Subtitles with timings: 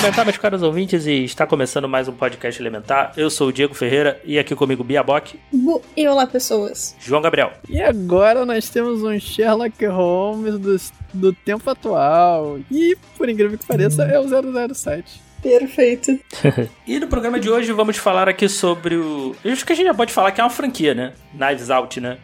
[0.00, 3.12] Elementar, meus caros ouvintes, e está começando mais um podcast Elementar.
[3.18, 5.38] Eu sou o Diego Ferreira e aqui comigo Bia Bock.
[5.52, 6.96] Bu e olá, pessoas.
[6.98, 7.52] João Gabriel.
[7.68, 10.76] E agora nós temos um Sherlock Holmes do,
[11.12, 12.58] do tempo atual.
[12.70, 15.20] E, por incrível que pareça, é o 007.
[15.42, 16.18] Perfeito.
[16.88, 19.36] e no programa de hoje vamos falar aqui sobre o.
[19.44, 21.12] Eu acho que a gente já pode falar que é uma franquia, né?
[21.34, 22.16] Knives Out, né?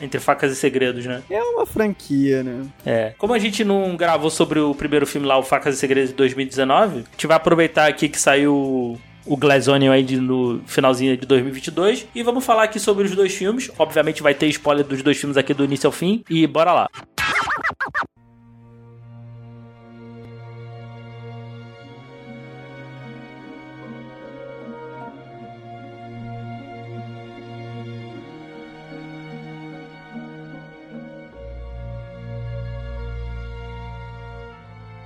[0.00, 1.22] Entre Facas e Segredos, né?
[1.30, 2.66] É uma franquia, né?
[2.84, 3.14] É.
[3.18, 6.16] Como a gente não gravou sobre o primeiro filme lá, o Facas e Segredos de
[6.16, 11.16] 2019, a gente vai aproveitar aqui que saiu o Glass Onion aí de, no finalzinho
[11.16, 13.70] de 2022 e vamos falar aqui sobre os dois filmes.
[13.78, 16.88] Obviamente vai ter spoiler dos dois filmes aqui do início ao fim e bora lá.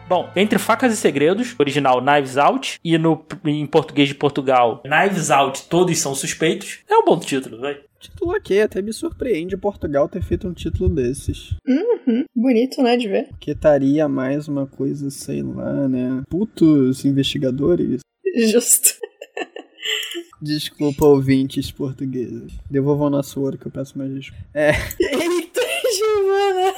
[0.06, 5.30] Bom, Entre Facas e Segredos, original Knives Out, e no, em português de Portugal, Knives
[5.30, 6.80] Out, Todos São Suspeitos.
[6.88, 7.80] É um bom título, vai.
[7.98, 11.54] Título ok, até me surpreende Portugal ter feito um título desses.
[11.66, 13.28] Uhum, bonito, né, de ver.
[13.40, 16.22] Que estaria mais uma coisa, sei lá, né?
[16.28, 18.00] Putos investigadores.
[18.36, 18.90] Justo.
[20.42, 22.52] Desculpa, ouvintes portugueses.
[22.70, 24.44] Devolvam nosso ouro que eu peço mais desculpa.
[24.52, 24.72] É.
[25.00, 25.60] Eita,
[25.96, 26.73] Giovana!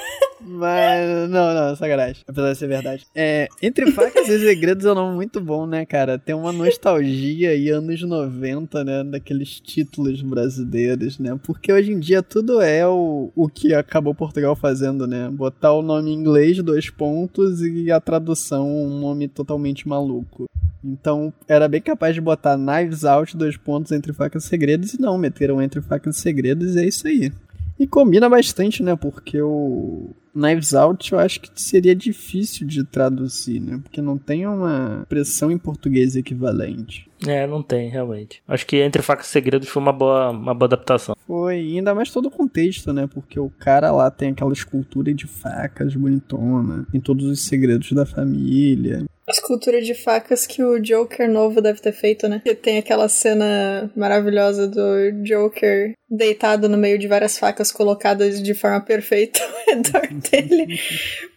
[0.47, 2.23] Mas, não, não, sacanagem.
[2.27, 3.07] Apesar de ser verdade.
[3.15, 6.19] É, Entre Facas e Segredos é um nome muito bom, né, cara?
[6.19, 9.05] Tem uma nostalgia aí, anos 90, né?
[9.05, 11.39] Daqueles títulos brasileiros, né?
[11.43, 15.29] Porque hoje em dia tudo é o, o que acabou Portugal fazendo, né?
[15.31, 20.47] Botar o nome em inglês, dois pontos, e a tradução, um nome totalmente maluco.
[20.85, 25.01] Então, era bem capaz de botar Knives Out, dois pontos, Entre Facas e Segredos, e
[25.01, 27.33] não, meteram Entre Facas e Segredos, e é isso aí.
[27.79, 28.95] E combina bastante, né?
[28.95, 33.81] Porque o Knives Out eu acho que seria difícil de traduzir, né?
[33.83, 37.11] Porque não tem uma expressão em português equivalente.
[37.27, 38.43] É, não tem, realmente.
[38.47, 41.17] Acho que Entre Facas e Segredos foi uma boa, uma boa adaptação.
[41.27, 43.07] Foi, ainda mais todo o contexto, né?
[43.07, 48.05] Porque o cara lá tem aquela escultura de facas bonitona, tem todos os segredos da
[48.05, 49.05] família.
[49.29, 52.41] Escultura de facas que o Joker novo deve ter feito, né?
[52.45, 58.55] Que tem aquela cena maravilhosa do Joker deitado no meio de várias facas colocadas de
[58.55, 60.79] forma perfeita ao redor dele.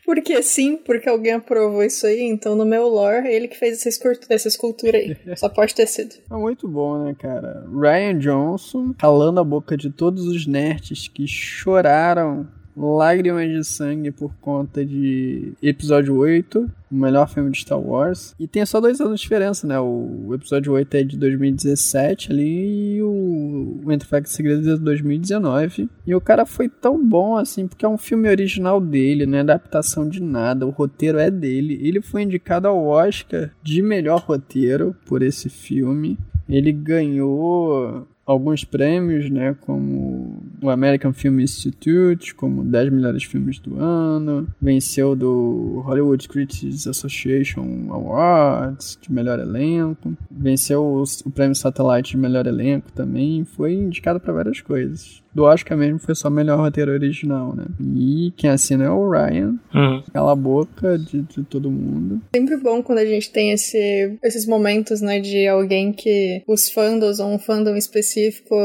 [0.05, 3.89] Porque sim, porque alguém aprovou isso aí, então no meu lore, ele que fez essa
[3.89, 5.15] escultura, essa escultura aí.
[5.35, 6.15] Só pode ter sido.
[6.31, 7.65] É muito bom, né, cara?
[7.71, 12.47] Ryan Johnson calando a boca de todos os nerds que choraram
[12.79, 18.33] lágrimas de sangue por conta de episódio 8, o melhor filme de Star Wars.
[18.39, 19.79] E tem só dois anos de diferença, né?
[19.79, 24.79] O episódio 8 é de 2017 ali e o, Entre Facas e Segredos é de
[24.79, 25.89] 2019.
[26.07, 29.41] E o cara foi tão bom assim, porque é um filme original dele, não é
[29.41, 31.79] adaptação de nada, o roteiro é dele.
[31.81, 36.17] Ele foi indicado ao Oscar de melhor roteiro por esse filme.
[36.47, 43.79] Ele ganhou alguns prêmios, né, como o American Film Institute, como 10 melhores filmes do
[43.79, 52.11] ano, venceu do Hollywood Critics Association Awards de melhor elenco, venceu o, o prêmio Satellite
[52.11, 55.23] de melhor elenco também, foi indicado para várias coisas.
[55.33, 57.65] Do Oscar mesmo foi só melhor roteiro original, né?
[57.95, 59.55] E quem assina é o Ryan.
[59.73, 60.03] Uhum.
[60.11, 62.21] Cala a boca de, de, todo mundo.
[62.35, 67.19] Sempre bom quando a gente tem esse, esses momentos, né, de alguém que os fandoms
[67.19, 68.55] ou um fandom específico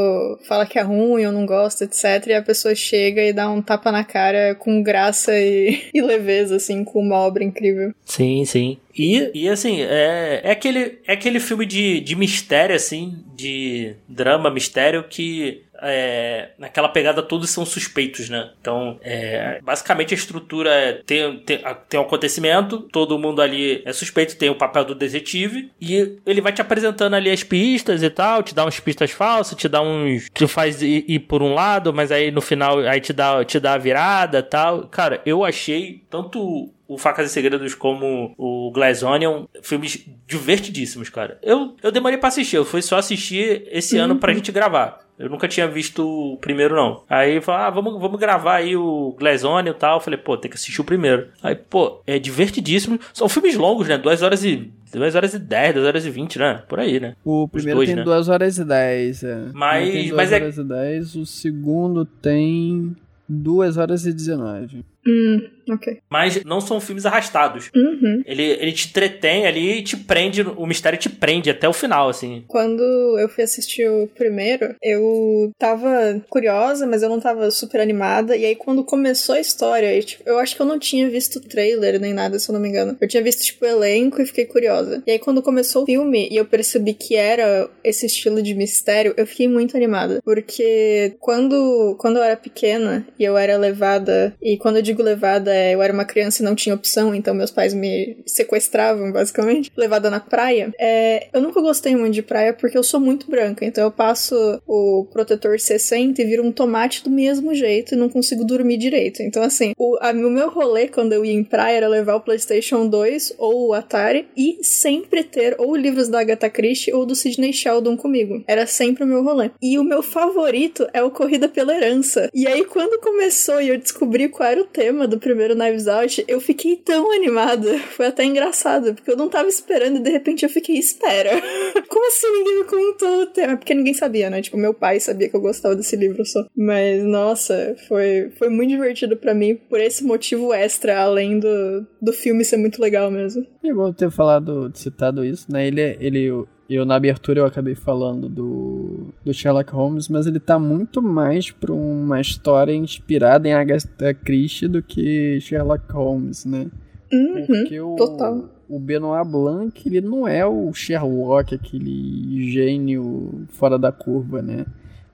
[0.48, 2.26] fala que é ruim ou não gosta, etc.
[2.28, 6.56] E a pessoa chega e dá um tapa na cara com graça e, e leveza,
[6.56, 7.92] assim, com uma obra incrível.
[8.04, 8.78] Sim, sim.
[8.96, 14.50] E, e assim, é, é, aquele, é aquele filme de, de mistério, assim, de drama,
[14.50, 18.50] mistério, que é, naquela pegada todos são suspeitos, né?
[18.60, 23.92] Então, é, basicamente a estrutura é tem, tem, tem um acontecimento, todo mundo ali é
[23.92, 28.10] suspeito, tem o papel do detetive, e ele vai te apresentando ali as pistas e
[28.10, 30.28] tal, te dá umas pistas falsas, te dá uns.
[30.32, 33.60] te faz ir, ir por um lado, mas aí no final aí te dá, te
[33.60, 34.86] dá a virada tal.
[34.88, 41.38] Cara, eu achei tanto o Facas e Segredos como o Glass Onion, filmes divertidíssimos, cara.
[41.42, 44.04] Eu, eu demorei pra assistir, eu fui só assistir esse uhum.
[44.04, 45.03] ano pra gente gravar.
[45.18, 47.02] Eu nunca tinha visto o primeiro, não.
[47.08, 49.98] Aí falou, ah, vamos, vamos gravar aí o Glazone e tal.
[49.98, 51.28] Eu falei, pô, tem que assistir o primeiro.
[51.42, 52.98] Aí, pô, é divertidíssimo.
[53.12, 53.96] São filmes longos, né?
[53.96, 56.62] Duas horas e 2 horas e 10, 2 horas e 20, né?
[56.68, 57.16] Por aí, né?
[57.24, 58.04] O primeiro dois, tem né?
[58.04, 59.38] 2 horas e 10, é.
[59.52, 60.60] Mas, tem 2 mas horas é...
[60.60, 62.96] e 10, o segundo tem
[63.28, 64.84] 2 horas e 19.
[65.06, 65.40] Hum,
[65.70, 65.98] ok.
[66.10, 67.70] Mas não são filmes arrastados.
[67.74, 68.22] Uhum.
[68.26, 72.08] Ele, ele te entretém ali e te prende, o mistério te prende até o final,
[72.08, 72.44] assim.
[72.48, 72.82] Quando
[73.18, 78.36] eu fui assistir o primeiro, eu tava curiosa, mas eu não tava super animada.
[78.36, 81.36] E aí, quando começou a história, eu, tipo, eu acho que eu não tinha visto
[81.36, 82.96] o trailer nem nada, se eu não me engano.
[83.00, 85.02] Eu tinha visto, tipo, o elenco e fiquei curiosa.
[85.06, 89.14] E aí, quando começou o filme e eu percebi que era esse estilo de mistério,
[89.16, 90.20] eu fiquei muito animada.
[90.24, 95.02] Porque quando, quando eu era pequena e eu era levada, e quando eu digo digo
[95.02, 99.12] levada, é, eu era uma criança e não tinha opção, então meus pais me sequestravam,
[99.12, 99.70] basicamente.
[99.76, 100.72] Levada na praia.
[100.78, 104.34] É, eu nunca gostei muito de praia porque eu sou muito branca, então eu passo
[104.66, 109.22] o protetor 60 e viro um tomate do mesmo jeito e não consigo dormir direito.
[109.22, 112.20] Então, assim, o, a, o meu rolê quando eu ia em praia era levar o
[112.20, 117.14] PlayStation 2 ou o Atari e sempre ter ou livros da Agatha Christie ou do
[117.14, 118.44] Sidney Sheldon comigo.
[118.46, 119.50] Era sempre o meu rolê.
[119.60, 122.30] E o meu favorito é o Corrida pela Herança.
[122.32, 125.88] E aí, quando começou e eu descobri qual era o tema, tema do primeiro Knives
[125.88, 127.78] Out, eu fiquei tão animada.
[127.96, 131.30] Foi até engraçado, porque eu não tava esperando e de repente eu fiquei, espera.
[131.88, 133.56] Como assim ninguém me contou o tema?
[133.56, 134.42] Porque ninguém sabia, né?
[134.42, 136.44] Tipo, meu pai sabia que eu gostava desse livro só.
[136.54, 142.12] Mas, nossa, foi, foi muito divertido para mim por esse motivo extra, além do, do
[142.12, 143.46] filme ser muito legal mesmo.
[143.64, 145.66] É bom ter falado, citado isso, né?
[145.66, 146.30] Ele, ele
[146.68, 151.50] eu, na abertura, eu acabei falando do, do Sherlock Holmes, mas ele tá muito mais
[151.50, 156.70] pra uma história inspirada em Agatha Christie do que Sherlock Holmes, né?
[157.12, 158.48] Uhum, Porque o, total.
[158.68, 164.64] o Benoit Blanc, ele não é o Sherlock, aquele gênio fora da curva, né?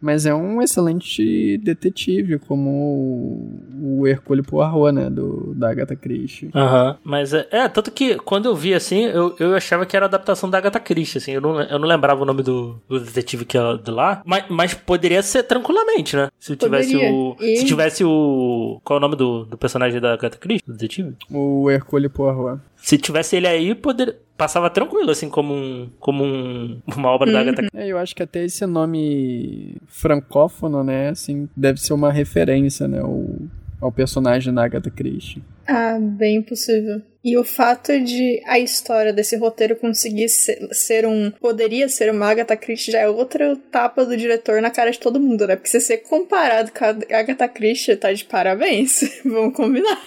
[0.00, 5.10] Mas é um excelente detetive, como o Hercule Poirot, né?
[5.10, 6.50] Do, da Agatha Christie.
[6.54, 6.90] Aham.
[6.90, 6.96] Uhum.
[7.04, 10.48] Mas é, é, tanto que quando eu vi assim, eu, eu achava que era adaptação
[10.48, 11.32] da Agatha Christie, assim.
[11.32, 14.22] Eu não, eu não lembrava o nome do, do detetive que é de lá.
[14.24, 16.28] Mas, mas poderia ser tranquilamente, né?
[16.38, 17.12] Se tivesse poderia.
[17.12, 17.36] o.
[17.40, 17.56] E...
[17.58, 18.80] Se tivesse o.
[18.84, 20.64] Qual é o nome do, do personagem da Agatha Christie?
[20.66, 21.14] Do detetive?
[21.30, 22.60] O Hercule Poirot.
[22.82, 27.32] Se tivesse ele aí, poder, passava tranquilo, assim, como, um, como um, uma obra uhum.
[27.32, 32.10] da Agatha É, eu acho que até esse nome francófono, né, assim, deve ser uma
[32.10, 33.26] referência, né, ao,
[33.80, 35.42] ao personagem da Agatha Christie.
[35.66, 37.02] Ah, bem possível.
[37.22, 41.30] E o fato de a história desse roteiro conseguir ser, ser, um.
[41.30, 45.20] Poderia ser uma Agatha Christie já é outra tapa do diretor na cara de todo
[45.20, 45.54] mundo, né?
[45.54, 49.02] Porque se ser comparado com a Agatha Christie, tá de parabéns.
[49.22, 50.00] Vamos combinar.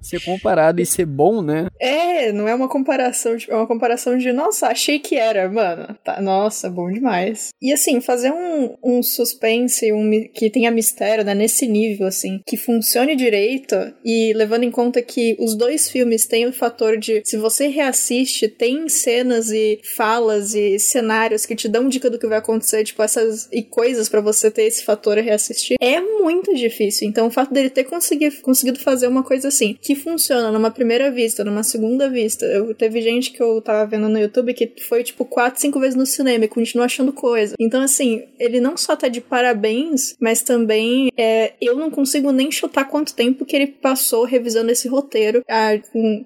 [0.00, 1.66] Ser comparado e ser bom, né?
[1.78, 5.96] É, não é uma comparação, tipo, é uma comparação de, nossa, achei que era, mano.
[6.04, 7.48] Tá, nossa, bom demais.
[7.60, 12.56] E assim, fazer um, um suspense um, que tenha mistério, né, nesse nível, assim, que
[12.56, 17.36] funcione direito e levando em conta que os dois filmes têm o fator de, se
[17.36, 22.38] você reassiste, tem cenas e falas e cenários que te dão dica do que vai
[22.38, 27.08] acontecer, tipo, essas e coisas para você ter esse fator e reassistir, é muito difícil.
[27.08, 31.44] Então, o fato dele ter conseguido, fazer uma coisa assim, que funciona numa primeira vista,
[31.44, 32.44] numa segunda vista.
[32.46, 35.96] Eu teve gente que eu tava vendo no YouTube que foi tipo quatro, cinco vezes
[35.96, 37.54] no cinema e continua achando coisa.
[37.58, 42.50] Então, assim, ele não só tá de parabéns, mas também é, eu não consigo nem
[42.50, 45.78] chutar quanto tempo que ele passou revisando esse roteiro, a,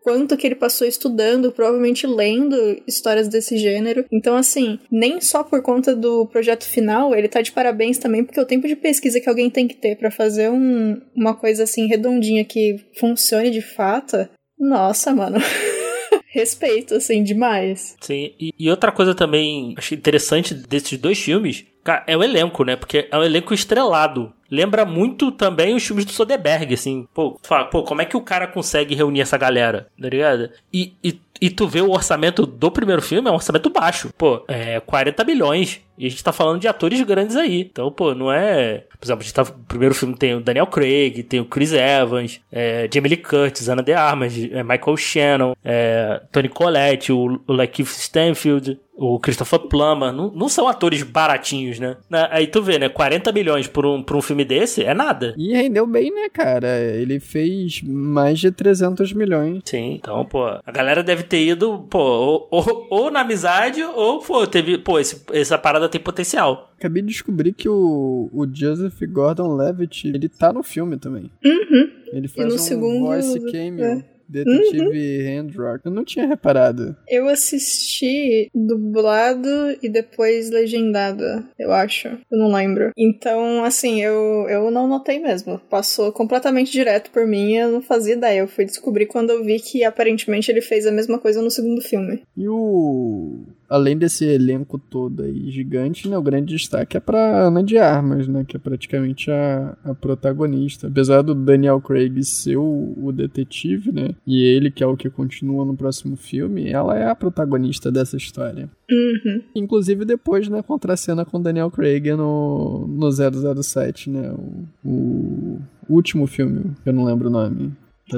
[0.03, 4.05] quanto que ele passou estudando, provavelmente lendo histórias desse gênero.
[4.13, 8.41] Então, assim, nem só por conta do projeto final, ele tá de parabéns também, porque
[8.41, 11.87] o tempo de pesquisa que alguém tem que ter para fazer um, uma coisa assim
[11.87, 15.39] redondinha que funcione de fato, nossa, mano.
[16.27, 17.97] Respeito, assim, demais.
[18.01, 22.65] Sim, e, e, outra coisa também achei interessante desses dois filmes, cara, é o elenco,
[22.65, 22.75] né?
[22.75, 24.33] Porque é um elenco estrelado.
[24.51, 27.07] Lembra muito também os filmes do Soderbergh, assim.
[27.13, 30.51] Pô, fala, pô, como é que o cara consegue reunir essa galera, tá ligado?
[30.73, 34.11] E, e, e tu vê o orçamento do primeiro filme, é um orçamento baixo.
[34.17, 35.81] Pô, é 40 milhões.
[35.97, 37.61] E a gente tá falando de atores grandes aí.
[37.61, 38.85] Então, pô, não é.
[38.99, 39.43] Por exemplo, a gente tá.
[39.43, 43.69] O primeiro filme tem o Daniel Craig, tem o Chris Evans, é, Jamie Lee Curtis,
[43.69, 49.61] Ana de Armas, é, Michael Shannon, é, Tony Collette, o, o Lakeith Stanfield, o Christopher
[49.61, 51.97] Plummer, não, não são atores baratinhos, né?
[52.31, 52.89] Aí tu vê, né?
[52.89, 55.35] 40 milhões por um, por um filme desse é nada.
[55.37, 56.81] E rendeu bem, né, cara?
[56.81, 59.61] Ele fez mais de 300 milhões.
[59.67, 64.21] Sim, então, pô, a galera deve ter ido, pô, ou, ou, ou na amizade, ou,
[64.21, 66.73] pô, teve, pô, esse, essa parada tem potencial.
[66.79, 71.31] Acabei de descobrir que o, o Joseph Gordon-Levitt, ele tá no filme também.
[71.45, 71.91] Uhum.
[72.13, 73.85] Ele faz um segundo, voice cameo.
[73.85, 74.14] É.
[74.29, 75.27] Detetive uhum.
[75.27, 75.85] Handrock.
[75.85, 76.97] Eu não tinha reparado.
[77.09, 79.49] Eu assisti dublado
[79.83, 81.25] e depois legendado,
[81.59, 82.09] eu acho.
[82.09, 82.91] Eu não lembro.
[82.97, 85.59] Então, assim, eu, eu não notei mesmo.
[85.71, 88.41] Passou completamente direto por mim eu não fazia ideia.
[88.41, 91.81] Eu fui descobrir quando eu vi que aparentemente ele fez a mesma coisa no segundo
[91.81, 92.23] filme.
[92.37, 97.63] E o além desse elenco todo aí gigante, né, o grande destaque é pra Ana
[97.63, 100.87] de Armas, né, que é praticamente a, a protagonista.
[100.87, 105.11] Apesar do Daniel Craig ser o, o, detetive, né, e ele que é o que
[105.11, 108.69] continua no próximo filme, ela é a protagonista dessa história.
[108.91, 109.43] Uhum.
[109.55, 116.73] Inclusive depois, né, contracena com Daniel Craig no, no 007, né, o, o último filme,
[116.85, 117.73] eu não lembro o nome.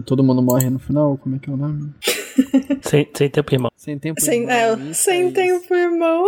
[0.05, 1.17] Todo mundo morre no final?
[1.17, 1.93] Como é que é o nome?
[2.83, 3.71] sem, sem tempo, irmão.
[3.77, 4.91] Sem tempo, sem, irmão.
[4.91, 6.27] É, sem é tempo, irmão.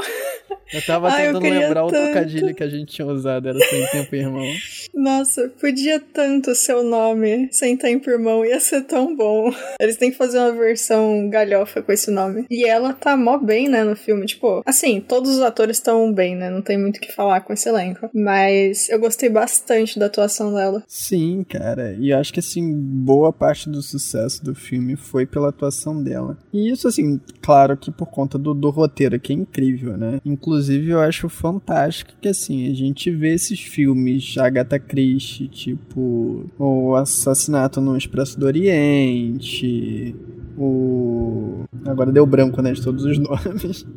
[0.72, 1.96] Eu tava Ai, tentando eu lembrar tanto.
[1.96, 4.46] o trocadilho que a gente tinha usado, era sem tempo, irmão.
[4.94, 7.48] Nossa, podia tanto o nome.
[7.50, 9.50] Sem tempo, irmão, ia ser tão bom.
[9.80, 12.44] Eles têm que fazer uma versão galhofa com esse nome.
[12.50, 14.26] E ela tá mó bem, né, no filme.
[14.26, 16.50] Tipo, assim, todos os atores estão bem, né?
[16.50, 18.10] Não tem muito o que falar com esse elenco.
[18.12, 20.84] Mas eu gostei bastante da atuação dela.
[20.86, 21.96] Sim, cara.
[21.98, 26.36] E acho que, assim, boa parte do sucesso do filme foi pela atuação dela.
[26.52, 30.20] E isso, assim, claro que por conta do, do roteiro, que é incrível, né?
[30.22, 36.94] Inclusive, eu acho fantástico que, assim, a gente vê esses filmes Agatha Christie, tipo O
[36.94, 40.14] Assassinato no Expresso do Oriente,
[40.58, 41.64] o...
[41.86, 43.86] Agora deu branco, né, de todos os nomes.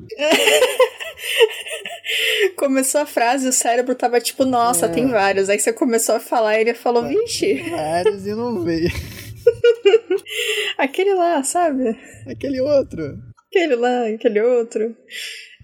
[2.55, 4.89] começou a frase, o cérebro tava tipo, nossa, é.
[4.89, 5.49] tem vários.
[5.49, 7.69] Aí você começou a falar e ele falou, vixe.
[7.69, 8.89] Vários e não veio.
[10.77, 11.97] aquele lá, sabe?
[12.25, 13.30] Aquele outro.
[13.51, 14.95] Aquele lá, aquele outro.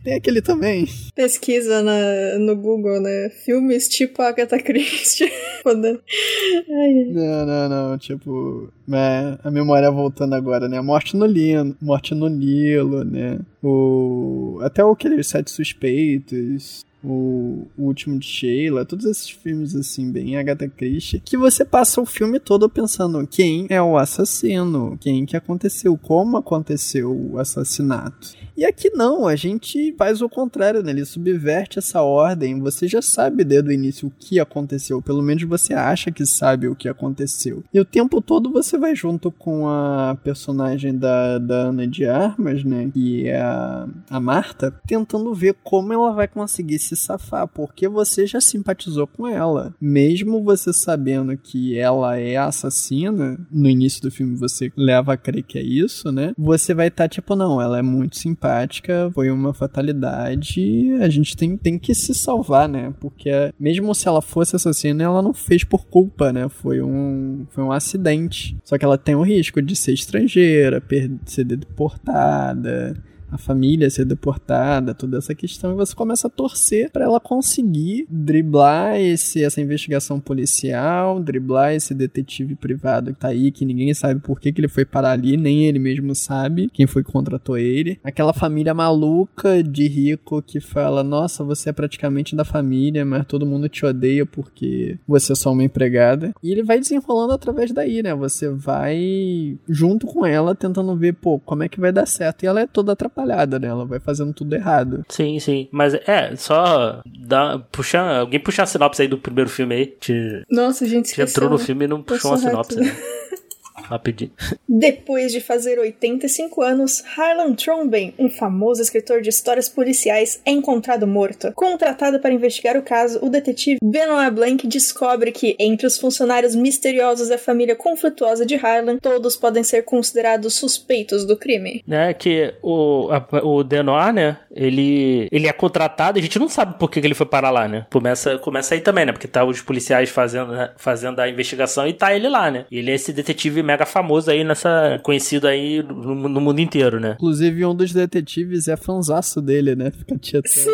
[0.04, 0.86] Tem aquele também.
[1.16, 3.30] Pesquisa na, no Google, né?
[3.46, 5.32] Filmes tipo Agatha Christie.
[5.66, 7.98] não, não, não.
[7.98, 10.80] Tipo, é, a memória voltando agora, né?
[10.82, 13.40] Morte no Nilo, Morte no Nilo, né?
[13.64, 20.38] O, até aqueles Sete Suspeitos o, o Último de Sheila, todos esses filmes assim, bem
[20.38, 25.38] Agatha Christie, que você passa o filme todo pensando quem é o assassino, quem que
[25.38, 28.36] aconteceu, como aconteceu o assassinato.
[28.58, 30.90] E aqui não, a gente faz o contrário, né?
[30.90, 32.60] Ele subverte essa ordem.
[32.60, 36.68] Você já sabe desde o início o que aconteceu, pelo menos você acha que sabe
[36.68, 37.64] o que aconteceu.
[37.72, 42.64] E o tempo todo você vai junto com a personagem da, da Ana de Armas,
[42.64, 42.90] né?
[42.92, 48.26] Que é a, a Marta, tentando ver como ela vai conseguir se safar, porque você
[48.26, 49.74] já simpatizou com ela.
[49.80, 55.44] Mesmo você sabendo que ela é assassina, no início do filme você leva a crer
[55.44, 56.34] que é isso, né?
[56.38, 61.36] Você vai estar tá, tipo, não, ela é muito simpática, foi uma fatalidade, a gente
[61.36, 62.94] tem, tem que se salvar, né?
[63.00, 66.50] Porque mesmo se ela fosse assassina, ela não fez por culpa, né?
[66.50, 68.58] Foi um, foi um acidente.
[68.64, 70.84] Só que ela tem o risco de ser estrangeira,
[71.26, 72.96] ser deportada
[73.32, 78.08] a família ser deportada, toda essa questão, e você começa a torcer para ela conseguir
[78.10, 84.22] driblar esse, essa investigação policial, driblar esse detetive privado que tá aí, que ninguém sabe
[84.22, 87.58] por que, que ele foi parar ali, nem ele mesmo sabe quem foi que contratou
[87.58, 88.00] ele.
[88.04, 93.46] Aquela família maluca de rico que fala: Nossa, você é praticamente da família, mas todo
[93.46, 96.34] mundo te odeia porque você é só uma empregada.
[96.42, 98.14] E ele vai desenrolando através daí, né?
[98.16, 102.44] Você vai junto com ela tentando ver, pô, como é que vai dar certo.
[102.44, 103.68] E ela é toda atrapalhada atrapalhada, né?
[103.68, 105.04] Ela vai fazendo tudo errado.
[105.10, 105.68] Sim, sim.
[105.72, 109.86] Mas é, só dá, puxar, alguém puxar a sinopse aí do primeiro filme aí.
[109.88, 112.96] Te, Nossa, gente, esqueceu, entrou no filme e não puxou uma sinopse, né?
[113.84, 114.32] Rapidinho.
[114.68, 121.08] Depois de fazer 85 anos, Harlan Tromben, um famoso escritor de histórias policiais, é encontrado
[121.08, 121.52] morto.
[121.54, 127.30] Contratado para investigar o caso, o detetive Benoit Blanc descobre que, entre os funcionários misteriosos
[127.30, 131.84] da família conflituosa de Harlan, todos podem ser considerados suspeitos do crime.
[131.90, 136.78] É que o, a, o Benoit, né, ele, ele é contratado, a gente não sabe
[136.78, 137.86] por que, ele foi parar lá, né?
[137.92, 139.12] Começa, começa aí também, né?
[139.12, 142.66] Porque tá os policiais fazendo, fazendo a investigação e tá ele lá, né?
[142.72, 145.00] Ele é esse detetive mega famoso aí nessa.
[145.04, 147.16] conhecido aí no, no mundo inteiro, né?
[147.18, 149.92] Inclusive, um dos detetives é fanzaço dele, né?
[149.92, 150.48] Fica tietando.
[150.48, 150.72] Sim!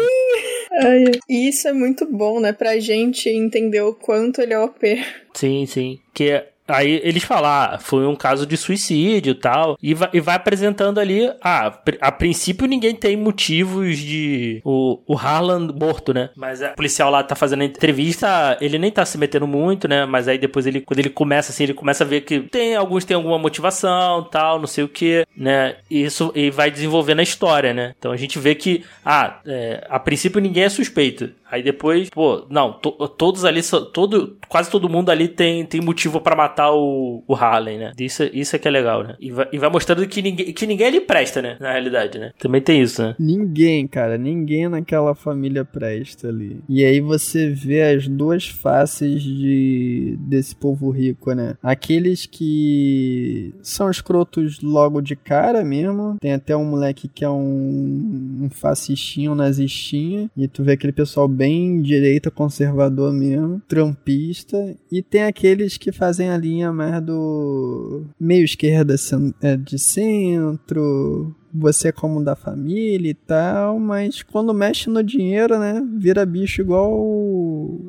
[0.82, 2.52] Ai, e isso é muito bom, né?
[2.52, 5.04] Pra gente entender o quanto ele é OP.
[5.34, 6.00] Sim, sim.
[6.14, 9.78] Que Aí eles falam, ah, foi um caso de suicídio tal.
[9.82, 14.62] E vai, e vai apresentando ali, ah, a princípio ninguém tem motivos de.
[14.64, 16.30] O, o Harlan morto, né?
[16.36, 20.06] Mas o policial lá tá fazendo a entrevista, ele nem tá se metendo muito, né?
[20.06, 23.06] Mas aí depois ele, quando ele começa assim, ele começa a ver que tem alguns
[23.06, 25.76] têm alguma motivação, tal, não sei o que, né?
[25.90, 27.94] E isso e vai desenvolvendo a história, né?
[27.98, 31.30] Então a gente vê que, ah, é, a princípio ninguém é suspeito.
[31.54, 33.62] Aí depois, pô, não, to, todos ali,
[33.94, 37.92] todo, quase todo mundo ali tem, tem motivo para matar o, o Harley, né?
[38.00, 39.16] Isso, isso é que é legal, né?
[39.20, 41.56] E vai, e vai mostrando que ninguém, que ninguém ali presta, né?
[41.60, 42.32] Na realidade, né?
[42.40, 43.16] Também tem isso, né?
[43.20, 46.60] Ninguém, cara, ninguém naquela família presta ali.
[46.68, 51.56] E aí você vê as duas faces de desse povo rico, né?
[51.62, 56.18] Aqueles que são escrotos logo de cara mesmo.
[56.20, 60.32] Tem até um moleque que é um, um fascistinho, um nazistinha.
[60.36, 61.43] E tu vê aquele pessoal bem
[61.82, 64.76] direita, conservador mesmo, trumpista.
[64.92, 68.96] E tem aqueles que fazem a linha mais do meio esquerda
[69.42, 75.60] é, de centro, você é como da família e tal, mas quando mexe no dinheiro,
[75.60, 76.92] né, vira bicho igual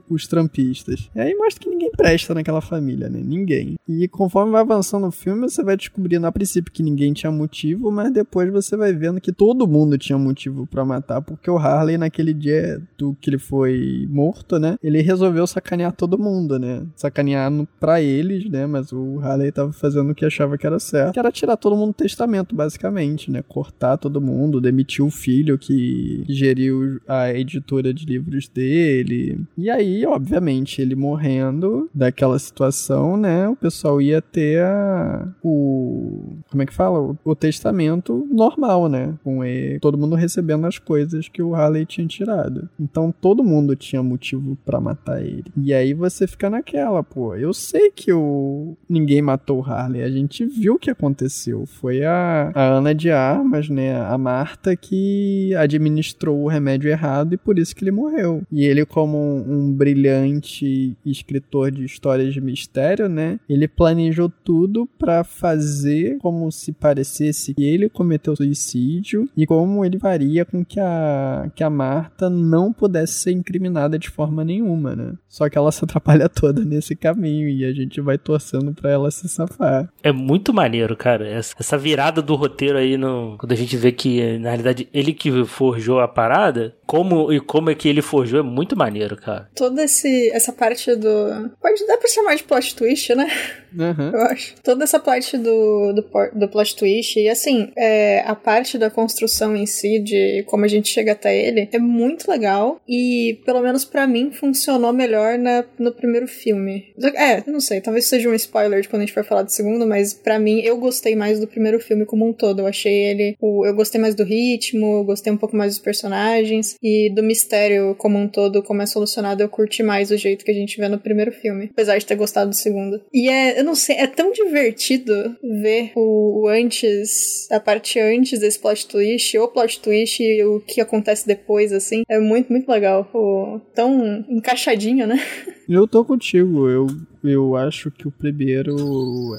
[0.09, 1.11] os trampistas.
[1.15, 3.21] E aí mostra que ninguém presta naquela família, né?
[3.25, 3.77] Ninguém.
[3.89, 7.91] E conforme vai avançando o filme, você vai descobrindo a princípio que ninguém tinha motivo,
[7.91, 11.97] mas depois você vai vendo que todo mundo tinha motivo para matar, porque o Harley
[11.97, 16.83] naquele dia do que ele foi morto, né, ele resolveu sacanear todo mundo, né?
[16.97, 21.13] Sacanear pra eles, né, mas o Harley tava fazendo o que achava que era certo,
[21.15, 23.43] que era tirar todo mundo do testamento, basicamente, né?
[23.55, 29.39] Cortar todo mundo, demitiu o filho que geriu a editora de livros dele.
[29.57, 33.49] E aí, obviamente, ele morrendo daquela situação, né?
[33.49, 36.33] O pessoal ia ter a, o.
[36.51, 36.99] Como é que fala?
[36.99, 39.15] O, o testamento normal, né?
[39.23, 42.69] Com ele, todo mundo recebendo as coisas que o Harley tinha tirado.
[42.81, 45.45] Então todo mundo tinha motivo para matar ele.
[45.57, 47.37] E aí você fica naquela, pô.
[47.37, 50.03] Eu sei que o ninguém matou o Harley.
[50.03, 51.67] A gente viu o que aconteceu.
[51.67, 57.35] Foi a, a Ana de Ar armas, né, a Marta, que administrou o remédio errado
[57.35, 58.43] e por isso que ele morreu.
[58.51, 65.23] E ele, como um, brilhante escritor de histórias de mistério, né, ele planejou tudo para
[65.23, 71.51] fazer como se parecesse que ele cometeu suicídio e como ele faria com que a,
[71.55, 75.13] que a Marta não pudesse ser incriminada de forma nenhuma, né?
[75.29, 79.11] Só que ela se atrapalha toda nesse caminho e a gente vai torcendo para ela
[79.11, 79.89] se safar.
[80.03, 81.27] É muito maneiro, cara.
[81.29, 85.45] Essa virada do roteiro aí no, quando a gente vê que, na realidade, ele que
[85.45, 89.49] forjou a parada, como e como é que ele forjou é muito maneiro, cara.
[89.55, 91.51] Toda esse, essa parte do.
[91.61, 93.31] Pode dar pra chamar de plot twist, né?
[93.77, 94.11] Uhum.
[94.13, 94.55] Eu acho.
[94.63, 99.57] Toda essa parte do, do, do plot twist, e assim, é, a parte da construção
[99.57, 102.81] em si, de como a gente chega até ele, é muito legal.
[102.89, 106.93] E, pelo menos para mim, funcionou melhor na, no primeiro filme.
[107.17, 109.87] É, não sei, talvez seja um spoiler de quando a gente for falar do segundo,
[109.87, 112.61] mas para mim, eu gostei mais do primeiro filme como um todo.
[112.61, 113.24] Eu achei ele.
[113.41, 116.77] O, eu gostei mais do ritmo, eu gostei um pouco mais dos personagens.
[116.83, 120.51] E do mistério como um todo, como é solucionado, eu curti mais o jeito que
[120.51, 121.69] a gente vê no primeiro filme.
[121.73, 123.01] Apesar de ter gostado do segundo.
[123.13, 125.15] E é, eu não sei, é tão divertido
[125.63, 130.61] ver o, o antes, a parte antes desse plot twist, ou plot twist e o
[130.61, 132.03] que acontece depois, assim.
[132.09, 133.09] É muito, muito legal.
[133.15, 135.19] O, tão encaixadinho, né?
[135.69, 136.69] Eu tô contigo.
[136.69, 136.87] Eu
[137.25, 138.77] eu acho que o primeiro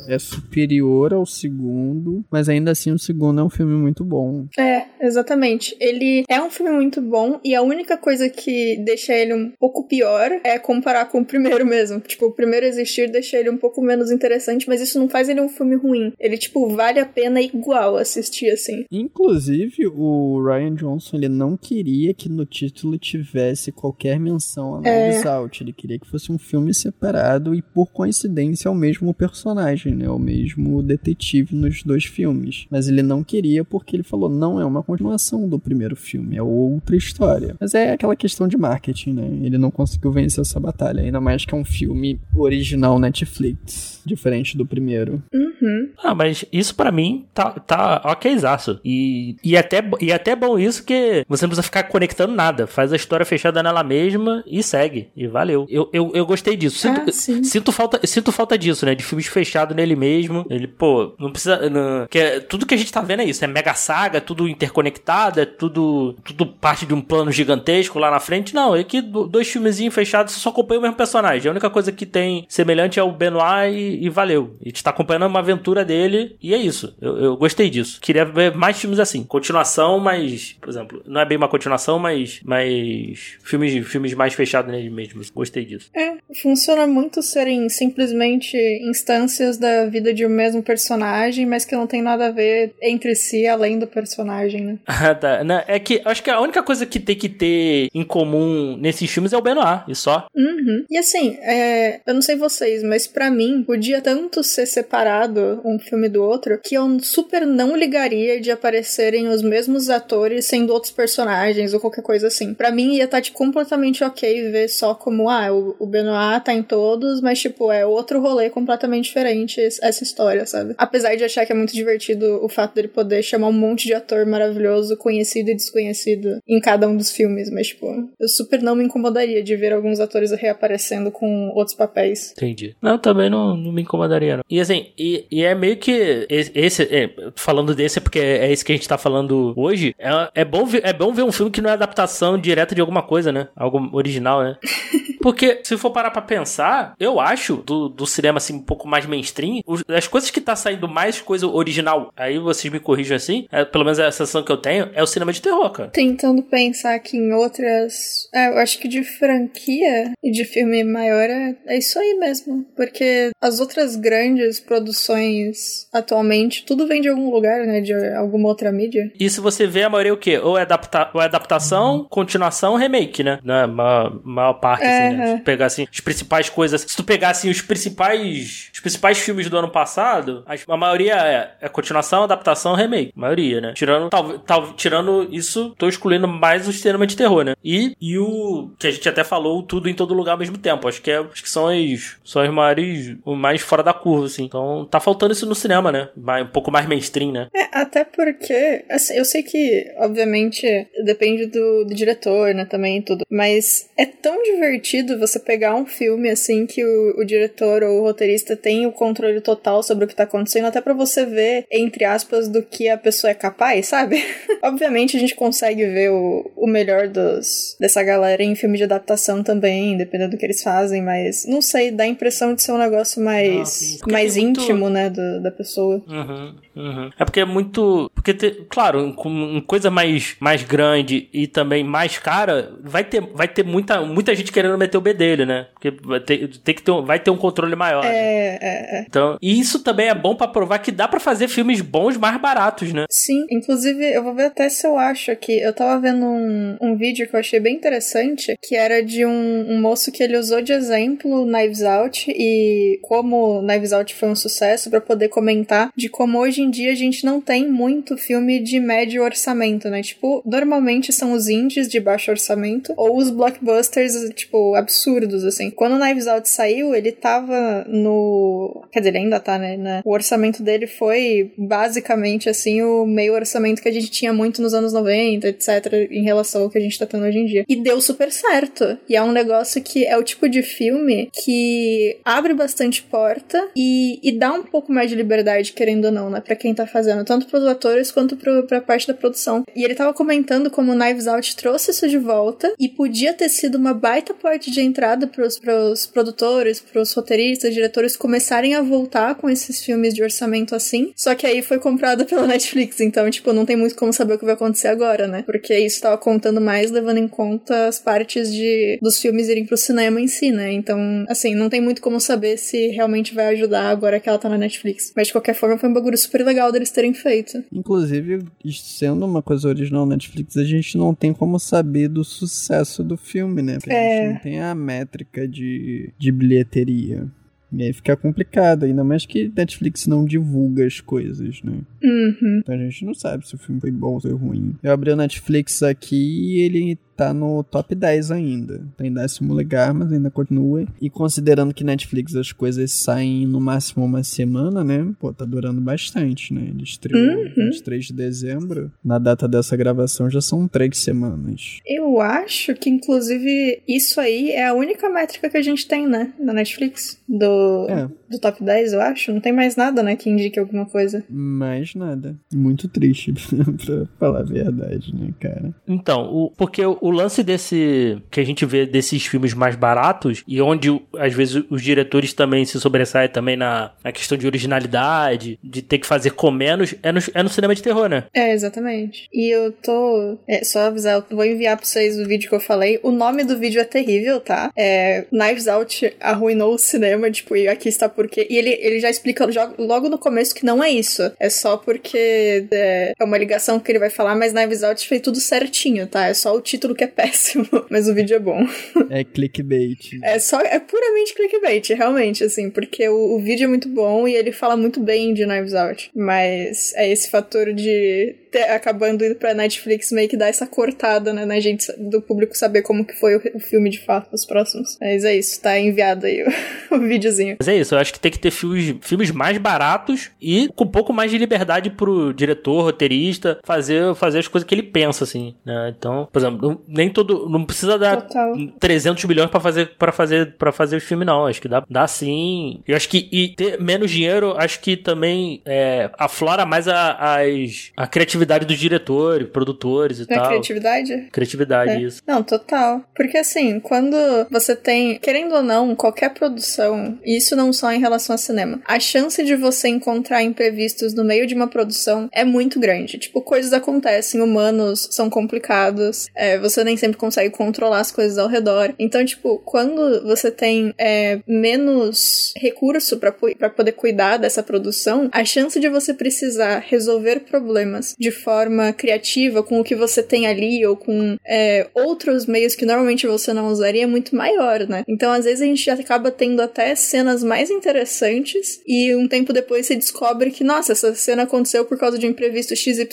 [0.07, 4.45] é superior ao segundo, mas ainda assim o segundo é um filme muito bom.
[4.57, 5.75] É, exatamente.
[5.79, 9.87] Ele é um filme muito bom e a única coisa que deixa ele um pouco
[9.87, 11.99] pior é comparar com o primeiro mesmo.
[11.99, 15.41] Tipo, o primeiro existir deixa ele um pouco menos interessante, mas isso não faz ele
[15.41, 16.13] um filme ruim.
[16.19, 18.85] Ele, tipo, vale a pena igual assistir, assim.
[18.91, 25.25] Inclusive, o Ryan Johnson, ele não queria que no título tivesse qualquer menção a Knives
[25.25, 25.27] é...
[25.27, 25.63] Out.
[25.63, 30.09] Ele queria que fosse um filme separado e por coincidência, é o mesmo personagem, né?
[30.09, 32.65] O mesmo detetive nos dois filmes.
[32.69, 36.41] Mas ele não queria porque ele falou: não é uma continuação do primeiro filme, é
[36.41, 37.55] outra história.
[37.59, 39.27] Mas é aquela questão de marketing, né?
[39.43, 44.57] Ele não conseguiu vencer essa batalha, ainda mais que é um filme original Netflix, diferente
[44.57, 45.21] do primeiro.
[45.33, 45.89] Uhum.
[46.03, 48.79] Ah, mas isso para mim tá, tá okzaço.
[48.83, 52.67] E, e, até, e até bom isso que você não precisa ficar conectando nada.
[52.67, 55.09] Faz a história fechada nela mesma e segue.
[55.15, 55.65] E valeu.
[55.69, 56.77] Eu, eu, eu gostei disso.
[56.77, 58.95] Sinto, ah, sinto sinto falta, sinto falta disso, né?
[58.95, 60.45] De filmes fechados nele mesmo.
[60.49, 61.69] Ele, pô, não precisa.
[61.69, 63.43] Não, que é, tudo que a gente tá vendo é isso.
[63.45, 68.19] É mega saga, tudo interconectado, é tudo, tudo parte de um plano gigantesco lá na
[68.19, 68.55] frente.
[68.55, 71.47] Não, é que dois filmezinhos fechados só acompanha o mesmo personagem.
[71.47, 74.55] A única coisa que tem semelhante é o Benoit e, e valeu.
[74.59, 76.95] A gente tá acompanhando uma aventura dele e é isso.
[76.99, 78.01] Eu, eu gostei disso.
[78.01, 79.23] Queria ver mais filmes assim.
[79.23, 84.71] Continuação, mas, por exemplo, não é bem uma continuação, mas, mas filmes, filmes mais fechados
[84.71, 85.21] nele mesmo.
[85.35, 85.91] Gostei disso.
[85.95, 88.57] É, funciona muito serem simplesmente
[88.89, 93.13] instâncias da vida de um mesmo personagem, mas que não tem nada a ver entre
[93.13, 94.77] si além do personagem, né?
[95.05, 95.43] Ah, tá.
[95.43, 99.11] Não, é que acho que a única coisa que tem que ter em comum nesses
[99.11, 100.27] filmes é o Benoit, e só.
[100.33, 100.85] Uhum.
[100.89, 105.77] E assim, é, eu não sei vocês, mas para mim podia tanto ser separado um
[105.77, 110.91] filme do outro que eu super não ligaria de aparecerem os mesmos atores sendo outros
[110.91, 112.53] personagens ou qualquer coisa assim.
[112.53, 116.43] Para mim ia estar tá, tipo, completamente ok ver só como, ah, o, o Benoit
[116.43, 120.73] tá em todos, mas tipo, é outro rolê completamente diferente essa história, sabe?
[120.77, 123.93] Apesar de achar que é muito divertido o fato dele poder chamar um monte de
[123.93, 127.87] ator maravilhoso, conhecido e desconhecido em cada um dos filmes, mas tipo,
[128.19, 132.31] eu super não me incomodaria de ver alguns atores reaparecendo com outros papéis.
[132.31, 132.75] Entendi.
[132.81, 134.43] Não, também não, não me incomodaria, não.
[134.49, 138.65] E assim, e, e é meio que esse, é, falando desse é porque é isso
[138.65, 141.51] que a gente tá falando hoje, é, é, bom ver, é bom ver um filme
[141.51, 143.47] que não é adaptação direta de alguma coisa, né?
[143.55, 144.57] Algo original, né?
[145.25, 149.07] Porque, se for parar pra pensar, eu acho, do, do cinema assim, um pouco mais
[149.07, 153.47] mainstream, os, as coisas que tá saindo mais coisa original, aí vocês me corrijam assim,
[153.51, 155.89] é, pelo menos a sensação que eu tenho, é o cinema de terror, cara.
[155.89, 158.29] Tentando pensar aqui em outras.
[158.35, 162.63] É, eu acho que de franquia e de filme maior é, é isso aí mesmo.
[162.75, 167.81] Porque as outras grandes produções atualmente, tudo vem de algum lugar, né?
[167.81, 169.11] De alguma outra mídia.
[169.19, 170.37] E se você vê a maioria o quê?
[170.37, 172.03] Ou é, adapta ou é adaptação, uhum.
[172.03, 173.39] continuação, remake, né?
[173.43, 175.35] Na maior, maior parte, assim, é, assim, né?
[175.35, 176.81] Se tu pegar assim, as principais coisas.
[176.81, 178.69] Se tu pegar assim, os principais.
[178.73, 183.13] Os principais filmes do ano passado, a, maioria é, é continuação, adaptação, remake.
[183.15, 183.73] A maioria, né?
[183.73, 187.53] Tirando, tal, tal, tirando isso, tô excluindo mais o cinema de terror, né?
[187.63, 190.87] E, e o que a gente até falou, tudo em todo lugar ao mesmo tempo.
[190.87, 194.25] Acho que, é, acho que são as, são as maiores, o mais fora da curva,
[194.25, 194.45] assim.
[194.45, 196.09] Então tá faltando isso no cinema, né?
[196.41, 197.47] Um pouco mais mainstream, né?
[197.53, 200.65] É, até porque, assim, eu sei que, obviamente,
[201.03, 203.25] depende do, do diretor, né, também e tudo.
[203.29, 208.01] Mas é tão divertido você pegar um filme assim que o, o diretor ou o
[208.03, 212.05] roteirista tem o controle total sobre o que tá acontecendo, até para você ver, entre
[212.05, 214.23] aspas, do que a pessoa é capaz, sabe?
[214.63, 219.43] Obviamente a gente consegue ver o, o melhor dos, dessa galera em filme de adaptação
[219.43, 222.77] também, dependendo do que eles fazem, mas não sei, dá a impressão de ser um
[222.77, 224.93] negócio mais, ah, mais é íntimo, muito...
[224.93, 226.01] né, do, da pessoa.
[226.07, 227.09] Uhum, uhum.
[227.17, 228.11] É porque é muito.
[228.13, 233.47] Porque, te, claro, com coisa mais, mais grande e também mais cara, vai ter, vai
[233.47, 235.67] ter muita, muita gente querendo meter o B dele, né?
[235.73, 238.03] Porque vai ter, tem que ter, um, vai ter um controle maior.
[238.03, 238.59] É, né?
[238.61, 239.05] é, é.
[239.07, 242.39] Então, e isso também é bom para provar que dá para fazer filmes bons mais
[242.39, 243.05] baratos, né?
[243.09, 245.59] Sim, inclusive eu vou ver até se eu acho aqui.
[245.59, 249.65] Eu tava vendo um, um vídeo que eu achei bem interessante, que era de um,
[249.69, 254.35] um moço que ele usou de exemplo Knives Out e como Knives Out foi um
[254.35, 258.59] sucesso para poder comentar de como hoje em dia a gente não tem muito filme
[258.59, 260.01] de médio orçamento, né?
[260.01, 265.69] Tipo, normalmente são os indies de baixo orçamento ou os blockbusters, tipo, absurdos, assim.
[265.69, 268.83] Quando o Knives Out saiu, ele tava no.
[268.91, 270.01] Quer dizer, ele ainda tá, né?
[270.05, 274.73] O orçamento dele foi basicamente, assim, o meio orçamento que a gente tinha muito nos
[274.73, 277.65] anos 90, etc., em relação ao que a gente tá tendo hoje em dia.
[277.67, 278.97] E deu super certo.
[279.07, 284.19] E é um negócio que é o tipo de filme que abre bastante porta e,
[284.23, 286.41] e dá um pouco mais de liberdade, querendo ou não, né?
[286.41, 289.63] Pra quem tá fazendo, tanto pros atores quanto pro, pra parte da produção.
[289.75, 293.49] E ele tava comentando como o Knives Out trouxe isso de volta e podia ter
[293.49, 298.81] sido uma baita porta de entrada para os produtores, para os roteiristas, diretores começarem a
[298.81, 301.11] voltar com esses filmes de orçamento assim.
[301.15, 304.39] Só que aí foi comprado pela Netflix, então, tipo, não tem muito como saber o
[304.39, 305.43] que vai acontecer agora, né?
[305.43, 309.77] Porque isso tava contando mais levando em conta as partes de dos filmes irem pro
[309.77, 310.71] cinema em si, né?
[310.71, 314.49] Então, assim, não tem muito como saber se realmente vai ajudar agora que ela tá
[314.49, 315.13] na Netflix.
[315.15, 317.63] Mas de qualquer forma, foi um bagulho super legal deles terem feito.
[317.71, 323.17] Inclusive, sendo uma coisa original Netflix, a gente não tem como saber do sucesso do
[323.17, 323.75] filme, né?
[323.75, 323.95] Porque é...
[323.95, 327.27] a gente não tem a métrica de, de bilheteria.
[327.71, 331.79] E aí fica complicado, ainda mais que Netflix não divulga as coisas, né?
[332.01, 332.59] Uhum.
[332.59, 334.75] Então a gente não sabe se o filme foi bom ou foi ruim.
[334.81, 338.81] Eu abri o Netflix aqui e ele tá no top 10 ainda.
[338.97, 340.85] Tá em décimo lugar, mas ainda continua.
[341.01, 345.13] E considerando que Netflix as coisas saem no máximo uma semana, né?
[345.19, 346.67] Pô, tá durando bastante, né?
[346.69, 347.69] Ele estreou uhum.
[347.71, 348.91] 23 de dezembro.
[349.03, 351.79] Na data dessa gravação já são três semanas.
[351.85, 356.33] Eu acho que, inclusive, isso aí é a única métrica que a gente tem, né?
[356.39, 357.19] Na Netflix.
[357.27, 358.07] Do, é.
[358.29, 359.33] do top 10, eu acho.
[359.33, 360.15] Não tem mais nada, né?
[360.15, 361.23] Que indique alguma coisa.
[361.29, 362.35] Mais nada.
[362.53, 363.33] Muito triste,
[363.85, 365.73] pra falar a verdade, né, cara?
[365.87, 368.17] Então, o, porque o o lance desse.
[368.31, 370.89] que a gente vê desses filmes mais baratos e onde
[371.19, 375.99] às vezes os diretores também se sobressaem também na, na questão de originalidade, de ter
[375.99, 378.23] que fazer com menos, é no, é no cinema de terror, né?
[378.33, 379.29] É, exatamente.
[379.31, 380.39] E eu tô.
[380.47, 382.99] É, só avisar, eu vou enviar pra vocês o vídeo que eu falei.
[383.03, 384.71] O nome do vídeo é terrível, tá?
[384.75, 385.25] É.
[385.31, 388.47] Knives Out arruinou o cinema, tipo, e aqui está porque.
[388.49, 391.21] E ele, ele já explica logo no começo que não é isso.
[391.39, 395.21] É só porque é, é uma ligação que ele vai falar, mas Knives Out fez
[395.21, 396.25] tudo certinho, tá?
[396.25, 398.65] É só o título que é péssimo, mas o vídeo é bom.
[399.09, 400.19] É clickbait.
[400.23, 400.61] É só.
[400.61, 404.75] É puramente clickbait, realmente, assim, porque o, o vídeo é muito bom e ele fala
[404.75, 406.09] muito bem de Knives Out.
[406.15, 411.45] Mas é esse fator de acabando indo pra Netflix meio que dar essa cortada, né,
[411.45, 414.97] na gente do público saber como que foi o, o filme de fato, os próximos.
[414.99, 416.43] Mas é isso, tá enviado aí
[416.91, 417.57] o, o videozinho.
[417.59, 420.83] Mas é isso, eu acho que tem que ter filmes, filmes mais baratos e com
[420.83, 425.23] um pouco mais de liberdade pro diretor, roteirista, fazer, fazer as coisas que ele pensa,
[425.23, 425.93] assim, né?
[425.97, 427.49] Então, por exemplo, nem todo.
[427.49, 428.55] Não precisa dar Total.
[428.79, 431.45] 300 milhões para fazer para fazer para fazer o filme, não.
[431.45, 432.81] Acho que dá, dá sim.
[432.87, 437.91] Eu acho que e ter menos dinheiro, acho que também é, aflora mais a, as,
[437.95, 440.47] a criatividade dos diretores, produtores e é tal.
[440.47, 441.27] criatividade?
[441.31, 442.01] Criatividade, é.
[442.01, 442.21] isso.
[442.27, 443.03] Não, total.
[443.15, 444.15] Porque assim, quando
[444.49, 448.81] você tem, querendo ou não, qualquer produção, e isso não só em relação ao cinema,
[448.85, 453.17] a chance de você encontrar imprevistos no meio de uma produção é muito grande.
[453.17, 458.47] Tipo, coisas acontecem, humanos são complicados, é, você nem sempre consegue controlar as coisas ao
[458.47, 458.93] redor.
[458.99, 465.79] Então, tipo, quando você tem é, menos recurso para poder cuidar dessa produção, a chance
[465.79, 470.95] de você precisar resolver problemas de forma criativa com o que você tem ali ou
[470.95, 475.03] com é, outros meios que normalmente você não usaria é muito maior, né?
[475.07, 479.85] Então, às vezes a gente acaba tendo até cenas mais interessantes e um tempo depois
[479.85, 483.07] você descobre que, nossa, essa cena aconteceu por causa de um imprevisto XYZ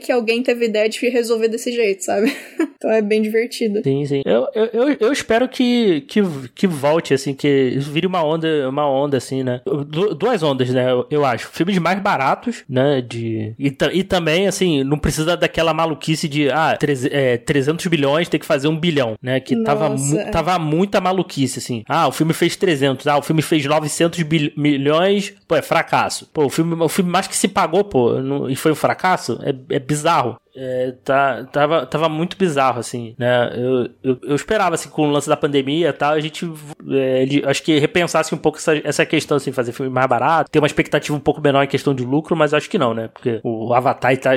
[0.00, 2.34] que alguém teve ideia de resolver desse jeito, sabe?
[2.76, 3.82] então é bem divertido.
[3.82, 4.22] Sim, sim.
[4.24, 6.20] Eu, eu, eu espero que, que,
[6.54, 9.60] que volte, assim, que vire uma onda, uma onda, assim, né?
[9.86, 10.90] Du duas ondas, né?
[10.90, 11.48] Eu, eu, acho.
[11.48, 13.00] Filmes mais baratos, né?
[13.00, 18.28] De, e, e também, assim, não precisa daquela maluquice de, ah, treze, é, 300 bilhões
[18.28, 19.40] tem que fazer um bilhão, né?
[19.40, 21.84] Que tava, mu tava muita maluquice, assim.
[21.88, 24.22] Ah, o filme fez 300, ah, o filme fez 900
[24.56, 26.28] milhões, pô, é fracasso.
[26.32, 29.38] Pô, o filme, o filme mais que se pagou, pô, não, e foi um fracasso,
[29.42, 30.36] é, é bizarro.
[30.54, 33.50] É, tá, tava, tava muito bizarro, assim, né?
[33.54, 36.44] Eu, eu, eu, esperava, assim, com o lance da pandemia e tal, a gente,
[36.90, 40.50] é, ele, acho que repensasse um pouco essa, essa questão, assim, fazer filme mais barato,
[40.50, 43.08] ter uma expectativa um pouco menor em questão de lucro, mas acho que não, né?
[43.08, 44.30] Porque o Avatar tá,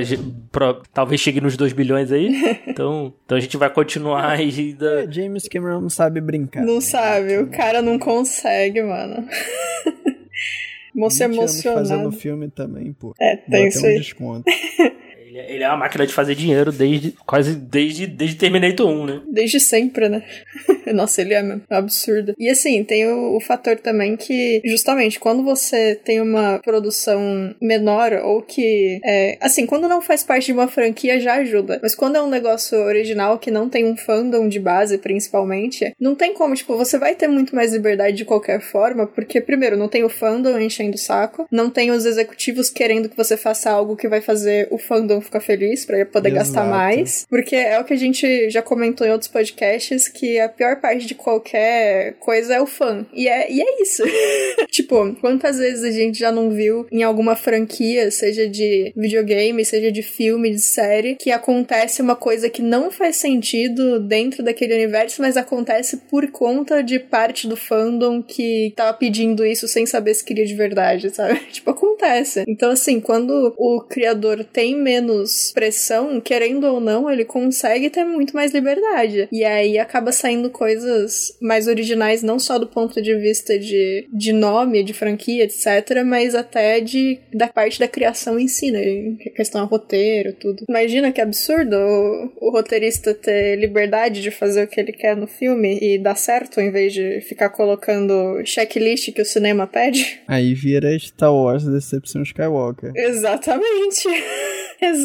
[0.51, 2.33] pro, talvez chegue nos 2 bilhões aí,
[2.65, 5.03] então, então a gente vai continuar ainda...
[5.03, 6.63] É, James Cameron não sabe brincar.
[6.63, 6.81] Não né?
[6.81, 9.27] sabe, o cara não consegue, mano.
[10.95, 11.89] Moço emocionado.
[11.89, 13.13] fazendo filme também, pô.
[13.19, 13.95] É, tem isso aí.
[13.95, 14.45] Um desconto.
[15.37, 19.21] Ele é uma máquina de fazer dinheiro desde quase desde, desde Terminator 1, né?
[19.31, 20.23] Desde sempre, né?
[20.93, 21.63] Nossa, ele é mesmo.
[21.69, 22.33] absurdo.
[22.37, 28.13] E assim, tem o, o, fator também que, justamente, quando você tem uma produção menor
[28.23, 28.99] ou que.
[29.03, 31.79] É, assim, quando não faz parte de uma franquia já ajuda.
[31.81, 36.15] Mas quando é um negócio original que não tem um fandom de base, principalmente, não
[36.15, 39.87] tem como, tipo, você vai ter muito mais liberdade de qualquer forma, porque, primeiro, não
[39.87, 43.95] tem o fandom enchendo o saco, não tem os executivos querendo que você faça algo
[43.95, 46.45] que vai fazer o fandom ficar feliz para poder Exato.
[46.45, 47.25] gastar mais.
[47.29, 51.05] Porque é o que a gente já comentou em outros podcasts, que a pior parte
[51.05, 53.05] de qualquer coisa é o fã.
[53.13, 54.03] E é, e é isso.
[54.71, 59.91] tipo, quantas vezes a gente já não viu em alguma franquia, seja de videogame, seja
[59.91, 65.21] de filme, de série, que acontece uma coisa que não faz sentido dentro daquele universo,
[65.21, 70.23] mas acontece por conta de parte do fandom que tava pedindo isso sem saber se
[70.23, 71.39] queria de verdade, sabe?
[71.51, 72.43] tipo, acontece.
[72.47, 78.03] Então, assim, quando o criador tem menos menos pressão, querendo ou não, ele consegue ter
[78.03, 79.27] muito mais liberdade.
[79.31, 84.33] E aí acaba saindo coisas mais originais, não só do ponto de vista de, de
[84.33, 89.15] nome, de franquia, etc., mas até de da parte da criação em si, né?
[89.35, 90.65] Questão a roteiro, tudo.
[90.67, 95.27] Imagina que absurdo o, o roteirista ter liberdade de fazer o que ele quer no
[95.27, 100.21] filme e dar certo, em vez de ficar colocando checklist que o cinema pede.
[100.27, 102.91] Aí vira Star Wars Decepção Skywalker.
[102.95, 104.07] Exatamente.
[104.81, 105.04] Exatamente.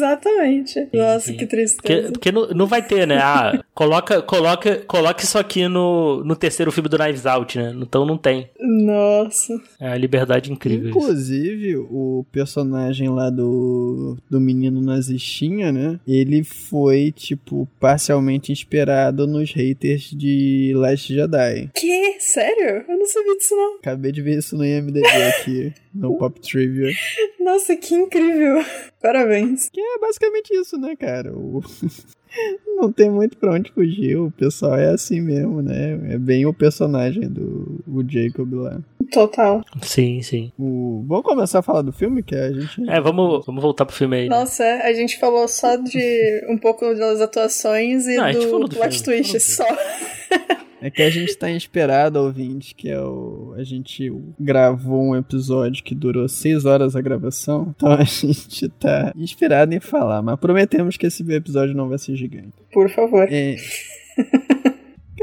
[0.93, 1.81] Nossa, que tristeza.
[1.81, 3.17] Porque, porque não, não vai ter, né?
[3.17, 7.73] Ah, coloca, coloca, coloca isso aqui no, no terceiro filme do Knives Out, né?
[7.81, 8.49] Então não tem.
[8.59, 9.59] Nossa.
[9.79, 10.89] É a liberdade incrível.
[10.89, 11.87] Inclusive, isso.
[11.89, 15.99] o personagem lá do, do menino nazistinha, né?
[16.07, 21.69] Ele foi, tipo, parcialmente inspirado nos haters de Last Jedi.
[21.75, 22.17] Que?
[22.19, 22.83] Sério?
[22.87, 23.75] Eu não sabia disso, não.
[23.75, 26.91] Acabei de ver isso no IMDb aqui, no Pop Trivia.
[27.39, 28.63] Nossa, que incrível.
[29.01, 29.69] Parabéns.
[29.69, 31.33] Que é basicamente isso, né, cara?
[31.33, 31.61] O...
[32.77, 36.13] Não tem muito pra onde fugir, o pessoal é assim mesmo, né?
[36.13, 38.79] É bem o personagem do o Jacob lá.
[39.11, 39.61] Total.
[39.81, 40.51] Sim, sim.
[40.57, 41.03] O...
[41.07, 42.89] Vamos começar a falar do filme, que a gente.
[42.89, 44.29] É, vamos, vamos voltar pro filme aí.
[44.29, 44.35] né?
[44.35, 48.45] Nossa, é, a gente falou só de um pouco das atuações e Não, a gente
[48.45, 49.65] falou do do plot filme, twist só.
[50.81, 53.53] É que a gente tá inspirado, ouvinte, que é o.
[53.55, 57.73] A gente gravou um episódio que durou seis horas a gravação.
[57.75, 62.15] Então a gente tá inspirado em falar, mas prometemos que esse episódio não vai ser
[62.15, 62.53] gigante.
[62.73, 63.27] Por favor.
[63.31, 63.55] É.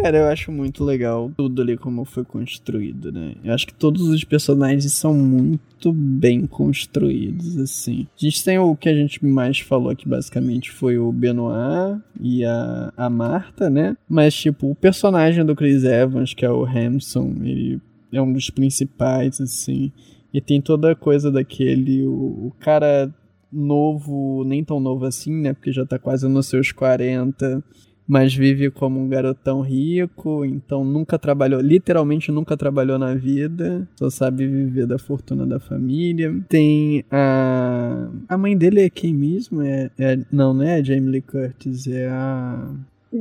[0.00, 3.34] Cara, eu acho muito legal tudo ali como foi construído, né?
[3.42, 8.06] Eu acho que todos os personagens são muito bem construídos, assim.
[8.16, 12.44] A gente tem o que a gente mais falou aqui, basicamente, foi o Benoit e
[12.44, 13.96] a, a Marta, né?
[14.08, 17.80] Mas, tipo, o personagem do Chris Evans, que é o Hamson, ele
[18.12, 19.90] é um dos principais, assim.
[20.32, 23.12] E tem toda a coisa daquele, o, o cara
[23.50, 25.54] novo, nem tão novo assim, né?
[25.54, 27.64] Porque já tá quase nos seus 40
[28.08, 34.08] mas vive como um garotão rico, então nunca trabalhou, literalmente nunca trabalhou na vida, só
[34.08, 36.34] sabe viver da fortuna da família.
[36.48, 38.08] Tem a.
[38.26, 39.60] A mãe dele é quem mesmo?
[39.60, 40.18] É, é...
[40.32, 42.70] Não, não é a Jamie Lee Curtis, é a.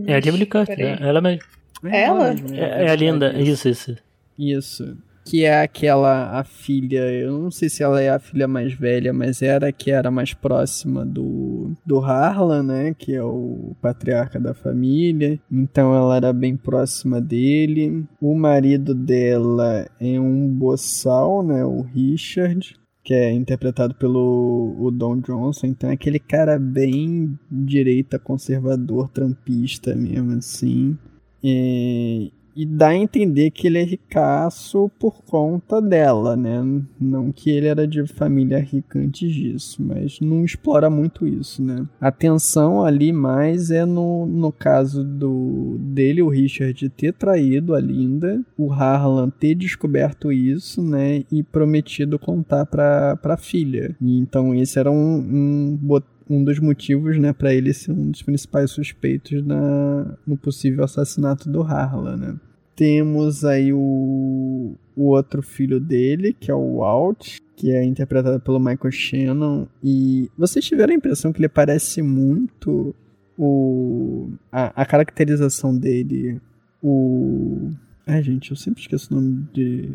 [0.06, 1.42] É a Jamie Lee Curtis, é ela mesmo.
[1.84, 2.36] É Ela?
[2.54, 3.96] É, é a linda, isso, isso.
[4.38, 4.98] Isso.
[5.30, 9.12] Que é aquela, a filha, eu não sei se ela é a filha mais velha,
[9.12, 12.96] mas era a que era mais próxima do, do Harlan, né?
[12.98, 15.38] Que é o patriarca da família.
[15.52, 18.06] Então ela era bem próxima dele.
[18.22, 21.66] O marido dela é um boçal, né?
[21.66, 22.78] O Richard.
[23.04, 25.68] Que é interpretado pelo o Don Johnson.
[25.68, 30.98] Então é aquele cara bem direita, conservador, trampista mesmo, assim.
[31.44, 36.60] E, e dá a entender que ele é ricaço por conta dela, né?
[37.00, 41.86] Não que ele era de família rica antes disso, mas não explora muito isso, né?
[42.02, 47.80] A tensão ali mais é no, no caso do dele, o Richard, ter traído a
[47.80, 51.24] Linda, o Harlan ter descoberto isso, né?
[51.32, 53.96] E prometido contar pra, pra filha.
[54.02, 58.12] E então esse era um, um bot- um dos motivos, né, para ele ser um
[58.12, 62.36] dos principais suspeitos na, no possível assassinato do Harlan, né?
[62.76, 68.60] Temos aí o, o outro filho dele, que é o Walt, que é interpretado pelo
[68.60, 69.68] Michael Shannon.
[69.84, 72.94] E vocês tiveram a impressão que ele parece muito
[73.38, 76.40] o a, a caracterização dele,
[76.82, 77.72] o...
[78.06, 79.90] Ai, gente, eu sempre esqueço o nome de,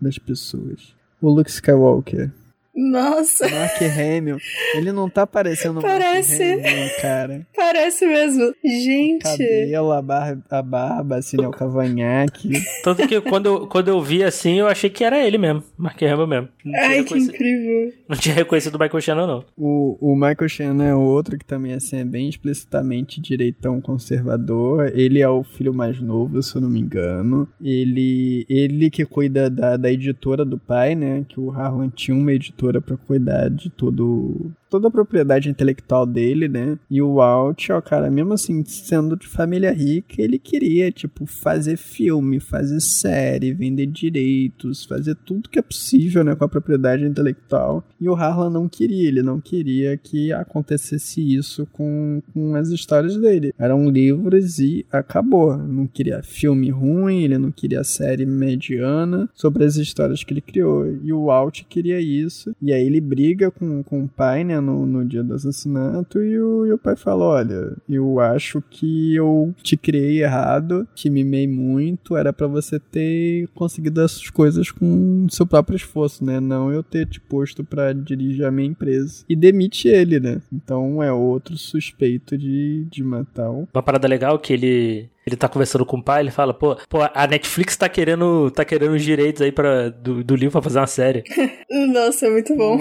[0.00, 0.94] das pessoas.
[1.20, 2.32] O Luke Skywalker.
[2.78, 4.38] Nossa, Mark Hamill.
[4.76, 6.56] Ele não tá parecendo o Parece.
[6.56, 7.46] Mark Hamill, cara.
[7.56, 8.54] parece mesmo.
[8.64, 9.22] Gente.
[9.24, 12.50] Cabelo, a barba, a barba assim, né, o cavanhaque.
[12.84, 16.00] Tanto que quando eu, quando eu vi assim, eu achei que era ele mesmo, Mark
[16.02, 16.48] Hamill mesmo.
[16.64, 17.92] Não tinha, Ai, que incrível.
[18.08, 19.44] não tinha reconhecido o Michael Shannon, não.
[19.56, 24.92] O, o Michael Shannon é outro que também assim, é bem explicitamente direitão conservador.
[24.94, 27.48] Ele é o filho mais novo, se eu não me engano.
[27.60, 31.24] Ele, ele que cuida da, da editora do pai, né?
[31.28, 36.48] Que o Harlan tinha uma editora pra cuidar de todo, toda a propriedade intelectual dele,
[36.48, 36.78] né?
[36.90, 41.76] E o Walt, ó, cara, mesmo assim, sendo de família rica, ele queria, tipo, fazer
[41.76, 47.84] filme, fazer série, vender direitos, fazer tudo que é possível, né, com a propriedade intelectual.
[48.00, 53.16] E o Harlan não queria, ele não queria que acontecesse isso com, com as histórias
[53.16, 53.52] dele.
[53.58, 55.56] Eram livros e acabou.
[55.56, 60.86] Não queria filme ruim, ele não queria série mediana sobre as histórias que ele criou.
[61.02, 62.54] E o Walt queria isso.
[62.60, 66.38] E aí ele briga com, com o pai, né, no, no dia do assassinato, e
[66.40, 71.46] o, e o pai fala: Olha, eu acho que eu te criei errado, te mimei
[71.46, 76.40] muito, era pra você ter conseguido essas coisas com seu próprio esforço, né?
[76.40, 79.24] Não eu ter te posto pra dirigir a minha empresa.
[79.28, 80.40] E demite ele, né?
[80.52, 83.68] Então é outro suspeito de, de matar o.
[83.72, 85.08] Uma parada legal que ele.
[85.28, 88.64] Ele tá conversando com o pai, ele fala, pô, pô a Netflix tá querendo, tá
[88.64, 91.24] querendo os direitos aí pra, do, do livro pra fazer uma série.
[91.92, 92.78] Nossa, é muito bom.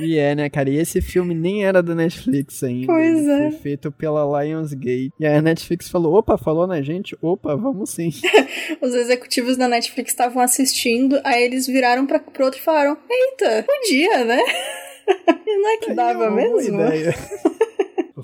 [0.00, 0.68] E é, né, cara?
[0.70, 2.86] E esse filme nem era da Netflix ainda.
[2.86, 3.50] Pois Ele é.
[3.50, 5.12] Foi feito pela Lionsgate.
[5.18, 7.16] E aí a Netflix falou: opa, falou na gente?
[7.22, 8.10] Opa, vamos sim.
[8.82, 13.64] Os executivos da Netflix estavam assistindo, aí eles viraram pra, pro outro e falaram: Eita,
[13.64, 14.38] podia, né?
[15.46, 16.80] E não é que dava boa mesmo?
[16.80, 17.14] ideia.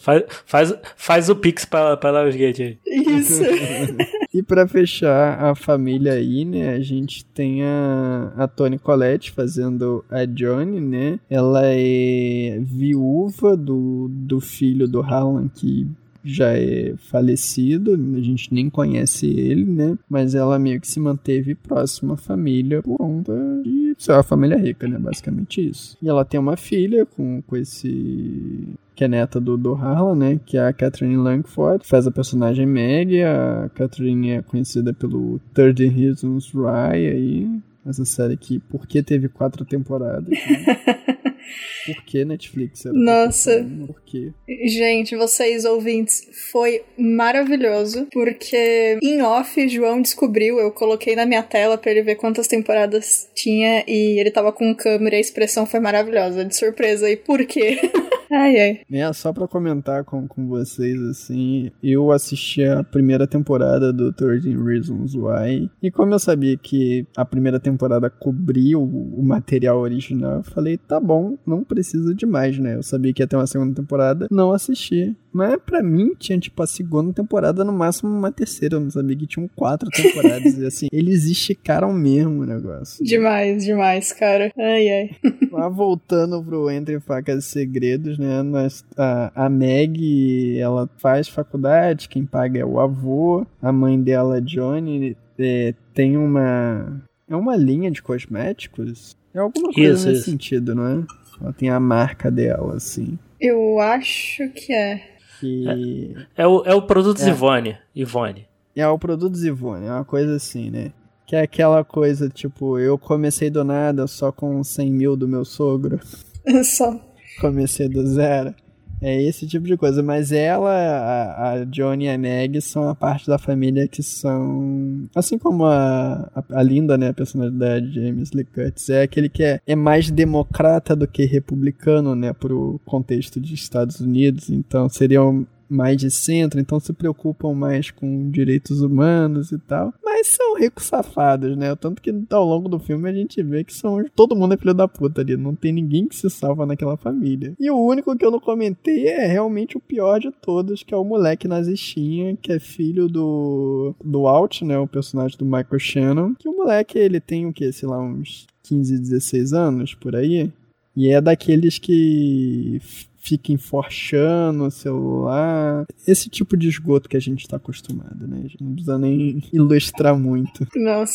[0.01, 2.79] Faz, faz, faz o Pix pra, pra Lionsgate aí.
[2.87, 3.43] Isso.
[4.33, 10.05] E pra fechar a família aí, né, a gente tem a, a Toni Collette fazendo
[10.09, 11.19] a Johnny, né?
[11.29, 15.89] Ela é viúva do, do filho do Harlan que
[16.23, 19.99] já é falecido, a gente nem conhece ele, né?
[20.09, 23.33] Mas ela meio que se manteve próxima à família por conta
[23.65, 24.99] de ser uma família rica, né?
[24.99, 25.97] Basicamente isso.
[26.01, 28.69] E ela tem uma filha com, com esse
[29.01, 30.41] que é neta do, do Harlan, né?
[30.45, 33.23] Que é a Catherine Langford, faz a personagem Meg.
[33.23, 37.49] A Catherine é conhecida pelo 30 Reasons Why aí.
[37.87, 40.29] Essa série aqui, porque teve quatro temporadas.
[40.29, 40.77] Né?
[41.87, 42.85] Por que Netflix?
[42.85, 43.67] Era Nossa.
[43.87, 44.33] Por quê?
[44.67, 46.21] Gente, vocês ouvintes,
[46.53, 52.17] foi maravilhoso, porque em off, João descobriu, eu coloquei na minha tela para ele ver
[52.17, 57.11] quantas temporadas tinha e ele tava com câmera e a expressão foi maravilhosa, de surpresa.
[57.11, 57.81] E por quê?
[58.31, 58.81] ai, ai.
[58.91, 64.57] É, só pra comentar com, com vocês, assim, eu assisti a primeira temporada do 13
[64.57, 70.43] Reasons Why, e como eu sabia que a primeira temporada cobria o material original, eu
[70.45, 72.77] falei, tá bom, não precisa de mais, né?
[72.77, 75.17] Eu sabia que ia ter uma segunda temporada, não assisti.
[75.33, 78.77] Mas pra mim tinha, tipo, a segunda temporada, no máximo uma terceira.
[78.77, 80.59] Eu não sabia que tinham quatro temporadas.
[80.59, 83.05] e assim, eles esticaram mesmo o negócio.
[83.05, 84.53] Demais, demais, cara.
[84.59, 85.11] Ai, ai.
[85.51, 88.43] Mas voltando pro Entre Facas e Segredos, né?
[88.43, 93.47] Nós, a, a Meg, ela faz faculdade, quem paga é o avô.
[93.63, 97.03] A mãe dela, Johnny, é, tem uma.
[97.29, 99.17] É uma linha de cosméticos.
[99.33, 100.31] É alguma coisa Isso, nesse isso.
[100.31, 101.05] sentido, não é?
[101.41, 103.17] Ela tem a marca dela, assim.
[103.41, 105.10] Eu acho que é.
[105.41, 107.29] Que É o, é o produto É.
[107.29, 107.79] Ivone.
[107.95, 108.47] Ivone.
[108.77, 110.93] é, o produto Zivone, é uma coisa assim, né?
[111.27, 115.45] Que é aquela coisa, tipo, eu comecei do nada só com 100 mil do meu
[115.45, 116.01] sogro.
[116.65, 116.99] Só.
[117.41, 118.55] comecei do zero.
[119.01, 120.03] É esse tipo de coisa.
[120.03, 125.09] Mas ela, a, a Johnny e a Meg são a parte da família que são.
[125.15, 127.09] Assim como a, a, a Linda, né?
[127.09, 128.91] A personalidade de James Lee Curtis.
[128.91, 132.33] É aquele que é, é mais democrata do que republicano, né?
[132.33, 134.51] Pro contexto de Estados Unidos.
[134.51, 139.95] Então seriam mais de centro, então se preocupam mais com direitos humanos e tal.
[140.05, 141.75] Mas são ricos safados, né?
[141.77, 144.75] Tanto que ao longo do filme a gente vê que são todo mundo é filho
[144.75, 147.55] da puta ali, não tem ninguém que se salva naquela família.
[147.59, 150.97] E o único que eu não comentei é realmente o pior de todos, que é
[150.97, 156.35] o moleque nazistinha, que é filho do do Alt, né, o personagem do Michael Shannon.
[156.35, 160.51] Que o moleque ele tem o que, sei lá, uns 15, 16 anos por aí.
[160.97, 162.81] E é daqueles que
[163.21, 165.85] fiquem forchando o celular.
[166.07, 168.39] Esse tipo de esgoto que a gente tá acostumado, né?
[168.39, 170.67] A gente não precisa nem ilustrar muito.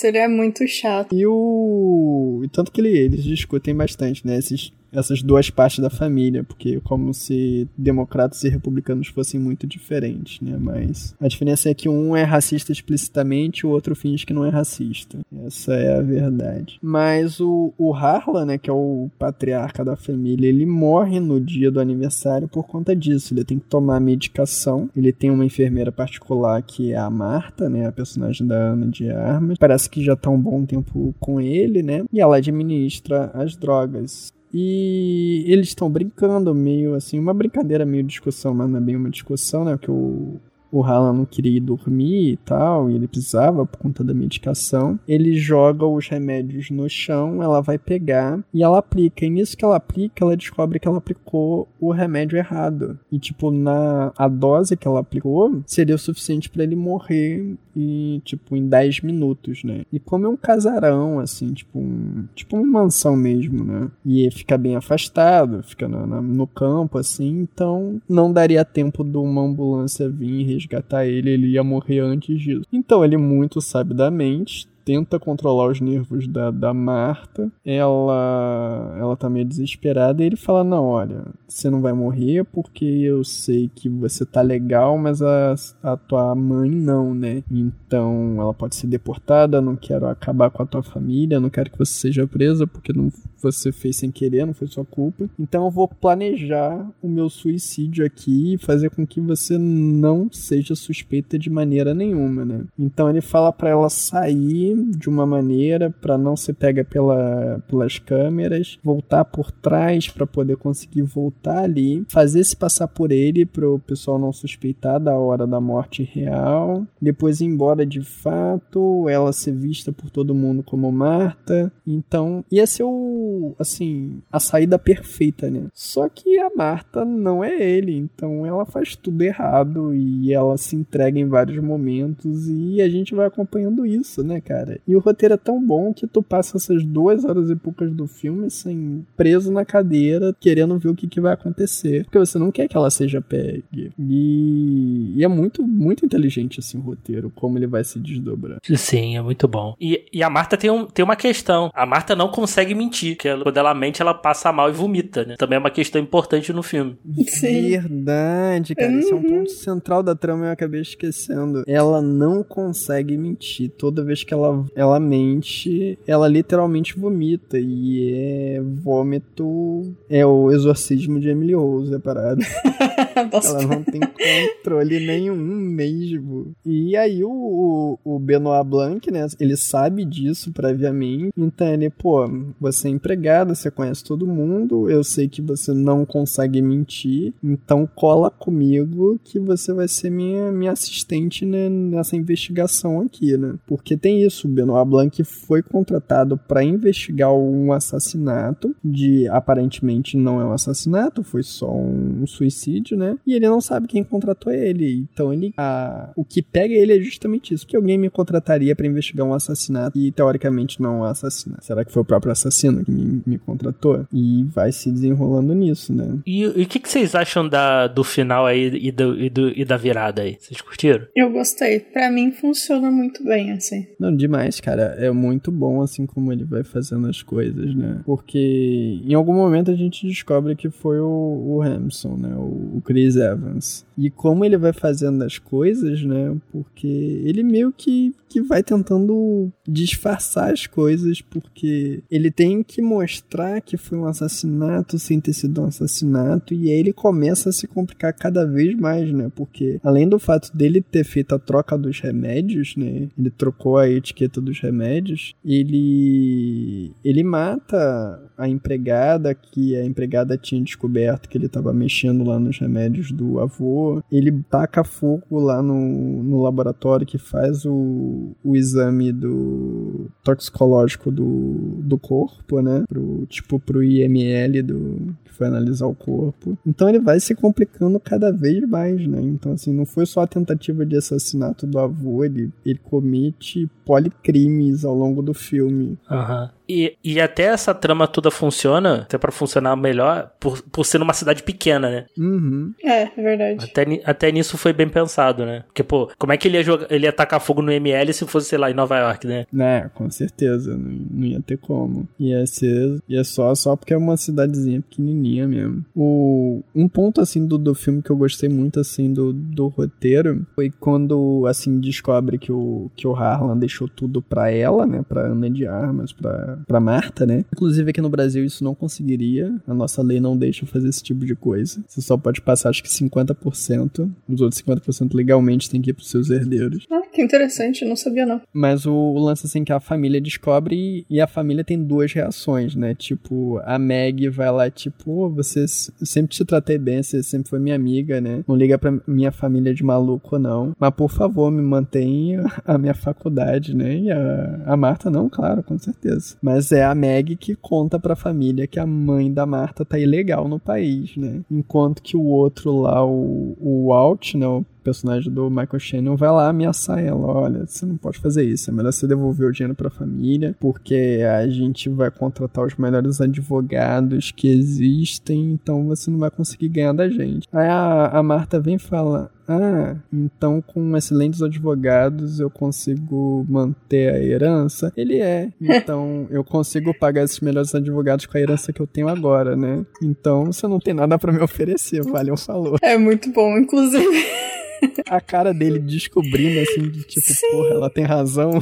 [0.08, 1.14] Ele é muito chato.
[1.16, 2.42] E o.
[2.44, 4.38] E tanto que ele- eles discutem bastante, né?
[4.38, 10.42] Esses, essas duas partes da família, porque como se democratas e republicanos fossem muito diferentes,
[10.42, 10.58] né?
[10.60, 14.50] Mas a diferença é que um é racista explicitamente, o outro finge que não é
[14.50, 15.20] racista.
[15.46, 16.80] Essa é a verdade.
[16.82, 21.72] Mas o, o Harlan, né, que é o patriarca da família, ele morre no dia
[21.72, 23.34] do aniversário por conta disso.
[23.34, 24.90] Ele tem que tomar medicação.
[24.96, 29.10] Ele tem uma enfermeira particular que é a Marta, né, a personagem da Ana de
[29.10, 29.58] Armas.
[29.58, 32.04] Parece que já tá um bom tempo com ele, né?
[32.12, 34.32] E ela administra as drogas.
[34.58, 39.10] E eles estão brincando, meio assim, uma brincadeira, meio discussão, mas não é bem uma
[39.10, 39.78] discussão, né?
[39.78, 40.40] Que o,
[40.72, 44.98] o Harlan não queria ir dormir e tal, e ele precisava por conta da medicação.
[45.06, 49.26] Ele joga os remédios no chão, ela vai pegar e ela aplica.
[49.26, 52.98] E nisso que ela aplica, ela descobre que ela aplicou o remédio errado.
[53.12, 58.22] E, tipo, na a dose que ela aplicou seria o suficiente para ele morrer e,
[58.24, 59.84] tipo, em 10 minutos, né?
[59.92, 63.90] E como é um casarão, assim, tipo, um, tipo uma mansão mesmo, né?
[64.06, 69.42] E fica bem afastado, fica na- no campo, assim, então não daria tempo de uma
[69.42, 72.64] ambulância vir resgatar ele, ele ia morrer antes disso.
[72.72, 77.52] Então ele muito sabidamente tenta controlar os nervos da, da Marta.
[77.66, 82.86] Ela ela tá meio desesperada e ele fala: "Não, olha, você não vai morrer porque
[82.86, 87.44] eu sei que você tá legal, mas a, a tua mãe não, né?
[87.52, 91.78] Então ela pode ser deportada, não quero acabar com a tua família, não quero que
[91.78, 93.12] você seja presa porque não
[93.42, 95.30] você fez sem querer, não foi sua culpa.
[95.40, 100.76] Então eu vou planejar o meu suicídio aqui e fazer com que você não seja
[100.76, 102.66] suspeita de maneira nenhuma, né?
[102.78, 108.00] Então ele fala pra ela sair de uma maneira pra não ser pega pela, pelas
[108.00, 113.80] câmeras, voltar por trás pra poder conseguir voltar ali, fazer se passar por ele pro
[113.80, 119.54] pessoal não suspeitar da hora da morte real, depois ir embora de fato, ela ser
[119.54, 121.72] vista por todo mundo como Marta.
[121.86, 125.68] Então, ia ser o assim, a saída perfeita, né?
[125.74, 130.76] Só que a Marta não é ele, então ela faz tudo errado e ela se
[130.76, 134.65] entrega em vários momentos e a gente vai acompanhando isso, né, cara?
[134.88, 138.08] E o roteiro é tão bom que tu passa essas duas horas e poucas do
[138.08, 142.04] filme sem assim, preso na cadeira, querendo ver o que, que vai acontecer.
[142.04, 143.92] Porque você não quer que ela seja pegue.
[143.98, 148.60] E, e é muito, muito inteligente, assim, o roteiro, como ele vai se desdobrando.
[148.76, 149.76] Sim, é muito bom.
[149.80, 151.72] E, e a Marta tem, um, tem uma questão.
[151.74, 155.24] A Marta não consegue mentir, que ela, quando ela mente, ela passa mal e vomita,
[155.24, 155.36] né?
[155.38, 156.98] Também é uma questão importante no filme.
[157.28, 157.72] Sim.
[157.72, 158.92] Verdade, cara.
[158.92, 159.00] Uhum.
[159.00, 159.30] Esse é um uhum.
[159.30, 161.64] ponto central da trama e eu acabei esquecendo.
[161.68, 163.72] Ela não consegue mentir.
[163.78, 167.60] Toda vez que ela, ela mente, ela literalmente vomita.
[167.60, 169.96] E é vômito.
[170.10, 172.42] É o exorcismo de Emily Rose, é parada.
[173.16, 176.54] ela não tem controle nenhum mesmo.
[176.66, 179.26] E aí o, o Benoit Blanc, né?
[179.40, 181.32] Ele sabe disso previamente.
[181.38, 182.28] Então ele, pô,
[182.60, 184.90] você é empregada, você conhece todo mundo.
[184.90, 187.34] Eu sei que você não consegue mentir.
[187.44, 193.56] Então cola comigo que você vai ser minha, minha assistente né, nessa investigação aqui, né?
[193.66, 200.40] Porque tem isso, o Benoit Blanc foi contratado para investigar um assassinato de aparentemente não
[200.40, 203.18] é um assassinato, foi só um suicídio, né?
[203.26, 205.08] E ele não sabe quem contratou ele.
[205.12, 208.88] Então ele a, o que pega ele é justamente isso, que alguém me contrataria para
[208.88, 211.66] investigar um assassinato e teoricamente não é um assassinato.
[211.66, 214.06] Será que foi o próprio assassino que me, me contratou?
[214.14, 216.20] E vai se desenrolando nisso, né?
[216.26, 219.66] E o que, que, vocês acham da, do final aí e, do, e, do, e
[219.66, 220.38] da virada aí?
[220.40, 221.06] Vocês curtiram?
[221.16, 221.80] Eu gostei.
[221.80, 223.88] Para mim funciona muito bem, assim.
[224.00, 224.96] Não, demais, cara.
[224.98, 228.02] É muito bom, assim, como ele vai fazendo as coisas, né?
[228.06, 232.36] Porque em algum momento a gente descobre que foi o, o Hamson, né?
[232.36, 233.85] O, o Chris Evans.
[233.98, 236.36] E como ele vai fazendo as coisas, né?
[236.52, 243.62] Porque ele meio que, que vai tentando disfarçar as coisas, porque ele tem que mostrar
[243.62, 247.68] que foi um assassinato sem ter sido um assassinato, e aí ele começa a se
[247.68, 249.32] complicar cada vez mais, né?
[249.36, 253.08] Porque além do fato dele ter feito a troca dos remédios, né?
[253.18, 260.62] Ele trocou a etiqueta dos remédios, ele ele mata a empregada que a empregada tinha
[260.62, 263.85] descoberto que ele estava mexendo lá nos remédios do avô.
[264.12, 271.82] Ele taca fogo lá no, no laboratório que faz o, o exame do toxicológico do,
[271.82, 272.84] do corpo, né?
[272.88, 276.58] Pro, tipo pro IML do que foi analisar o corpo.
[276.66, 279.22] Então ele vai se complicando cada vez mais, né?
[279.22, 284.84] Então assim, não foi só a tentativa de assassinato do avô, ele, ele comete policrimes
[284.84, 285.98] ao longo do filme.
[286.10, 286.44] Aham.
[286.44, 286.50] Uhum.
[286.68, 291.14] E, e até essa trama toda funciona, até para funcionar melhor, por, por ser numa
[291.14, 292.06] cidade pequena, né?
[292.18, 292.74] Uhum.
[292.84, 293.66] É, é verdade.
[293.66, 295.64] Até, até nisso foi bem pensado, né?
[295.68, 298.26] Porque, pô, como é que ele ia, jogar, ele ia tacar fogo no ML se
[298.26, 299.46] fosse, sei lá, em Nova York, né?
[299.58, 300.76] É, com certeza.
[300.76, 302.08] Não, não ia ter como.
[302.20, 303.00] Ia ser.
[303.08, 305.86] Ia só, só porque é uma cidadezinha pequenininha mesmo.
[305.96, 310.46] O, um ponto, assim, do, do filme que eu gostei muito, assim, do, do roteiro
[310.56, 315.04] foi quando, assim, descobre que o, que o Harlan deixou tudo pra ela, né?
[315.08, 317.46] Pra Ana de Armas, pra pra, Marta, né?
[317.54, 319.54] Inclusive aqui no Brasil isso não conseguiria.
[319.68, 321.84] A nossa lei não deixa fazer esse tipo de coisa.
[321.88, 324.10] Você só pode passar, acho que 50%.
[324.28, 326.86] Os outros 50% legalmente tem que ir pros seus herdeiros.
[326.92, 328.42] Ah, que interessante, não sabia não.
[328.54, 332.12] Mas o, o lance assim que a família descobre e, e, a família tem duas
[332.12, 332.94] reações, né?
[332.94, 337.60] Tipo, a Meg vai lá, tipo, oh, você sempre te tratei bem, você sempre foi
[337.60, 338.44] minha amiga, né?
[338.48, 340.76] Não liga pra minha família de maluco, não.
[340.80, 343.98] Mas por favor, me mantenha a minha faculdade, né?
[343.98, 346.36] E a, a Marta, não, claro, com certeza.
[346.46, 350.48] Mas é a Meg que conta pra família que a mãe da Marta tá ilegal
[350.48, 351.42] no país, né?
[351.50, 354.46] Enquanto que o outro lá, o, o Walt, né?
[354.46, 357.26] O personagem do Michael Shannon vai lá ameaçar ela.
[357.26, 358.70] Olha, você não pode fazer isso.
[358.70, 363.20] É melhor você devolver o dinheiro pra família, porque a gente vai contratar os melhores
[363.20, 367.48] advogados que existem, então você não vai conseguir ganhar da gente.
[367.52, 374.14] Aí a, a Marta vem e fala: ah, então com excelentes advogados eu consigo manter
[374.14, 374.94] a herança?
[374.96, 375.50] Ele é.
[375.86, 379.86] Então eu consigo pagar esses melhores advogados com a herança que eu tenho agora, né?
[380.02, 382.78] Então você não tem nada para me oferecer, valeu, falou.
[382.82, 384.06] É muito bom, inclusive.
[385.08, 387.52] A cara dele descobrindo assim, de tipo, Sim.
[387.52, 388.52] porra, ela tem razão.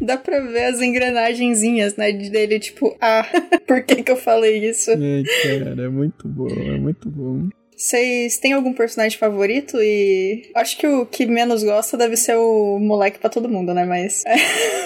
[0.00, 2.12] Dá pra ver as engrenagenzinhas, né?
[2.12, 3.26] Dele, tipo, ah,
[3.66, 4.90] por que que eu falei isso?
[4.90, 7.48] É, cara, é muito bom, é muito bom.
[7.76, 9.76] Vocês têm algum personagem favorito?
[9.80, 13.84] E acho que o que menos gosta deve ser o moleque para todo mundo, né?
[13.84, 14.36] Mas é,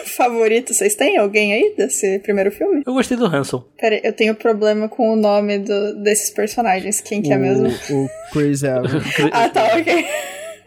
[0.04, 2.82] favorito, vocês têm alguém aí desse primeiro filme?
[2.86, 3.64] Eu gostei do Hanson.
[3.78, 7.00] Pera, eu tenho problema com o nome do, desses personagens.
[7.00, 7.68] Quem que é mesmo?
[7.68, 9.04] O Chris Evans.
[9.32, 10.06] ah, tá, ok.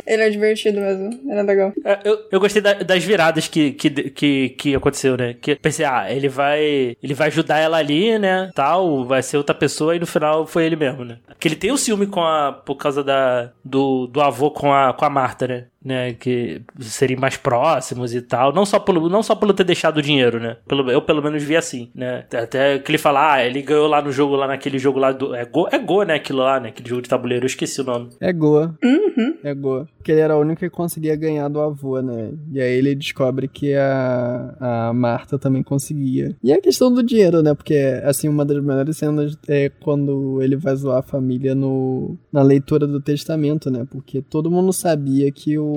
[0.06, 1.32] Ele é divertido mesmo.
[1.32, 1.74] É legal.
[1.84, 5.36] É, eu, eu gostei da, das viradas que, que, que, que aconteceu, né?
[5.40, 6.96] Que pensei, ah, ele vai.
[7.02, 8.50] Ele vai ajudar ela ali, né?
[8.54, 11.18] Tal, vai ser outra pessoa, e no final foi ele mesmo, né?
[11.40, 12.52] Que ele tem o um ciúme com a.
[12.52, 13.52] por causa da.
[13.64, 15.66] Do, do avô com a, com a Marta, né?
[15.84, 16.14] Né?
[16.14, 18.54] Que seriam mais próximos e tal.
[18.54, 20.58] Não só pelo, não só pelo ter deixado o dinheiro, né?
[20.68, 22.26] Pelo, eu pelo menos vi assim, né?
[22.34, 25.34] Até que ele fala, ah, ele ganhou lá no jogo, lá naquele jogo lá do.
[25.34, 26.16] É Go, é Go né?
[26.16, 26.70] Aquilo lá, né?
[26.70, 28.10] Aquele jogo de tabuleiro, eu esqueci o nome.
[28.20, 28.74] É Go.
[28.84, 29.38] Uhum.
[29.44, 29.88] É Go.
[29.98, 32.32] Porque ele era o único que conseguia ganhar do avô, né?
[32.52, 36.36] E aí ele descobre que a, a Marta também conseguia.
[36.44, 37.54] E é a questão do dinheiro, né?
[37.54, 42.42] Porque, assim, uma das melhores cenas é quando ele vai zoar a família no, na
[42.42, 43.86] leitura do testamento, né?
[43.90, 45.70] Porque todo mundo sabia que o,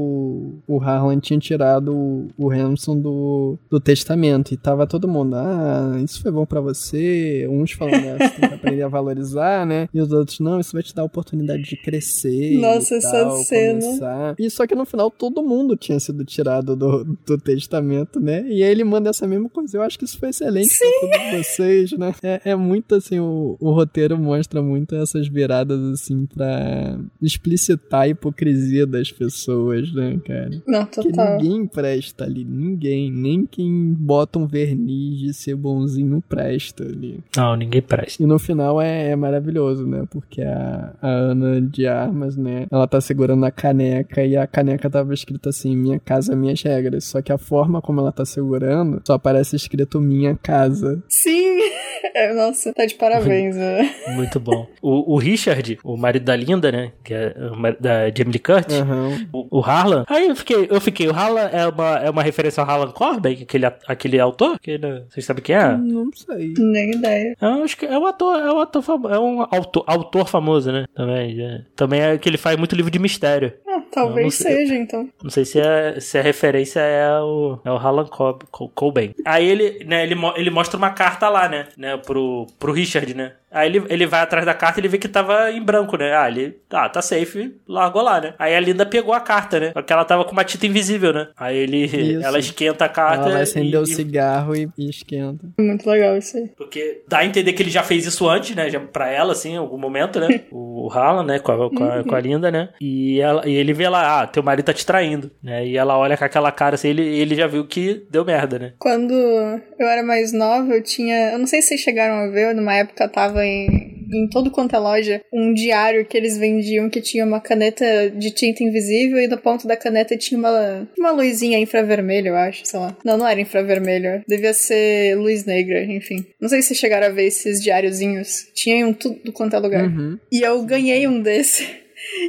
[0.67, 4.53] o Harlan tinha tirado o, o do, do testamento.
[4.53, 7.47] E tava todo mundo, ah, isso foi bom para você.
[7.51, 9.89] Uns falando, ah, você tem que aprender a valorizar, né?
[9.93, 12.59] E os outros, não, isso vai te dar a oportunidade de crescer.
[12.59, 13.81] Nossa, essa tal, cena.
[13.81, 14.35] Começar.
[14.39, 18.45] E só que no final todo mundo tinha sido tirado do, do testamento, né?
[18.49, 19.77] E aí ele manda essa mesma coisa.
[19.77, 20.85] Eu acho que isso foi excelente Sim.
[21.01, 22.15] pra todos vocês, né?
[22.23, 28.09] É, é muito assim, o, o roteiro mostra muito essas viradas assim pra explicitar a
[28.09, 30.51] hipocrisia das pessoas, né, cara?
[30.67, 31.39] Não, Porque total.
[31.39, 33.11] ninguém presta ali, ninguém.
[33.11, 37.21] Nem quem bota um verniz de ser bonzinho presta ali.
[37.37, 38.23] Não, ninguém presta.
[38.23, 40.05] E no final é, é maravilhoso, né?
[40.11, 42.67] Porque a, a Ana de Armas, né?
[42.71, 47.05] Ela tá segurando a caneca e a caneca tava escrito assim: Minha casa, minhas regras.
[47.05, 51.03] Só que a forma como ela tá segurando só aparece escrito Minha casa.
[51.09, 51.59] Sim!
[52.15, 53.57] É, nossa, tá de parabéns.
[53.57, 53.95] né?
[54.15, 54.67] Muito bom.
[54.83, 56.93] O, o Richard, o marido da Linda, né?
[57.03, 58.77] Que é o marido da Jamie Lee Curtis.
[58.77, 59.27] Aham.
[59.33, 60.05] O, o Harlan.
[60.09, 63.43] Aí eu fiquei, eu fiquei, o Harlan é uma, é uma referência ao Harlan Corbin,
[63.43, 64.59] aquele, a- aquele autor?
[64.61, 65.77] Que, né, vocês sabem quem é?
[65.77, 66.55] Não sei.
[66.59, 67.37] Nem ideia.
[67.41, 70.71] Eu acho que é um ator, é um ator famoso, é um autor, autor famoso,
[70.73, 70.85] né?
[70.95, 71.61] Também, é.
[71.75, 73.53] também é que ele faz muito livro de mistério.
[73.67, 74.57] Ah, Não talvez sei.
[74.57, 75.09] seja, então.
[75.23, 79.15] Não sei se é, se a referência é o, é o Co- Cobain.
[79.25, 83.33] Aí ele, né, ele, ele mostra uma carta lá, né, né, pro, pro Richard, né.
[83.51, 86.17] Aí ele, ele vai atrás da carta e ele vê que tava em branco, né.
[86.17, 88.35] Ah, ele, ah, tá safe, largou lá, né.
[88.39, 91.29] Aí a Linda pegou a carta, né, porque ela tava com uma tinta invisível, né.
[91.37, 92.25] Aí ele, Isso.
[92.25, 93.25] ela esquenta a carta.
[93.25, 95.45] Ela vai acender e- o e- cigarro e, e esquenta.
[95.61, 96.49] Muito legal isso aí.
[96.57, 98.71] Porque dá a entender que ele já fez isso antes, né?
[98.71, 100.29] Já pra ela, assim, em algum momento, né?
[100.51, 101.39] O Harlan, né?
[101.39, 102.71] Com a, com a, com a Linda, né?
[102.81, 105.67] E, ela, e ele vê lá, ah, teu marido tá te traindo, né?
[105.67, 108.73] E ela olha com aquela cara assim, ele, ele já viu que deu merda, né?
[108.79, 111.33] Quando eu era mais nova, eu tinha.
[111.33, 114.77] Eu não sei se vocês chegaram a ver, numa época tava em, em todo quanto
[114.77, 119.27] é loja, um diário que eles vendiam que tinha uma caneta de tinta invisível e
[119.27, 122.97] no ponto da caneta tinha uma, uma luzinha infravermelha, eu acho, sei lá.
[123.05, 124.23] Não, não era infravermelho.
[124.29, 126.25] Devia ser luz negra, enfim.
[126.41, 128.47] Não sei se vocês chegaram a ver esses diáriozinhos.
[128.55, 129.85] Tinha em tudo quanto é lugar.
[129.85, 130.19] Uhum.
[130.31, 131.82] E eu ganhei um desse.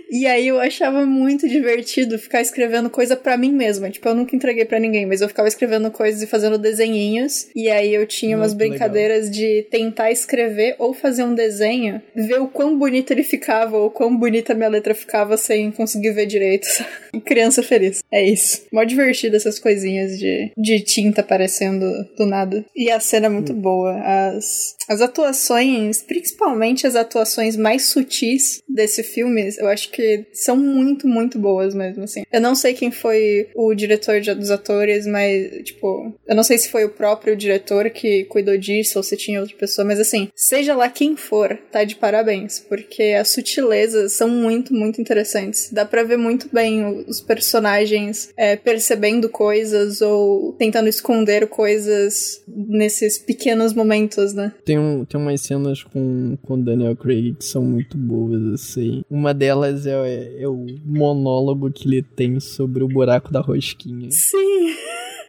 [0.10, 3.90] E aí eu achava muito divertido ficar escrevendo coisa pra mim mesma.
[3.90, 7.48] Tipo, eu nunca entreguei pra ninguém, mas eu ficava escrevendo coisas e fazendo desenhinhos.
[7.56, 8.78] E aí eu tinha umas Muito legal.
[8.78, 13.90] brincadeiras de tentar escrever ou fazer um desenho, ver o quão bonito ele ficava ou
[13.90, 16.68] quão bonita a minha letra ficava sem conseguir ver direito.
[17.26, 18.04] Criança feliz.
[18.12, 18.66] É isso.
[18.72, 21.86] Mó divertido essas coisinhas de, de tinta aparecendo
[22.18, 22.66] do nada.
[22.76, 24.00] E a cena é muito boa.
[24.02, 31.07] As, as atuações, principalmente as atuações mais sutis desse filme, eu acho que são muito,
[31.07, 32.24] muito boas mesmo, assim.
[32.32, 36.57] Eu não sei quem foi o diretor de- dos atores, mas, tipo, eu não sei
[36.57, 40.30] se foi o próprio diretor que cuidou disso ou se tinha outra pessoa, mas assim,
[40.36, 45.70] seja lá quem for, tá de parabéns, porque as sutilezas são muito, muito interessantes.
[45.72, 53.18] Dá pra ver muito bem os personagens é, percebendo coisas ou tentando esconder coisas nesses
[53.20, 54.51] pequenos momentos, né?
[54.66, 59.03] Tem, um, tem umas cenas com com Daniel Craig que são muito boas, assim.
[59.09, 59.53] Uma delas
[60.06, 64.10] é, é o monólogo que ele tem sobre o buraco da rosquinha.
[64.12, 64.74] Sim!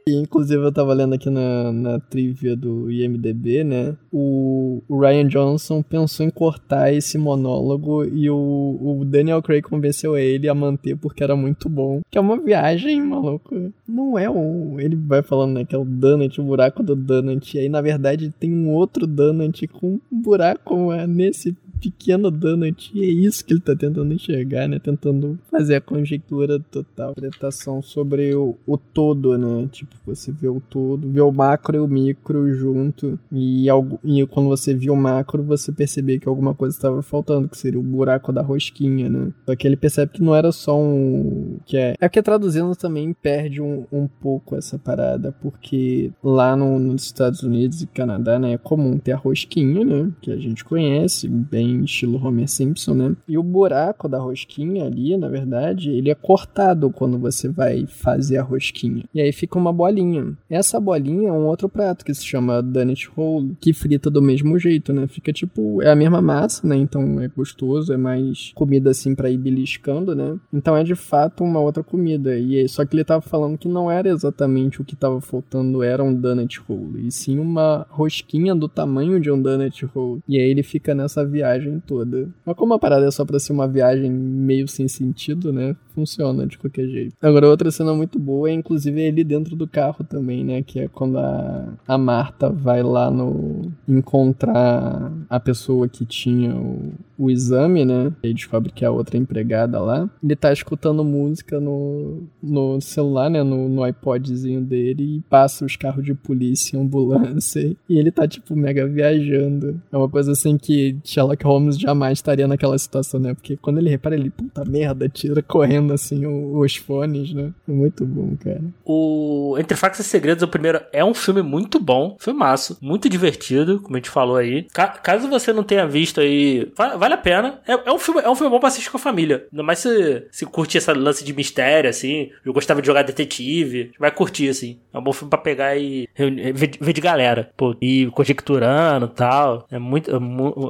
[0.07, 3.97] E, inclusive, eu tava lendo aqui na, na trivia do IMDB, né?
[4.13, 10.15] O, o Ryan Johnson pensou em cortar esse monólogo e o, o Daniel Craig convenceu
[10.15, 12.03] ele a manter porque era muito bom.
[12.11, 13.73] Que é uma viagem, maluco.
[13.89, 14.79] Não é um.
[14.79, 15.65] Ele vai falando, né?
[15.65, 17.57] Que é o Donut, o buraco do Donut.
[17.57, 21.57] E aí, na verdade, tem um outro Donut com um buraco é, nesse
[21.91, 22.91] pequeno donut.
[22.95, 24.79] E é isso que ele tá tentando enxergar, né?
[24.79, 29.69] Tentando fazer a conjectura total, interpretação sobre o, o todo, né?
[29.71, 33.19] Tipo, você vê o todo, vê o macro e o micro junto.
[33.33, 37.49] E, algo, e quando você vê o macro, você percebia que alguma coisa estava faltando,
[37.49, 39.33] que seria o buraco da rosquinha, né?
[39.47, 41.59] Só que ele percebe que não era só um.
[41.67, 46.79] Que é, é que traduzindo também perde um, um pouco essa parada, porque lá no-
[46.79, 50.11] nos Estados Unidos e Canadá, né, é comum ter a rosquinha, né?
[50.21, 53.17] Que a gente conhece, bem bem estilo Homer Simpson, né?
[53.29, 58.39] E o buraco da rosquinha ali, na verdade, ele é cortado quando você vai fazer
[58.39, 59.05] a rosquinha.
[59.15, 60.37] E aí fica uma bolinha.
[60.49, 64.59] Essa bolinha é um outro prato que se chama Donut Hole, que frita do mesmo
[64.59, 65.07] jeito, né?
[65.07, 66.77] Fica tipo, é a mesma massa, né?
[66.77, 70.37] Então é gostoso, é mais comida assim para ir beliscando, né?
[70.53, 72.37] Então é de fato uma outra comida.
[72.39, 76.03] E só que ele tava falando que não era exatamente o que tava faltando, era
[76.03, 80.23] um Donut Hole, e sim uma rosquinha do tamanho de um Donut Hole.
[80.29, 81.25] E aí ele fica nessa
[81.65, 82.29] viagem toda.
[82.45, 85.75] Mas como a parada é só pra ser uma viagem meio sem sentido, né?
[85.95, 87.15] Funciona de qualquer jeito.
[87.23, 90.63] Agora, outra cena muito boa é inclusive ele dentro do carro também, né?
[90.63, 93.73] Que é quando a, a Marta vai lá no.
[93.89, 98.13] encontrar a pessoa que tinha o, o exame, né?
[98.23, 100.11] E descobre que é a outra empregada lá.
[100.23, 103.43] Ele tá escutando música no, no celular, né?
[103.43, 107.75] No, no iPodzinho dele e passa os carros de polícia, ambulância.
[107.89, 109.81] E ele tá, tipo, mega viajando.
[109.93, 113.35] É uma coisa assim que Sherlock Holmes jamais estaria naquela situação, né?
[113.35, 117.53] Porque quando ele repara, ele, puta merda, tira correndo assim os fones, né?
[117.67, 118.63] Muito bom, cara.
[118.85, 123.81] O Entre Facas e Segredos, o primeiro, é um filme muito bom, filmaço, muito divertido,
[123.81, 124.67] como a gente falou aí.
[125.03, 127.61] caso você não tenha visto aí, vale a pena.
[127.67, 129.47] É, é, um, filme, é um filme bom pra assistir com a família.
[129.53, 132.31] Ainda mais se, se curtir essa lance de mistério, assim.
[132.45, 133.93] Eu gostava de jogar detetive.
[133.99, 134.79] Vai curtir, assim.
[134.93, 137.51] É um bom filme pra pegar e ver, ver de galera.
[137.57, 139.67] Pô, e conjecturando e tal.
[139.71, 140.11] É muito.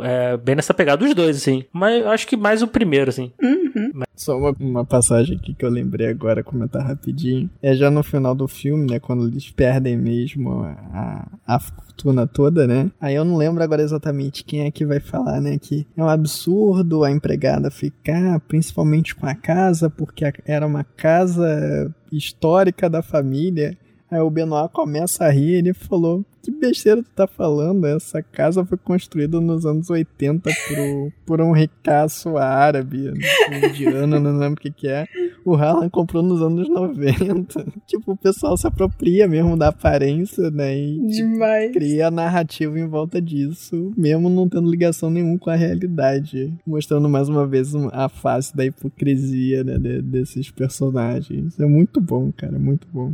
[0.03, 1.65] É, é, bem nessa pegada dos dois, assim.
[1.73, 3.33] Mas eu acho que mais o primeiro, assim.
[3.43, 3.93] Uhum.
[4.15, 7.51] Só uma, uma passagem aqui que eu lembrei agora, comentar rapidinho.
[7.61, 9.01] É já no final do filme, né?
[9.01, 12.91] Quando eles perdem mesmo a, a fortuna toda, né?
[13.01, 15.59] Aí eu não lembro agora exatamente quem é que vai falar, né?
[15.59, 21.93] Que é um absurdo a empregada ficar, principalmente com a casa, porque era uma casa
[22.13, 23.77] histórica da família.
[24.15, 27.85] Aí o Benoit começa a rir e ele falou: Que besteira tu tá falando?
[27.85, 33.13] Essa casa foi construída nos anos 80 por, por um ricaço árabe,
[33.51, 35.07] indiano, não lembro o que, que é.
[35.45, 37.67] O Harlan comprou nos anos 90.
[37.89, 40.79] tipo, o pessoal se apropria mesmo da aparência, né?
[40.79, 41.73] E tipo, Demais.
[41.73, 46.55] cria a narrativa em volta disso, mesmo não tendo ligação nenhuma com a realidade.
[46.65, 51.59] Mostrando mais uma vez a face da hipocrisia né, desses personagens.
[51.59, 53.13] É muito bom, cara, muito bom.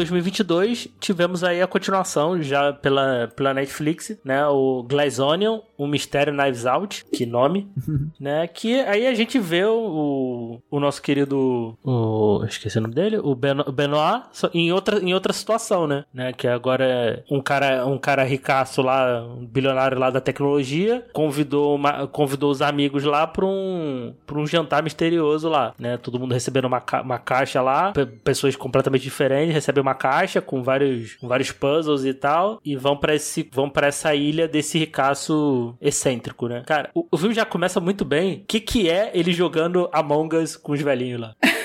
[0.00, 4.46] 2022 tivemos aí a continuação já pela, pela Netflix, né?
[4.46, 7.66] O Glass Onion, o Mistério Knives Out, que nome,
[8.20, 8.46] né?
[8.46, 13.34] Que aí a gente vê o, o nosso querido, o, esqueci o nome dele, o
[13.34, 16.04] Benoit, em outra, em outra situação, né?
[16.12, 16.34] né?
[16.34, 21.76] Que agora é um cara, um cara ricaço lá, um bilionário lá da tecnologia, convidou,
[21.76, 25.96] uma, convidou os amigos lá para um, pra um jantar misterioso lá, né?
[25.96, 30.62] Todo mundo recebendo uma, ca uma caixa lá, pessoas completamente diferentes, recebem uma caixa com
[30.62, 34.78] vários, com vários puzzles e tal, e vão para esse vão para essa ilha desse
[34.78, 36.62] ricaço excêntrico, né?
[36.66, 38.40] Cara, o, o filme já começa muito bem.
[38.40, 41.34] O que que é ele jogando Among Us com os velhinhos lá?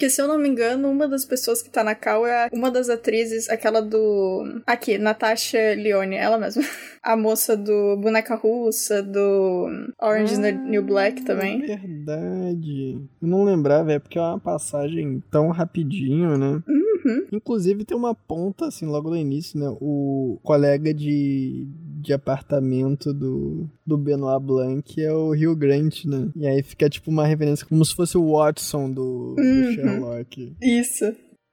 [0.00, 2.70] que se eu não me engano, uma das pessoas que tá na cal é uma
[2.70, 4.62] das atrizes, aquela do.
[4.66, 6.62] Aqui, Natasha Leone, ela mesma.
[7.02, 9.68] A moça do Boneca Russa, do
[9.98, 11.60] Orange ah, New Black também.
[11.62, 12.98] Verdade.
[13.22, 16.62] Eu não lembrava, é porque é uma passagem tão rapidinho, né?
[16.68, 17.26] Uhum.
[17.32, 19.74] Inclusive tem uma ponta, assim, logo no início, né?
[19.80, 21.66] O colega de,
[22.00, 26.30] de apartamento do, do Benoit Blanc é o Rio Grant, né?
[26.34, 29.62] E aí fica tipo uma referência como se fosse o Watson do, uhum.
[29.62, 30.56] do Sherlock.
[30.62, 31.04] Isso.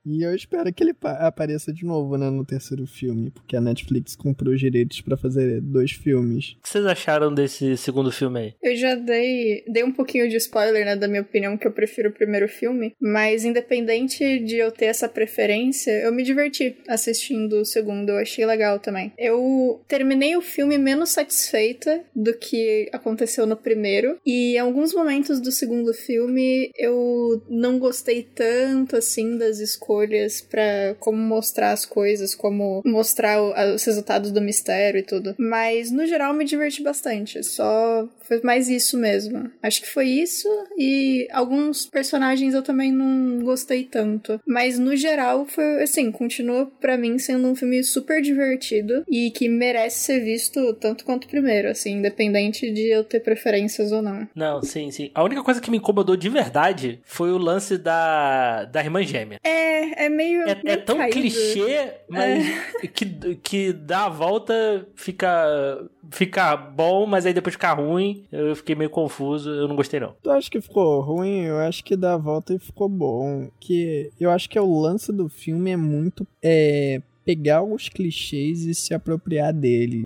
[0.07, 4.15] E eu espero que ele apareça de novo, né, no terceiro filme, porque a Netflix
[4.15, 6.55] comprou os direitos para fazer dois filmes.
[6.59, 8.53] O que vocês acharam desse segundo filme aí?
[8.63, 12.09] Eu já dei, dei um pouquinho de spoiler, né, da minha opinião, que eu prefiro
[12.09, 17.65] o primeiro filme, mas independente de eu ter essa preferência, eu me diverti assistindo o
[17.65, 19.11] segundo, eu achei legal também.
[19.17, 25.41] Eu terminei o filme menos satisfeita do que aconteceu no primeiro, e em alguns momentos
[25.41, 31.85] do segundo filme eu não gostei tanto assim das escolhas escolhas para como mostrar as
[31.85, 35.35] coisas, como mostrar os resultados do mistério e tudo.
[35.37, 37.43] Mas no geral me diverti bastante.
[37.43, 39.49] Só foi mais isso mesmo.
[39.61, 40.47] Acho que foi isso
[40.77, 44.39] e alguns personagens eu também não gostei tanto.
[44.45, 49.47] Mas no geral foi assim, continua para mim sendo um filme super divertido e que
[49.47, 54.27] merece ser visto tanto quanto o primeiro, assim, independente de eu ter preferências ou não.
[54.35, 55.11] Não, sim, sim.
[55.13, 59.39] A única coisa que me incomodou de verdade foi o lance da, da irmã gêmea.
[59.43, 60.41] É, É, é meio.
[60.41, 61.13] É, é meio tão caído.
[61.13, 62.45] clichê, mas
[62.93, 68.16] que, que dá a volta, fica, fica bom, mas aí depois fica ruim.
[68.31, 70.15] Eu fiquei meio confuso, eu não gostei não.
[70.21, 71.41] Tu acha que ficou ruim?
[71.43, 73.49] Eu acho que dá a volta e ficou bom.
[73.59, 78.61] Que eu acho que é o lance do filme é muito é pegar os clichês
[78.61, 80.05] e se apropriar dele.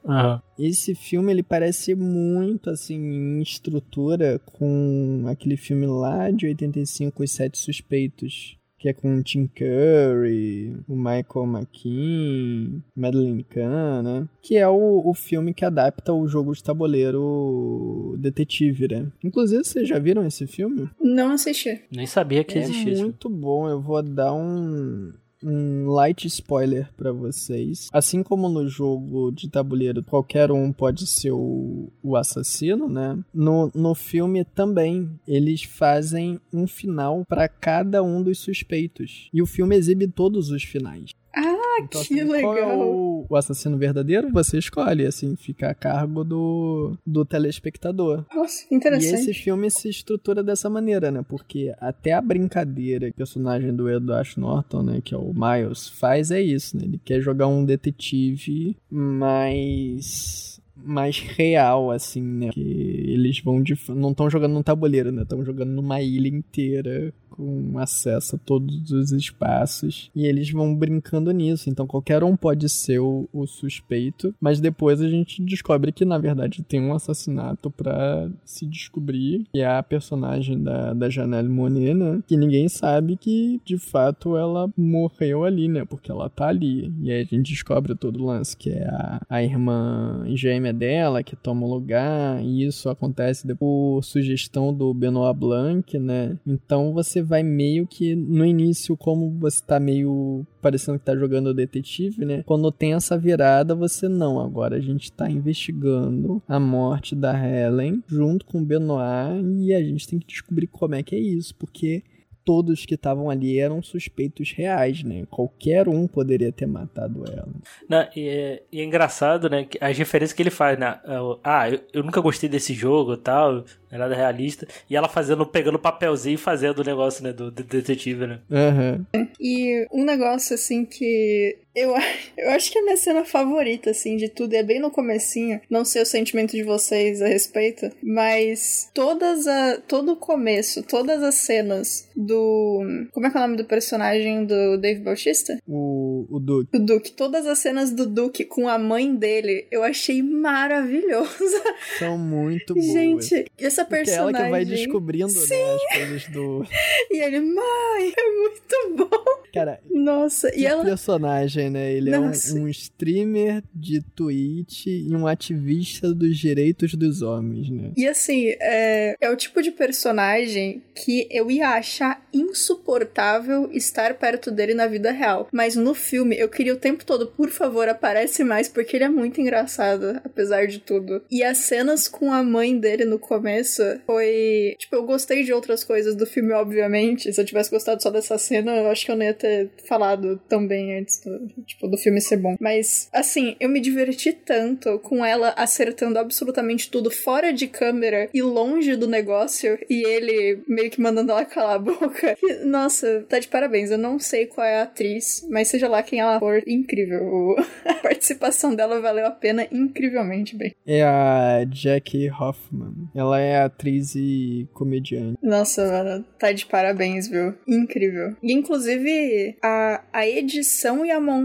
[0.57, 7.31] Esse filme ele parece muito assim em estrutura com aquele filme lá de 85 Os
[7.31, 8.57] Sete Suspeitos.
[8.81, 14.27] Que é com o Tim Curry, o Michael McKean, Madeline Kahn, né?
[14.41, 19.07] Que é o, o filme que adapta o jogo de tabuleiro detetive, né?
[19.23, 20.89] Inclusive, vocês já viram esse filme?
[20.99, 21.79] Não assisti.
[21.91, 23.03] Nem sabia que é existia isso.
[23.03, 23.69] muito bom.
[23.69, 25.13] Eu vou dar um,
[25.43, 27.87] um light spoiler pra vocês.
[27.91, 33.17] Assim como no jogo de tabuleiro, qualquer um pode ser o, o assassino, né?
[33.33, 39.29] No, no filme também, eles fazem um final pra cada um dos suspeitos.
[39.33, 41.11] E o filme exibe todos os finais.
[41.35, 42.79] Ah, Então, que assim, Qual é legal.
[42.81, 44.29] o, o assassino verdadeiro?
[44.31, 48.25] Você escolhe, assim, fica a cargo do, do telespectador.
[48.35, 49.13] Nossa, que E interessante.
[49.15, 51.23] esse filme se estrutura dessa maneira, né?
[51.27, 55.01] Porque até a brincadeira que o personagem do Edward Norton, né?
[55.03, 56.83] Que é o Miles, faz é isso, né?
[56.85, 62.49] Ele quer jogar um detetive mais mais real, assim, né?
[62.49, 63.77] Que eles vão de.
[63.89, 65.21] Não estão jogando num tabuleiro, né?
[65.21, 70.11] Estão jogando numa ilha inteira com acesso a todos os espaços.
[70.15, 71.69] E eles vão brincando nisso.
[71.69, 74.33] Então qualquer um pode ser o, o suspeito.
[74.39, 79.45] Mas depois a gente descobre que, na verdade, tem um assassinato pra se descobrir.
[79.53, 82.21] Que é a personagem da, da Janelle Monet, né?
[82.27, 85.85] Que ninguém sabe que, de fato, ela morreu ali, né?
[85.85, 86.93] Porque ela tá ali.
[87.01, 91.23] E aí a gente descobre todo o lance, que é a, a irmã gêmea dela
[91.23, 92.43] que toma o lugar.
[92.43, 96.35] E isso acontece depois por sugestão do Benoit Blanc, né?
[96.47, 101.53] Então você vai meio que no início, como você tá meio parecendo que tá jogando
[101.53, 102.43] detetive, né?
[102.45, 104.39] Quando tem essa virada, você não.
[104.39, 109.83] Agora a gente tá investigando a morte da Helen junto com o Benoit e a
[109.83, 112.03] gente tem que descobrir como é que é isso, porque
[112.51, 115.23] todos que estavam ali eram suspeitos reais, né?
[115.31, 117.47] Qualquer um poderia ter matado ela.
[117.87, 119.63] Não, e, é, e é engraçado, né?
[119.63, 120.99] que As referências que ele faz, né?
[121.45, 124.67] Ah, eu, eu nunca gostei desse jogo e tal, não é nada realista.
[124.89, 127.31] E ela fazendo, pegando papelzinho e fazendo o negócio, né?
[127.31, 128.39] Do, do detetive, né?
[128.51, 129.05] Aham.
[129.39, 131.93] E um negócio assim que eu,
[132.37, 135.61] eu acho que é a minha cena favorita, assim, de tudo, é bem no comecinho.
[135.69, 141.23] Não sei o sentimento de vocês a respeito, mas todas a, todo o começo, todas
[141.23, 142.81] as cenas do.
[143.11, 145.57] Como é que é o nome do personagem do Dave Bautista?
[145.67, 146.75] O, o Duke.
[146.75, 147.11] O Duke.
[147.11, 151.61] Todas as cenas do Duke com a mãe dele, eu achei maravilhosa.
[151.97, 152.85] São muito boas.
[152.85, 154.35] Gente, essa Porque é personagem.
[154.35, 156.65] ela que vai descobrindo né, as coisas do.
[157.09, 159.41] E ele, mãe, é muito bom.
[159.53, 160.83] Cara, Nossa, e ela.
[160.83, 161.91] personagem, né?
[161.93, 162.57] Ele Nossa.
[162.57, 167.91] é um, um streamer de Twitch e um ativista dos direitos dos homens, né?
[167.95, 174.51] E assim, é, é o tipo de personagem que eu ia achar insuportável estar perto
[174.51, 175.47] dele na vida real.
[175.51, 179.09] Mas no filme, eu queria o tempo todo, por favor, aparece mais, porque ele é
[179.09, 181.21] muito engraçado, apesar de tudo.
[181.29, 184.75] E as cenas com a mãe dele no começo foi.
[184.77, 187.33] Tipo, eu gostei de outras coisas do filme, obviamente.
[187.33, 190.39] Se eu tivesse gostado só dessa cena, eu acho que eu não ia ter falado
[190.47, 192.55] tão bem antes do, tipo, do filme ser bom.
[192.59, 198.41] Mas, assim, eu me diverti tanto com ela acertando absolutamente tudo fora de câmera e
[198.41, 202.35] longe do negócio, e ele meio que mandando ela calar a boca.
[202.35, 203.91] Que, nossa, tá de parabéns.
[203.91, 207.55] Eu não sei qual é a atriz, mas seja lá quem ela for, incrível.
[207.85, 210.73] A participação dela valeu a pena incrivelmente bem.
[210.85, 213.09] É a Jackie Hoffman.
[213.13, 215.37] Ela é atriz e comediante.
[215.41, 217.53] Nossa, mano, tá de parabéns, viu?
[217.67, 218.35] Incrível.
[218.41, 221.40] E inclusive a, a edição e a montagem,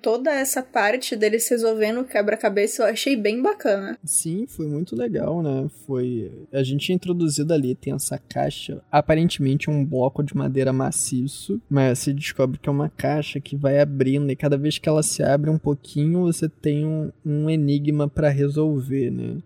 [0.00, 3.98] toda essa parte deles resolvendo o quebra-cabeça, eu achei bem bacana.
[4.04, 5.68] Sim, foi muito legal, né?
[5.86, 6.30] Foi.
[6.52, 12.12] A gente introduzido ali, tem essa caixa, aparentemente um bloco de madeira maciço, mas se
[12.12, 15.50] descobre que é uma caixa que vai abrindo e cada vez que ela se abre
[15.50, 19.38] um pouquinho, você tem um, um enigma pra resolver, né?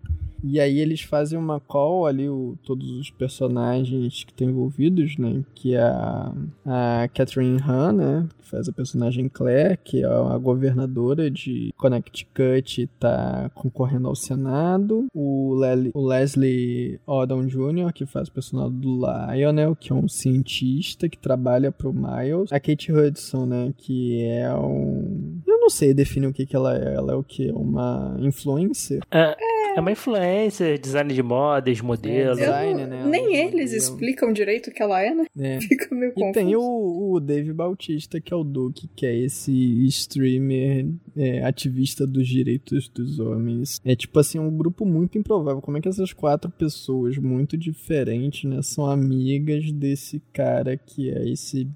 [0.43, 5.43] E aí eles fazem uma call ali, o, todos os personagens que estão envolvidos, né?
[5.53, 6.33] Que é a,
[6.65, 8.27] a Catherine Han, né?
[8.39, 14.15] Que faz a personagem Claire, que é a governadora de Connecticut e tá concorrendo ao
[14.15, 15.07] Senado.
[15.13, 19.01] O, Lely- o Leslie Odom Jr., que faz o personagem do
[19.33, 22.51] Lionel, que é um cientista que trabalha pro Miles.
[22.51, 23.73] A Kate Hudson, né?
[23.77, 25.39] Que é um...
[25.45, 26.95] Eu não sei definir o que que ela é.
[26.95, 27.51] Ela é o que?
[27.51, 29.01] Uma influencer?
[29.11, 29.35] É,
[29.79, 32.31] É uma influencer, design de moda, ex-modelo.
[32.37, 33.05] É, design, né?
[33.07, 35.25] Nem eles Eu- explicam direito o que ela é, né?
[35.37, 35.59] É.
[35.63, 36.33] Fica meio E confuso.
[36.33, 39.51] tem o, o Dave Bautista, que é o Duke, que é esse
[39.87, 43.79] streamer é, ativista dos direitos dos homens.
[43.85, 45.61] É tipo assim, um grupo muito improvável.
[45.61, 51.29] Como é que essas quatro pessoas muito diferentes, né, são amigas desse cara que é
[51.29, 51.67] esse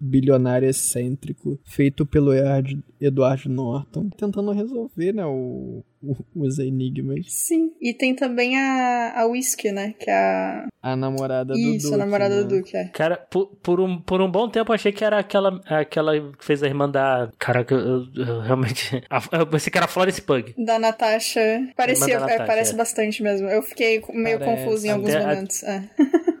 [0.00, 5.84] bilionário excêntrico feito pelo Edward, Edward Norton, tentando resolver, né, o-
[6.34, 7.26] os enigmas.
[7.28, 7.72] Sim.
[7.80, 9.94] E tem também a, a Whisky, né?
[9.98, 10.66] Que é a.
[10.80, 11.94] A namorada do Isso, Duke.
[11.94, 12.42] a namorada né?
[12.44, 12.84] do Duke, é.
[12.88, 16.44] Cara, por, por, um, por um bom tempo eu achei que era aquela, aquela que
[16.44, 17.30] fez a irmã da.
[17.38, 19.02] Caraca, eu, eu- eu realmente.
[19.10, 20.54] a- Eu pensei que era a Florence Pug.
[20.64, 21.40] Da Natasha.
[21.76, 22.76] Parecia, da é, Natasha, parece é.
[22.76, 23.48] bastante mesmo.
[23.48, 24.64] Eu fiquei meio Parece.
[24.64, 25.62] confusa em alguns Até a- momentos.
[25.64, 25.90] é.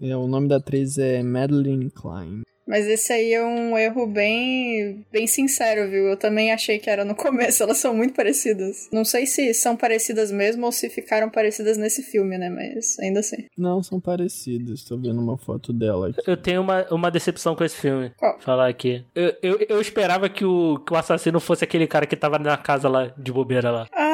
[0.00, 2.40] É, o nome da atriz é Madeline Klein.
[2.72, 6.06] Mas esse aí é um erro bem, bem sincero, viu?
[6.06, 8.88] Eu também achei que era no começo, elas são muito parecidas.
[8.90, 12.48] Não sei se são parecidas mesmo ou se ficaram parecidas nesse filme, né?
[12.48, 13.44] Mas ainda assim.
[13.58, 14.84] Não, são parecidas.
[14.84, 16.22] Tô vendo uma foto dela aqui.
[16.26, 18.10] Eu tenho uma, uma decepção com esse filme.
[18.16, 18.40] Qual?
[18.40, 19.04] Falar aqui.
[19.14, 22.56] Eu, eu, eu esperava que o, que o assassino fosse aquele cara que tava na
[22.56, 23.86] casa lá, de bobeira lá.
[23.92, 24.11] Ah,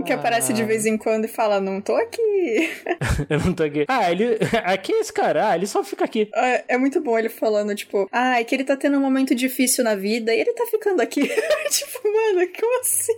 [0.00, 0.16] o, que Ah.
[0.16, 2.70] aparece de vez em quando e fala, não tô aqui.
[3.28, 3.84] Eu não tô aqui.
[3.88, 4.38] Ah, ele.
[4.64, 5.48] Aqui é esse cara.
[5.50, 6.28] Ah, ele só fica aqui.
[6.34, 9.34] É, é muito bom ele falando, tipo, ah, é que ele tá tendo um momento
[9.34, 11.20] difícil na vida e ele tá ficando aqui.
[11.70, 13.12] tipo, mano, como assim?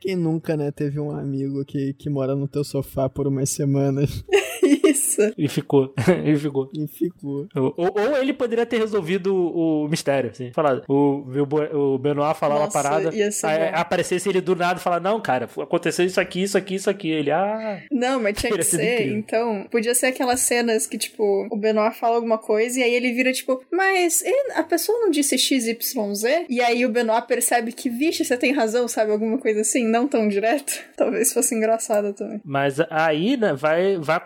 [0.00, 4.24] Quem nunca, né, teve um amigo que, que mora no teu sofá por umas semanas
[4.84, 5.20] Isso.
[5.36, 5.94] E ficou.
[6.24, 6.70] e ficou.
[6.74, 7.48] e ficou.
[7.54, 10.52] Ou, ou ele poderia ter resolvido o, mistério, assim.
[10.52, 13.78] Falar, o, o, o Benoit falar uma Nossa, parada, aí bom.
[13.78, 17.10] aparecesse ele do nada e falar, não, cara, aconteceu isso aqui, isso aqui, isso aqui.
[17.10, 17.80] Ele, ah.
[17.90, 19.66] Não, mas tinha que ser, então.
[19.70, 23.32] Podia ser aquelas cenas que, tipo, o Benoit fala alguma coisa e aí ele vira,
[23.32, 26.46] tipo, mas ele- a pessoa não disse XYZ?
[26.48, 29.12] E aí o Benoit percebe que, vixe, você tem razão, sabe?
[29.12, 30.72] Alguma coisa assim, não tão direto.
[30.96, 32.40] Talvez fosse engraçado também.
[32.44, 34.16] Mas aí, né, vai, vai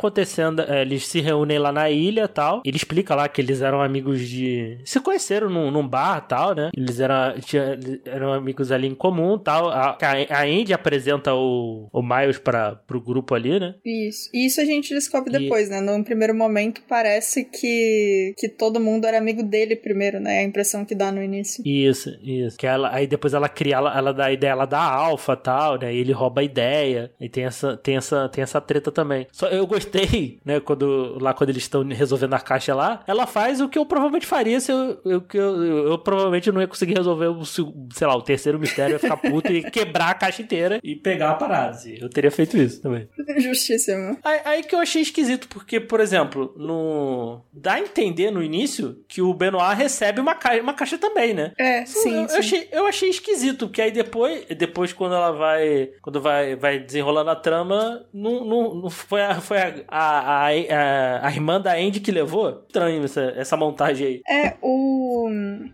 [0.43, 2.63] acontecendo, é, eles se reúnem lá na ilha e tal.
[2.65, 4.79] Ele explica lá que eles eram amigos de.
[4.85, 6.71] Se conheceram num, num bar e tal, né?
[6.77, 9.69] Eles eram, tinha- eram amigos ali em comum e tal.
[9.71, 9.97] A,
[10.31, 13.75] a Andy apresenta o, o Miles pra, pro grupo ali, né?
[13.85, 14.31] Isso.
[14.33, 15.81] E isso a gente descobre E- depois, né?
[15.81, 20.39] Num primeiro momento parece que, que todo mundo era amigo dele primeiro, né?
[20.41, 21.63] A impressão que dá no início.
[21.67, 22.57] Isso, isso.
[22.57, 25.37] Que ela, aí depois ela cria, ela, ela dá a ideia, ela dá alfa e
[25.37, 25.95] tal, né?
[25.95, 27.11] E ele rouba a ideia.
[27.21, 29.27] E tem essa, tem essa, tem essa treta também.
[29.33, 30.61] Só eu gostei, né?
[30.61, 34.27] Quando, lá quando eles estão resolvendo a caixa lá, ela faz o que eu provavelmente
[34.27, 38.23] faria se eu, eu, eu, eu, provavelmente não ia conseguir resolver o, sei lá, o
[38.23, 41.75] terceiro mistério, ia ficar puto e quebrar a caixa inteira e pegar a parada.
[42.01, 43.09] Eu teria feito isso também.
[43.39, 44.19] Justíssimo.
[44.23, 47.41] Aí, aí que eu achei esquisito, porque, por exemplo, no.
[47.53, 50.55] dá a entender no início que o Benoit recebe uma, ca...
[50.61, 51.53] uma caixa também, né?
[51.59, 52.35] É, sim, eu, sim.
[52.35, 55.91] eu achei, eu achei esquisito, porque aí depois, depois quando ela vai.
[56.03, 61.27] Quando vai, vai desenrolando a trama, não, não, não foi, a, foi a, a, a,
[61.27, 62.65] a irmã da Andy que levou?
[62.67, 64.23] Estranho essa, essa montagem aí.
[64.29, 65.29] É, o.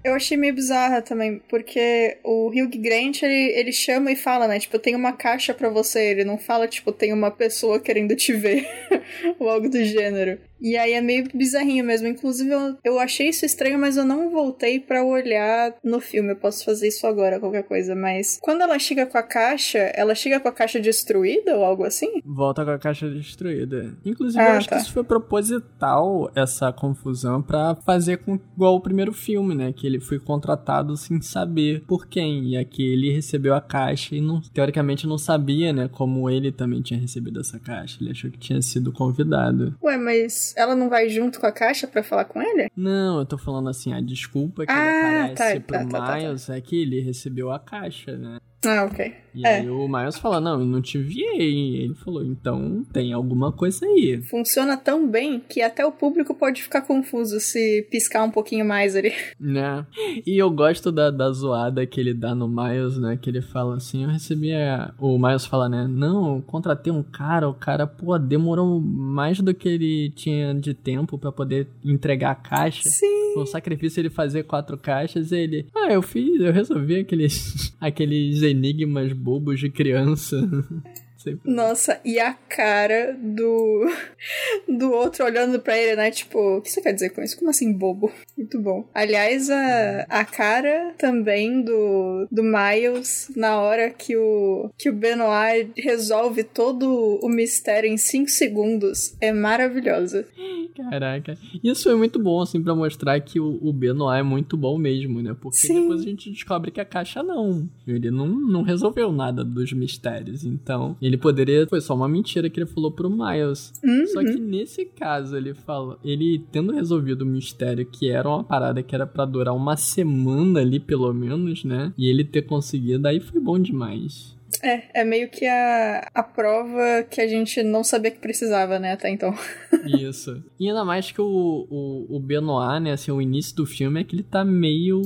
[0.05, 4.59] Eu achei meio bizarra também, porque o Hugh Grant, ele, ele chama e fala, né?
[4.59, 6.11] Tipo, tem uma caixa pra você.
[6.11, 8.67] Ele não fala, tipo, tem uma pessoa querendo te ver.
[9.39, 10.39] ou algo do gênero.
[10.61, 12.07] E aí é meio bizarrinho mesmo.
[12.09, 16.31] Inclusive, eu, eu achei isso estranho, mas eu não voltei pra olhar no filme.
[16.33, 17.95] Eu posso fazer isso agora, qualquer coisa.
[17.95, 21.85] Mas quando ela chega com a caixa, ela chega com a caixa destruída ou algo
[21.85, 22.21] assim?
[22.25, 23.95] Volta com a caixa destruída.
[24.05, 24.77] Inclusive, Ah, eu acho tá.
[24.77, 29.73] que isso foi proposital, essa confusão, pra fazer com igual o primeiro filme, né?
[29.73, 32.51] Que ele foi contratado sem saber por quem.
[32.51, 35.89] E aqui ele recebeu a caixa e, não, teoricamente, não sabia, né?
[35.89, 37.99] Como ele também tinha recebido essa caixa.
[38.01, 39.75] Ele achou que tinha sido convidado.
[39.83, 42.71] Ué, mas ela não vai junto com a caixa pra falar com ele?
[42.77, 44.77] Não, eu tô falando assim, a desculpa que Ah,
[45.23, 46.17] ele aparece tá, pro tá, tá, tá, tá.
[46.17, 48.39] Miles é que ele recebeu a caixa, né?
[48.65, 49.15] Ah, ok.
[49.33, 49.59] E É.
[49.61, 51.85] aí o Miles fala, não, eu não te enviei.
[51.85, 54.21] Ele falou, então tem alguma coisa aí.
[54.29, 58.95] Funciona tão bem que até o público pode ficar confuso se piscar um pouquinho mais
[58.97, 59.13] ali.
[59.41, 59.87] Né?
[60.27, 63.17] E eu gosto da, da zoada que ele dá no Miles, né?
[63.21, 64.93] Que ele fala assim, eu recebi a...
[64.99, 65.87] O Miles fala, né?
[65.89, 70.75] Não, eu contratei um cara, o cara, pô, demorou mais do que ele tinha de
[70.75, 72.89] tempo pra poder entregar a caixa.
[72.89, 73.39] Sim.
[73.39, 75.67] Um sacrifício ele fazer quatro caixas ele...
[75.75, 80.37] Ah, eu fiz, eu resolvi aqueles, aqueles enigmas bobos de criança.
[81.21, 81.53] Sempre.
[81.53, 83.87] Nossa, e a cara do
[84.67, 86.11] do outro olhando pra ele, né?
[86.11, 87.39] Tipo, o que você quer dizer com isso?
[87.39, 88.11] Como assim, bobo?
[88.39, 88.89] Muito bom.
[88.95, 95.71] Aliás, a, a cara também do, do Miles na hora que o, que o Benoit
[95.77, 100.27] resolve todo o mistério em 5 segundos é maravilhosa.
[100.75, 101.37] Caraca.
[101.63, 105.21] Isso foi muito bom, assim, pra mostrar que o, o Benoit é muito bom mesmo,
[105.21, 105.37] né?
[105.39, 105.83] Porque Sim.
[105.83, 107.69] depois a gente descobre que a caixa não.
[107.87, 110.45] Ele não, não resolveu nada dos mistérios.
[110.45, 111.67] Então, ele Ele poderia.
[111.67, 113.73] Foi só uma mentira que ele falou pro Miles.
[113.83, 114.07] Uhum.
[114.07, 115.99] Só que nesse caso, ele fala.
[116.05, 120.61] Ele tendo resolvido o mistério, que era uma parada que era para durar uma semana
[120.61, 121.93] ali, pelo menos, né?
[121.99, 124.39] E ele ter conseguido, aí foi bom demais.
[124.63, 128.93] É, é meio que a, a prova que a gente não sabia que precisava, né,
[128.93, 129.35] até então.
[129.87, 130.43] Isso.
[130.59, 134.05] E ainda mais que o, o, o Benoit, né, assim, o início do filme é
[134.05, 135.03] que ele tá meio...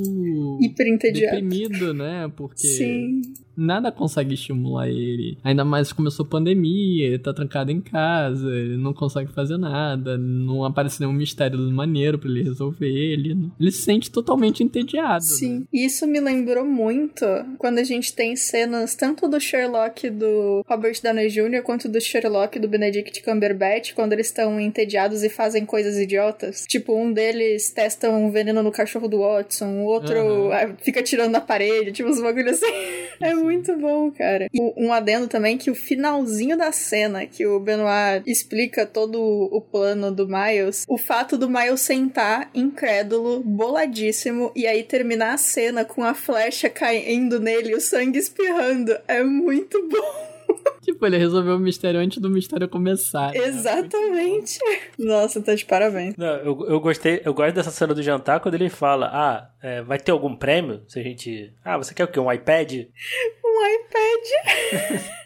[0.60, 1.36] Hiper entediado.
[1.36, 2.66] Deprimido, né, porque...
[2.66, 3.22] Sim.
[3.56, 5.38] Nada consegue estimular ele.
[5.44, 10.18] Ainda mais começou a pandemia, ele tá trancado em casa, ele não consegue fazer nada,
[10.18, 12.88] não aparece nenhum mistério maneiro para ele resolver.
[12.88, 15.24] Ele, ele se sente totalmente entediado.
[15.24, 15.60] Sim.
[15.60, 15.64] Né?
[15.72, 17.24] Isso me lembrou muito
[17.58, 21.62] quando a gente tem cenas tanto do Sherlock do Robert Downey Jr.
[21.62, 26.64] quanto do Sherlock do Benedict Cumberbatch, quando eles estão entediados e fazem coisas idiotas.
[26.68, 30.76] Tipo, um deles testa um veneno no cachorro do Watson, o outro Uhum.
[30.82, 32.72] fica tirando na parede, tipo, uns bagulhos assim.
[33.20, 34.48] É muito bom, cara.
[34.52, 39.20] E um adendo também que o finalzinho da cena, que o Benoit explica todo
[39.52, 45.38] o plano do Miles, o fato do Miles sentar incrédulo, boladíssimo, e aí terminar a
[45.38, 50.34] cena com a flecha caindo nele o sangue espirrando, é muito bom.
[50.82, 53.32] Tipo, ele resolveu o mistério antes do mistério começar.
[53.32, 53.38] né?
[53.38, 54.58] Exatamente.
[54.98, 56.14] Nossa, tá de parabéns.
[56.18, 59.80] Não, eu, eu gostei, eu gosto dessa cena do jantar quando ele fala: Ah, é,
[59.80, 60.82] vai ter algum prêmio?
[60.86, 61.50] Se a gente.
[61.64, 62.20] Ah, você quer o quê?
[62.20, 62.70] Um iPad?
[63.46, 65.00] Um iPad.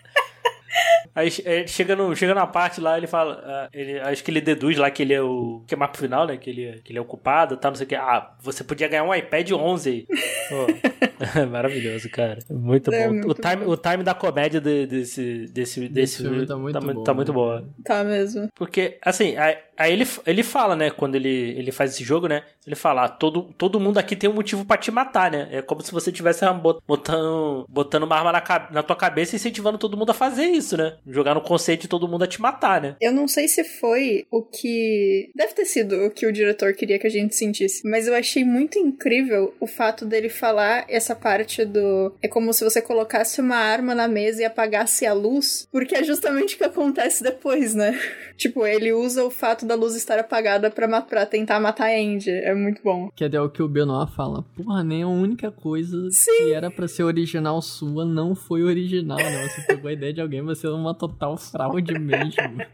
[1.15, 3.43] Aí é, chega, no, chega na parte lá, ele fala.
[3.45, 5.65] ah, ele, acho que ele deduz lá que ele é o.
[5.67, 6.37] Que é pro final, né?
[6.37, 7.97] Que ele, é- que ele é o culpado tá, não sei o que.
[7.97, 10.07] Ah, você podia ganhar um iPad 11 aí.
[10.49, 11.08] Pô,
[11.51, 12.39] maravilhoso, cara.
[12.51, 13.13] Muito É bom.
[13.15, 13.71] muito o, time, bom.
[13.73, 17.35] o time da comédia de- desse, desse, desse, filme tá muito bom, tá muito né?
[17.35, 17.69] boa.
[17.85, 18.49] Tá mesmo.
[18.55, 22.43] Porque, assim, aí, aí ele, ele fala, né, quando ele, ele faz esse jogo, né?
[22.67, 25.49] Ele fala, ah, todo, todo mundo aqui tem um motivo pra te matar, né?
[25.51, 29.37] É como se você tivesse bot- botando, botando uma arma na, na tua cabeça e
[29.37, 30.97] incentivando todo mundo a fazer isso, né?
[31.07, 32.97] Jogar no conceito de todo mundo a te matar, né?
[33.01, 35.31] Eu não sei se foi o que.
[35.35, 37.89] Deve ter sido o que o diretor queria que a gente sentisse.
[37.89, 42.15] Mas eu achei muito incrível o fato dele falar essa parte do.
[42.23, 45.69] É como se você colocasse uma arma na mesa e apagasse a luz.
[45.71, 47.99] Porque é justamente o que acontece depois, né?
[48.37, 52.31] tipo, ele usa o fato da luz estar apagada pra, pra tentar matar a Andy.
[52.31, 53.11] É muito bom.
[53.15, 54.45] Que é o que o Benoit fala.
[54.57, 59.49] Porra, nem a única coisa que era pra ser original sua não foi original, né?
[59.49, 62.29] Você pegou a ideia de alguém, você é uma total fraude mesmo.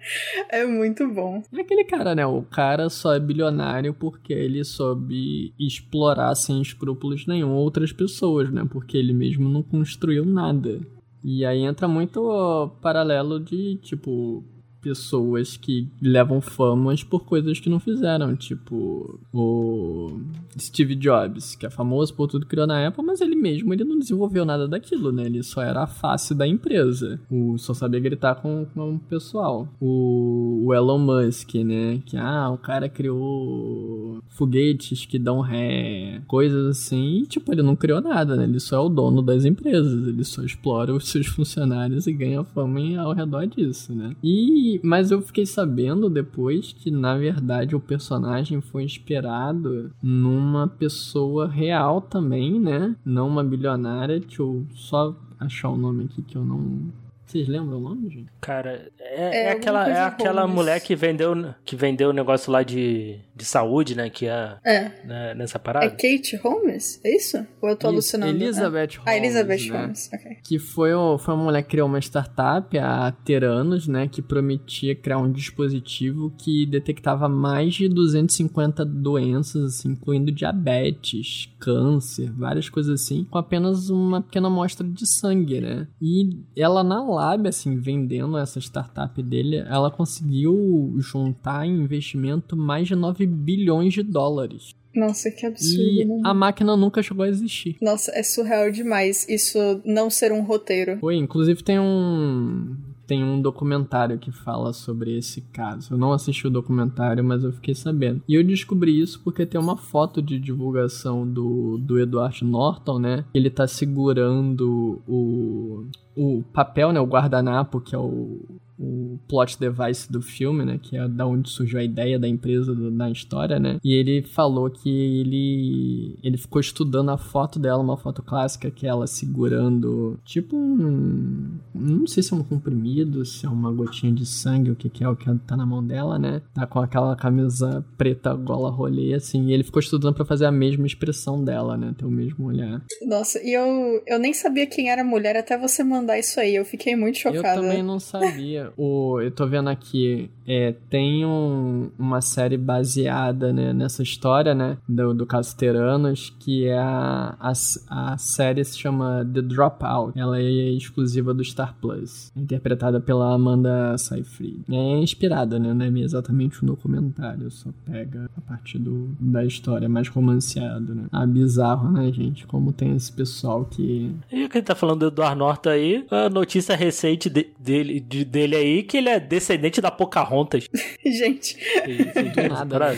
[0.50, 1.42] É muito bom.
[1.52, 2.24] É aquele cara, né?
[2.26, 8.66] O cara só é bilionário porque ele soube explorar sem escrúpulos nenhum outras pessoas, né?
[8.70, 10.80] Porque ele mesmo não construiu nada.
[11.22, 14.44] E aí entra muito ó, paralelo de, tipo,
[14.84, 18.36] pessoas que levam famas por coisas que não fizeram.
[18.36, 20.20] Tipo, o
[20.58, 23.82] Steve Jobs, que é famoso por tudo que criou na Apple, mas ele mesmo ele
[23.82, 25.24] não desenvolveu nada daquilo, né?
[25.24, 27.18] Ele só era a face da empresa.
[27.30, 29.66] O, só sabia gritar com, com o pessoal.
[29.80, 32.02] O, o Elon Musk, né?
[32.04, 37.22] Que, ah, o cara criou foguetes que dão ré, coisas assim.
[37.22, 38.44] E, tipo, ele não criou nada, né?
[38.44, 40.06] Ele só é o dono das empresas.
[40.06, 44.16] Ele só explora os seus funcionários e ganha fama ao redor disso, né?
[44.22, 51.48] E, mas eu fiquei sabendo depois que, na verdade, o personagem foi inspirado numa pessoa
[51.48, 52.96] real também, né?
[53.04, 54.20] Não uma bilionária.
[54.20, 56.92] Deixa eu só achar o nome aqui que eu não.
[57.34, 58.30] Vocês lembram o nome, gente?
[58.40, 60.54] Cara, é, É, é aquela, é aquela Holmes.
[60.54, 64.08] mulher que vendeu que vendeu o negócio lá de, de saúde, né?
[64.08, 64.92] Que é É.
[65.04, 65.90] né, nessa É parada.
[65.90, 67.00] Kate Holmes?
[67.04, 67.38] É isso?
[67.60, 68.36] Ou eu tô Isso, alucinando?
[68.36, 69.78] Elizabeth Ah, Elizabeth Holmes, né?
[69.80, 70.36] Holmes, ok.
[70.44, 74.94] que foi, foi uma mulher que criou uma startup há ter anos, né, que prometia
[74.94, 83.00] criar um dispositivo que detectava mais de 250 doenças, assim, incluindo diabetes, câncer, várias coisas
[83.02, 85.88] assim, com apenas uma pequena amostra de sangue, né?
[86.00, 92.86] E ela na Lab, assim, vendendo essa startup dele, ela conseguiu juntar em investimento mais
[92.86, 94.74] de 9 bilhões de dólares.
[94.94, 95.82] Nossa, que absurdo.
[95.82, 96.20] E né?
[96.22, 97.76] a máquina nunca chegou a existir.
[97.80, 100.98] Nossa, é surreal demais isso não ser um roteiro.
[101.00, 105.94] Foi, inclusive tem um tem um documentário que fala sobre esse caso.
[105.94, 108.22] Eu não assisti o documentário, mas eu fiquei sabendo.
[108.28, 113.24] E eu descobri isso porque tem uma foto de divulgação do, do Edward Norton, né?
[113.34, 115.86] Ele tá segurando o,
[116.16, 117.00] o papel, né?
[117.00, 118.40] O guardanapo, que é o,
[118.78, 120.78] o plot device do filme, né?
[120.82, 123.78] Que é da onde surgiu a ideia da empresa do, da história, né?
[123.84, 128.86] E ele falou que ele ele ficou estudando a foto dela, uma foto clássica que
[128.86, 134.12] é ela segurando tipo um não sei se é um comprimido, se é uma gotinha
[134.12, 136.42] de sangue, o que que é o que tá na mão dela, né?
[136.52, 140.52] Tá com aquela camisa preta gola rolê assim, e ele ficou estudando para fazer a
[140.52, 141.94] mesma expressão dela, né?
[141.96, 142.82] Ter o mesmo olhar.
[143.06, 146.54] Nossa, e eu eu nem sabia quem era a mulher até você mandar isso aí.
[146.54, 147.60] Eu fiquei muito chocada.
[147.60, 148.63] Eu também não sabia.
[148.76, 154.78] O, eu tô vendo aqui, é, tem um, uma série baseada né, nessa história, né?
[154.88, 157.52] Do, do Casteranos, que é a, a,
[157.90, 160.18] a série se chama The Dropout.
[160.18, 162.32] Ela é exclusiva do Star Plus.
[162.36, 164.64] Interpretada pela Amanda Seyfried.
[164.70, 165.72] É inspirada, né?
[165.74, 171.04] Não é exatamente um documentário, só pega a partir do, da história mais romanceado, né?
[171.12, 172.46] Ah, bizarro, né, gente?
[172.46, 174.14] Como tem esse pessoal que...
[174.30, 178.24] E que ele tá falando do Edward Norton aí, a notícia recente de, dele, de,
[178.24, 180.68] dele aí, que ele é descendente da Pocahontas.
[181.04, 181.56] Gente.
[181.86, 182.96] Isso, do nada.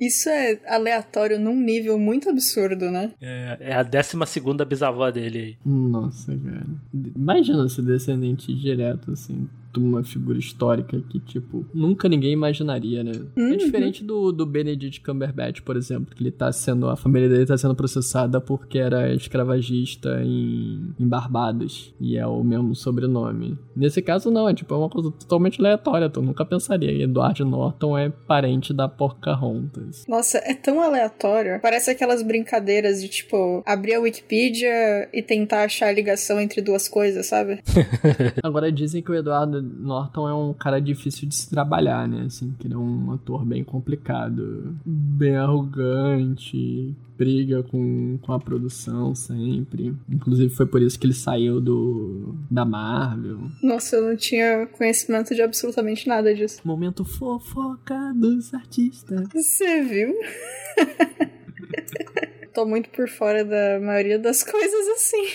[0.00, 3.12] Isso é aleatório num nível muito absurdo, né?
[3.20, 5.56] É, é a 12 segunda bisavó dele aí.
[5.64, 6.66] Nossa, cara.
[7.14, 9.48] Imagina ser descendente direto, assim,
[9.80, 13.12] uma figura histórica que, tipo, nunca ninguém imaginaria, né?
[13.36, 13.52] Uhum.
[13.52, 16.88] É diferente do, do Benedict Cumberbatch, por exemplo, que ele tá sendo.
[16.88, 21.94] A família dele tá sendo processada porque era escravagista em, em Barbados.
[22.00, 23.58] E é o mesmo sobrenome.
[23.74, 26.08] Nesse caso, não, é tipo, é uma coisa totalmente aleatória.
[26.08, 26.92] Tu nunca pensaria.
[26.92, 30.04] E Edward Norton é parente da Pocahontas.
[30.08, 31.60] Nossa, é tão aleatório.
[31.60, 36.88] Parece aquelas brincadeiras de, tipo, abrir a Wikipedia e tentar achar a ligação entre duas
[36.88, 37.60] coisas, sabe?
[38.42, 42.24] Agora dizem que o Edward Norton é um cara difícil de se trabalhar, né?
[42.26, 49.14] Assim, que ele é um ator bem complicado, bem arrogante, briga com, com a produção
[49.14, 49.94] sempre.
[50.08, 53.50] Inclusive foi por isso que ele saiu do da Marvel.
[53.62, 56.60] Nossa, eu não tinha conhecimento de absolutamente nada disso.
[56.64, 59.28] Momento fofoca dos artistas.
[59.32, 60.14] Você viu?
[62.52, 65.26] Tô muito por fora da maioria das coisas assim.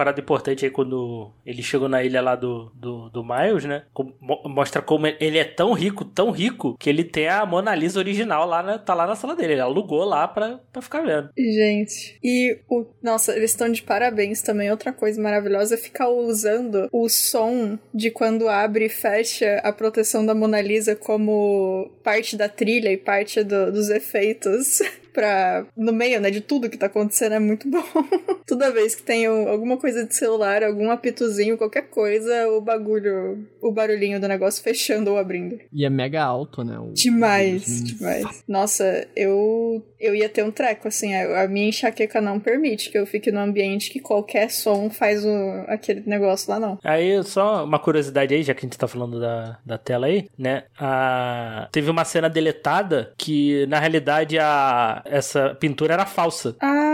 [0.00, 3.82] Parada importante aí quando ele chegou na ilha lá do, do, do Miles, né?
[4.46, 8.46] Mostra como ele é tão rico, tão rico, que ele tem a Mona Lisa original
[8.48, 9.52] lá, na, tá lá na sala dele.
[9.52, 11.28] Ele alugou lá pra, pra ficar vendo.
[11.36, 12.86] Gente, e o.
[13.02, 14.70] Nossa, eles estão de parabéns também.
[14.70, 20.24] Outra coisa maravilhosa é ficar usando o som de quando abre e fecha a proteção
[20.24, 24.78] da Mona Lisa como parte da trilha e parte do- dos efeitos.
[25.12, 27.82] Pra, no meio, né, de tudo que tá acontecendo, é muito bom.
[28.46, 33.46] Toda vez que tem um- alguma coisa de celular, algum apitozinho, qualquer coisa, o bagulho,
[33.60, 35.58] o barulhinho do negócio fechando ou abrindo.
[35.72, 36.78] E é mega alto, né?
[36.78, 37.84] O- Demais, Hum.
[37.84, 38.44] demais.
[38.48, 42.98] Nossa, eu eu ia ter um treco, assim, a, a minha enxaqueca não permite que
[42.98, 46.78] eu fique num ambiente que qualquer som faz o, aquele negócio lá, não.
[46.82, 50.26] Aí, só uma curiosidade aí, já que a gente tá falando da, da tela aí,
[50.38, 50.64] né?
[50.78, 51.68] A...
[51.70, 55.02] Teve uma cena deletada que, na realidade, a...
[55.04, 56.56] essa pintura era falsa.
[56.60, 56.89] Ah,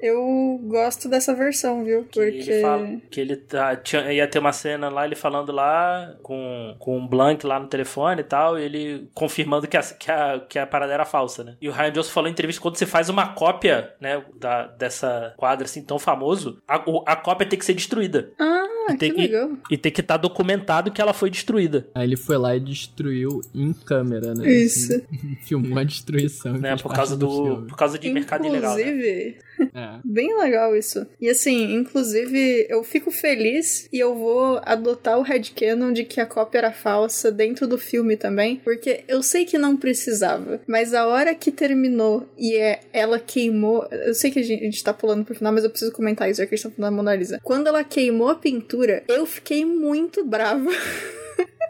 [0.00, 2.04] eu gosto dessa versão, viu?
[2.04, 2.50] Que Porque.
[2.50, 6.74] ele fala que ele tá, tinha, ia ter uma cena lá, ele falando lá com,
[6.78, 10.40] com um blank lá no telefone e tal, e ele confirmando que a, que, a,
[10.40, 11.56] que a parada era falsa, né?
[11.60, 15.34] E o Ryan Johnson falou em entrevista quando você faz uma cópia, né, da, dessa
[15.36, 18.30] quadra assim tão famoso, a, a cópia tem que ser destruída.
[18.38, 19.50] Ah, E tem que que- legal.
[19.70, 21.88] E tem que estar documentado que ela foi destruída.
[21.94, 24.46] Aí ele foi lá e destruiu em câmera, né?
[24.48, 24.92] Isso.
[24.94, 26.54] Assim, filmou a destruição.
[26.56, 27.66] e Né, por causa do, filme.
[27.68, 28.76] por causa de mercado ilegal.
[28.76, 28.82] Né?
[28.82, 29.38] Inclusive,
[29.86, 30.00] É.
[30.04, 31.06] Bem legal isso.
[31.20, 36.26] E assim, inclusive, eu fico feliz e eu vou adotar o headcanon de que a
[36.26, 41.06] cópia era falsa dentro do filme também, porque eu sei que não precisava, mas a
[41.06, 43.86] hora que terminou e é, ela queimou.
[43.90, 46.30] Eu sei que a gente, a gente tá pulando pro final, mas eu preciso comentar
[46.30, 47.40] isso, já que a gente tá falando da Mona Lisa.
[47.42, 50.70] Quando ela queimou a pintura, eu fiquei muito brava.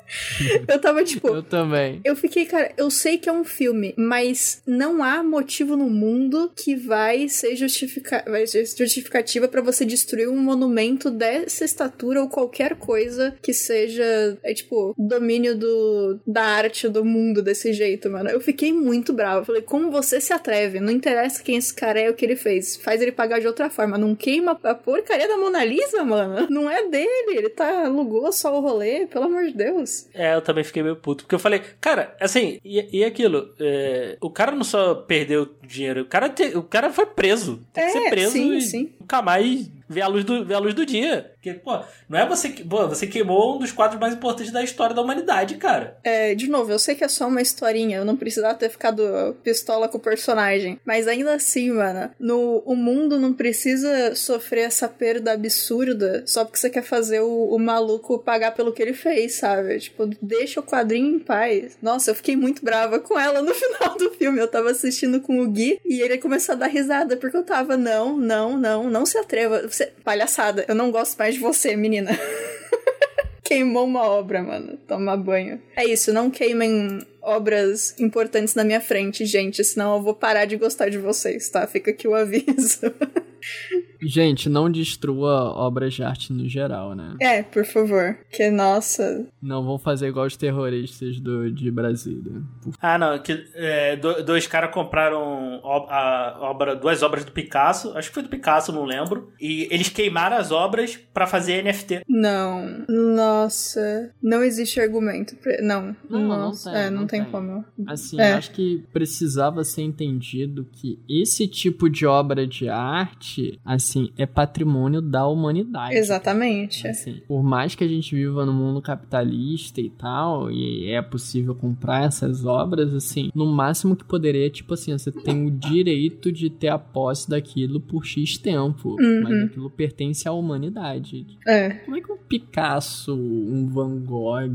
[0.68, 1.28] eu tava tipo.
[1.28, 2.00] Eu também.
[2.04, 6.50] Eu fiquei, cara, eu sei que é um filme, mas não há motivo no mundo
[6.54, 12.28] que vai ser, justifica vai ser justificativa pra você destruir um monumento dessa estatura ou
[12.28, 18.30] qualquer coisa que seja, é tipo, domínio do, da arte do mundo desse jeito, mano.
[18.30, 19.44] Eu fiquei muito brava.
[19.44, 20.80] Falei, como você se atreve?
[20.80, 22.76] Não interessa quem esse cara é o que ele fez.
[22.76, 23.98] Faz ele pagar de outra forma.
[23.98, 26.46] Não queima a porcaria da Mona Lisa, mano.
[26.50, 27.38] Não é dele.
[27.38, 29.95] Ele tá, alugou só o rolê, pelo amor de Deus.
[30.14, 31.24] É, eu também fiquei meio puto.
[31.24, 33.54] Porque eu falei, cara, assim, e, e aquilo?
[33.60, 37.60] é, o cara não só perdeu dinheiro, o cara, te- o cara foi preso.
[37.72, 38.92] Tem que É, ser preso sim, e sim.
[39.00, 41.30] nunca mais ver a luz do, ver a luz do dia.
[41.46, 42.64] Porque, pô, não é você que.
[42.64, 45.96] Pô, você queimou um dos quadros mais importantes da história da humanidade, cara.
[46.02, 49.36] É, de novo, eu sei que é só uma historinha, eu não precisava ter ficado
[49.44, 50.80] pistola com o personagem.
[50.84, 56.58] Mas ainda assim, mano, no, o mundo não precisa sofrer essa perda absurda só porque
[56.58, 59.78] você quer fazer o, o maluco pagar pelo que ele fez, sabe?
[59.78, 61.78] Tipo, deixa o quadrinho em paz.
[61.80, 64.40] Nossa, eu fiquei muito brava com ela no final do filme.
[64.40, 67.76] Eu tava assistindo com o Gui e ele começou a dar risada porque eu tava,
[67.76, 69.62] não, não, não, não se atreva.
[69.68, 69.92] Você...
[70.02, 72.10] Palhaçada, eu não gosto mais de você, menina.
[73.44, 74.76] Queimou uma obra, mano.
[74.88, 75.60] Toma banho.
[75.76, 80.56] É isso, não queimem obras importantes na minha frente, gente, senão eu vou parar de
[80.56, 81.66] gostar de vocês, tá?
[81.66, 82.80] Fica aqui o aviso.
[84.06, 87.16] Gente, não destrua obras de arte no geral, né?
[87.20, 88.16] É, por favor.
[88.30, 89.26] Que, nossa.
[89.42, 92.42] Não vão fazer igual os terroristas do, de Brasília.
[92.80, 93.18] Ah, não.
[93.18, 97.92] Que, é, dois caras compraram a obra, duas obras do Picasso.
[97.96, 99.32] Acho que foi do Picasso, não lembro.
[99.40, 102.02] E eles queimaram as obras para fazer NFT.
[102.08, 102.84] Não.
[102.88, 104.12] Nossa.
[104.22, 105.34] Não existe argumento.
[105.36, 105.60] Pra...
[105.62, 105.96] Não.
[106.08, 106.70] Não, nossa.
[106.70, 106.82] não tem.
[106.82, 107.30] É, não, não tem, tem.
[107.32, 107.64] como.
[107.86, 108.34] Assim, É.
[108.34, 115.00] acho que precisava ser entendido que esse tipo de obra de arte, assim, é patrimônio
[115.00, 115.94] da humanidade.
[115.96, 116.86] Exatamente.
[116.86, 121.54] Assim, por mais que a gente viva no mundo capitalista e tal, e é possível
[121.54, 126.48] comprar essas obras, assim, no máximo que poderia, tipo assim, você tem o direito de
[126.50, 129.20] ter a posse daquilo por X tempo, Uhum.
[129.22, 131.26] mas aquilo pertence à humanidade.
[131.46, 131.70] É.
[131.70, 134.50] Como é que um Picasso, um Van Gogh,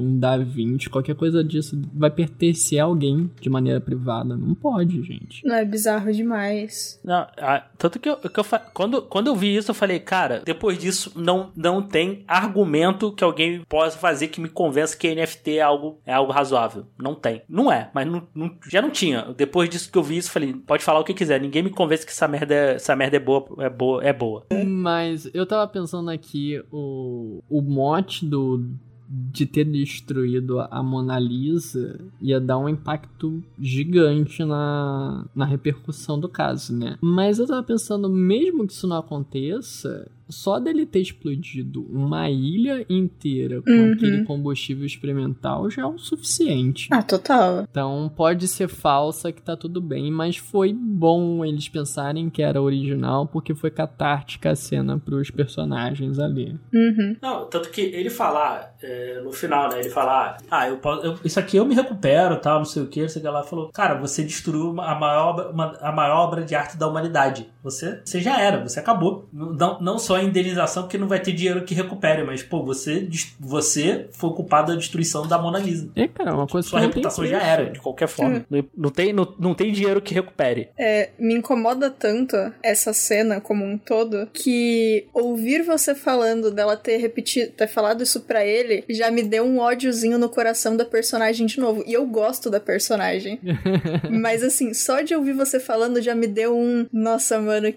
[0.00, 4.36] um Da Vinci, qualquer coisa disso vai pertencer a alguém de maneira privada?
[4.36, 5.44] Não pode, gente.
[5.44, 7.00] Não, é bizarro demais.
[7.04, 9.98] Não, ah, tanto que, eu, que eu fa- quando, quando eu vi isso, eu falei,
[9.98, 15.14] cara, depois disso não, não tem argumento que alguém possa fazer que me convença que
[15.14, 16.84] NFT é algo, é algo razoável.
[16.98, 17.40] Não tem.
[17.48, 19.32] Não é, mas não, não- já não tinha.
[19.34, 21.40] Depois disso que eu vi isso, eu falei, pode falar o que quiser.
[21.40, 24.46] Ninguém me convence que essa merda é, essa merda é boa, é boa, é boa.
[24.66, 28.62] Mas eu tava pensando aqui, o, o mote do,
[29.08, 36.28] de ter destruído a Mona Lisa ia dar um impacto gigante na, na repercussão do
[36.28, 36.98] caso, né?
[37.00, 42.84] Mas eu tava pensando, mesmo que isso não aconteça, só dele ter explodido uma ilha
[42.88, 43.92] inteira com Uhum.
[43.92, 46.88] aquele combustível experimental já é o suficiente.
[46.90, 47.64] Ah, total.
[47.70, 52.60] Então pode ser falsa que tá tudo bem, mas foi bom eles pensarem que era
[52.60, 56.58] original porque foi catártica a cena pros personagens ali.
[56.72, 57.16] Uhum.
[57.22, 59.80] Não, tanto que ele falar é, no final, né?
[59.80, 62.86] Ele falar, ah, eu, posso- eu- isso aqui eu me recupero, tal, não sei o
[62.86, 63.42] que, não sei o que lá.
[63.42, 67.48] Falou, cara, você destruiu a maior, obra- uma- a maior obra de arte da humanidade.
[67.62, 69.28] Você, você já era, você acabou.
[69.32, 73.08] Não, não só a indenização, porque não vai ter dinheiro que recupere, mas, pô, você,
[73.38, 75.90] você foi culpado da destruição da Mona Lisa.
[75.94, 78.44] É, cara, uma coisa Sua que reputação já era, de qualquer forma.
[78.50, 80.68] Não, não tem, não, não tem dinheiro que recupere.
[80.78, 86.96] É, me incomoda tanto essa cena como um todo que ouvir você falando dela ter
[86.98, 91.46] repetido, ter falado isso pra ele já me deu um ódiozinho no coração da personagem
[91.46, 91.84] de novo.
[91.86, 93.40] E eu gosto da personagem.
[94.10, 96.86] Mas assim, só de ouvir você falando já me deu um.
[96.92, 97.72] Nossa, mano,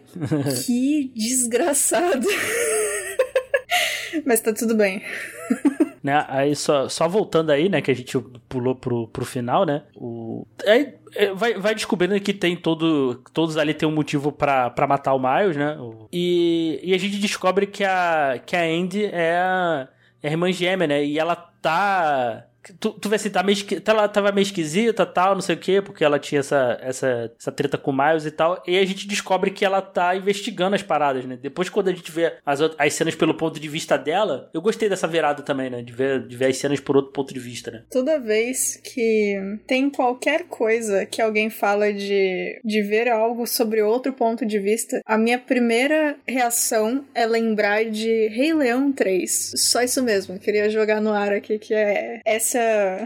[0.65, 2.27] que desgraçado.
[4.25, 5.01] Mas tá tudo bem.
[6.03, 6.25] né?
[6.27, 9.83] Aí só, só voltando aí, né, que a gente pulou pro, pro final, né?
[9.95, 10.45] O...
[10.65, 13.21] Aí é, vai, vai descobrindo que tem todo.
[13.33, 15.77] Todos ali tem um motivo pra matar o Miles, né?
[16.11, 19.87] E, e a gente descobre que a, que a Andy é a,
[20.21, 21.03] é a irmã gêmea, né?
[21.03, 22.45] E ela tá.
[22.79, 25.81] Tu, tu vê assim, tá meio ela tava meio esquisita tal, não sei o quê,
[25.81, 28.61] porque ela tinha essa, essa, essa treta com o Miles e tal.
[28.67, 31.37] E a gente descobre que ela tá investigando as paradas, né?
[31.41, 34.87] Depois, quando a gente vê as, as cenas pelo ponto de vista dela, eu gostei
[34.87, 35.81] dessa virada também, né?
[35.81, 37.83] De ver, de ver as cenas por outro ponto de vista, né?
[37.89, 39.37] Toda vez que
[39.67, 45.01] tem qualquer coisa que alguém fala de, de ver algo sobre outro ponto de vista,
[45.05, 49.53] a minha primeira reação é lembrar de Rei Leão 3.
[49.55, 52.48] Só isso mesmo, queria jogar no ar aqui, que é essa,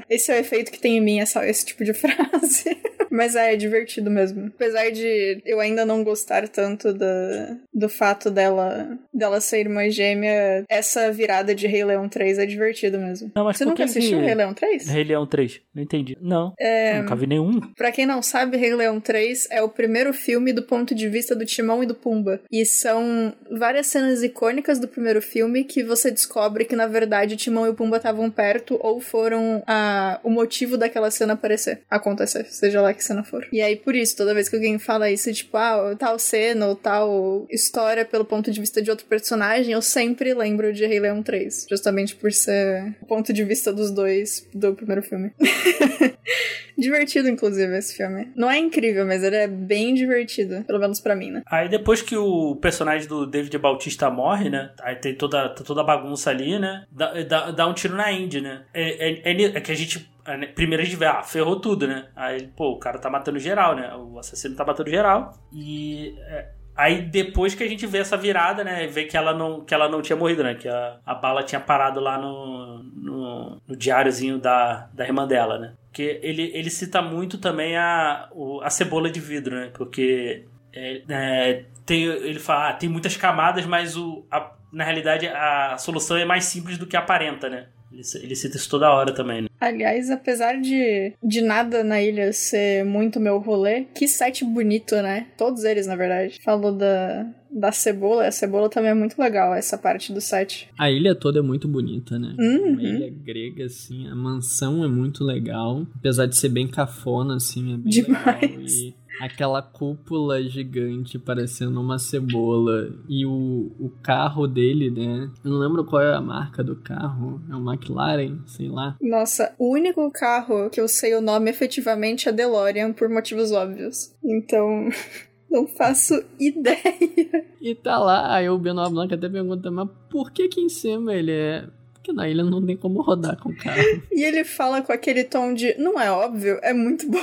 [0.10, 2.78] esse é o efeito que tem em mim, essa, esse tipo de frase.
[3.14, 4.48] Mas é, é divertido mesmo.
[4.48, 10.66] Apesar de eu ainda não gostar tanto da, do fato dela, dela ser irmã gêmea,
[10.68, 13.32] essa virada de Rei Leão 3 é divertido mesmo.
[13.36, 14.88] Não, Você nunca assistiu Rei Leão 3?
[14.88, 15.62] Rei Leão 3.
[15.76, 16.18] Não entendi.
[16.20, 16.54] Não.
[16.60, 17.62] É, Nunca vi nenhum.
[17.76, 21.36] Pra quem não sabe, Rei Leão 3 é o primeiro filme do ponto de vista
[21.36, 22.42] do Timão e do Pumba.
[22.52, 27.68] E são várias cenas icônicas do primeiro filme que você descobre que, na verdade, Timão
[27.68, 29.33] e o Pumba estavam perto ou foram
[29.68, 33.48] a, o motivo daquela cena aparecer, acontecer, seja lá que cena for.
[33.52, 36.76] E aí, por isso, toda vez que alguém fala isso, tipo, ah, tal cena ou
[36.76, 41.22] tal história pelo ponto de vista de outro personagem, eu sempre lembro de Rei Leão
[41.22, 41.68] 3.
[41.70, 45.32] Justamente por ser o ponto de vista dos dois do primeiro filme.
[46.78, 48.32] divertido, inclusive, esse filme.
[48.36, 51.44] Não é incrível, mas ele é bem divertido, pelo menos para mim, né?
[51.46, 54.72] Aí depois que o personagem do David Bautista morre, né?
[54.82, 56.86] Aí tem toda, toda a bagunça ali, né?
[56.92, 58.64] Dá, dá, dá um tiro na Indy, né?
[58.74, 61.88] É, é, é, é que a gente né, Primeiro a gente vê, ah, ferrou tudo,
[61.88, 62.08] né?
[62.16, 63.94] Aí, pô, o cara tá matando geral, né?
[63.96, 65.34] O assassino tá matando geral.
[65.52, 68.88] E é, Aí depois que a gente vê essa virada, né?
[68.88, 70.56] Vê que ela não, que ela não tinha morrido, né?
[70.56, 75.60] Que a, a bala tinha parado lá no, no, no diáriozinho da, da irmã dela,
[75.60, 75.74] né?
[75.88, 78.28] Porque ele, ele cita muito também a,
[78.64, 79.70] a cebola de vidro, né?
[79.74, 85.28] Porque é, é, tem, ele fala, ah, tem muitas camadas, mas o, a, na realidade
[85.28, 87.68] a solução é mais simples do que aparenta, né?
[87.94, 89.48] Ele, ele cita isso toda hora também, né?
[89.60, 95.28] Aliás, apesar de, de nada na ilha ser muito meu rolê, que site bonito, né?
[95.38, 96.40] Todos eles, na verdade.
[96.44, 98.28] Falou da, da cebola.
[98.28, 100.70] A cebola também é muito legal, essa parte do site.
[100.78, 102.36] A ilha toda é muito bonita, né?
[102.38, 102.74] Uhum.
[102.74, 104.08] Uma ilha grega, assim.
[104.08, 105.88] A mansão é muito legal.
[105.96, 108.42] Apesar de ser bem cafona, assim, é bem Demais.
[108.42, 108.62] legal.
[108.62, 115.30] E aquela cúpula gigante parecendo uma cebola e o, o carro dele, né?
[115.44, 118.96] Eu não lembro qual é a marca do carro, é um McLaren, sei lá.
[119.02, 124.14] Nossa, o único carro que eu sei o nome efetivamente é DeLorean por motivos óbvios.
[124.24, 124.90] Então,
[125.50, 127.46] não faço ideia.
[127.62, 131.14] E tá lá, aí o Benoit Blanc até pergunta, mas por que aqui em cima
[131.14, 133.80] ele é porque na ilha não tem como rodar com o carro.
[134.12, 137.18] E ele fala com aquele tom de não é óbvio, é muito bom.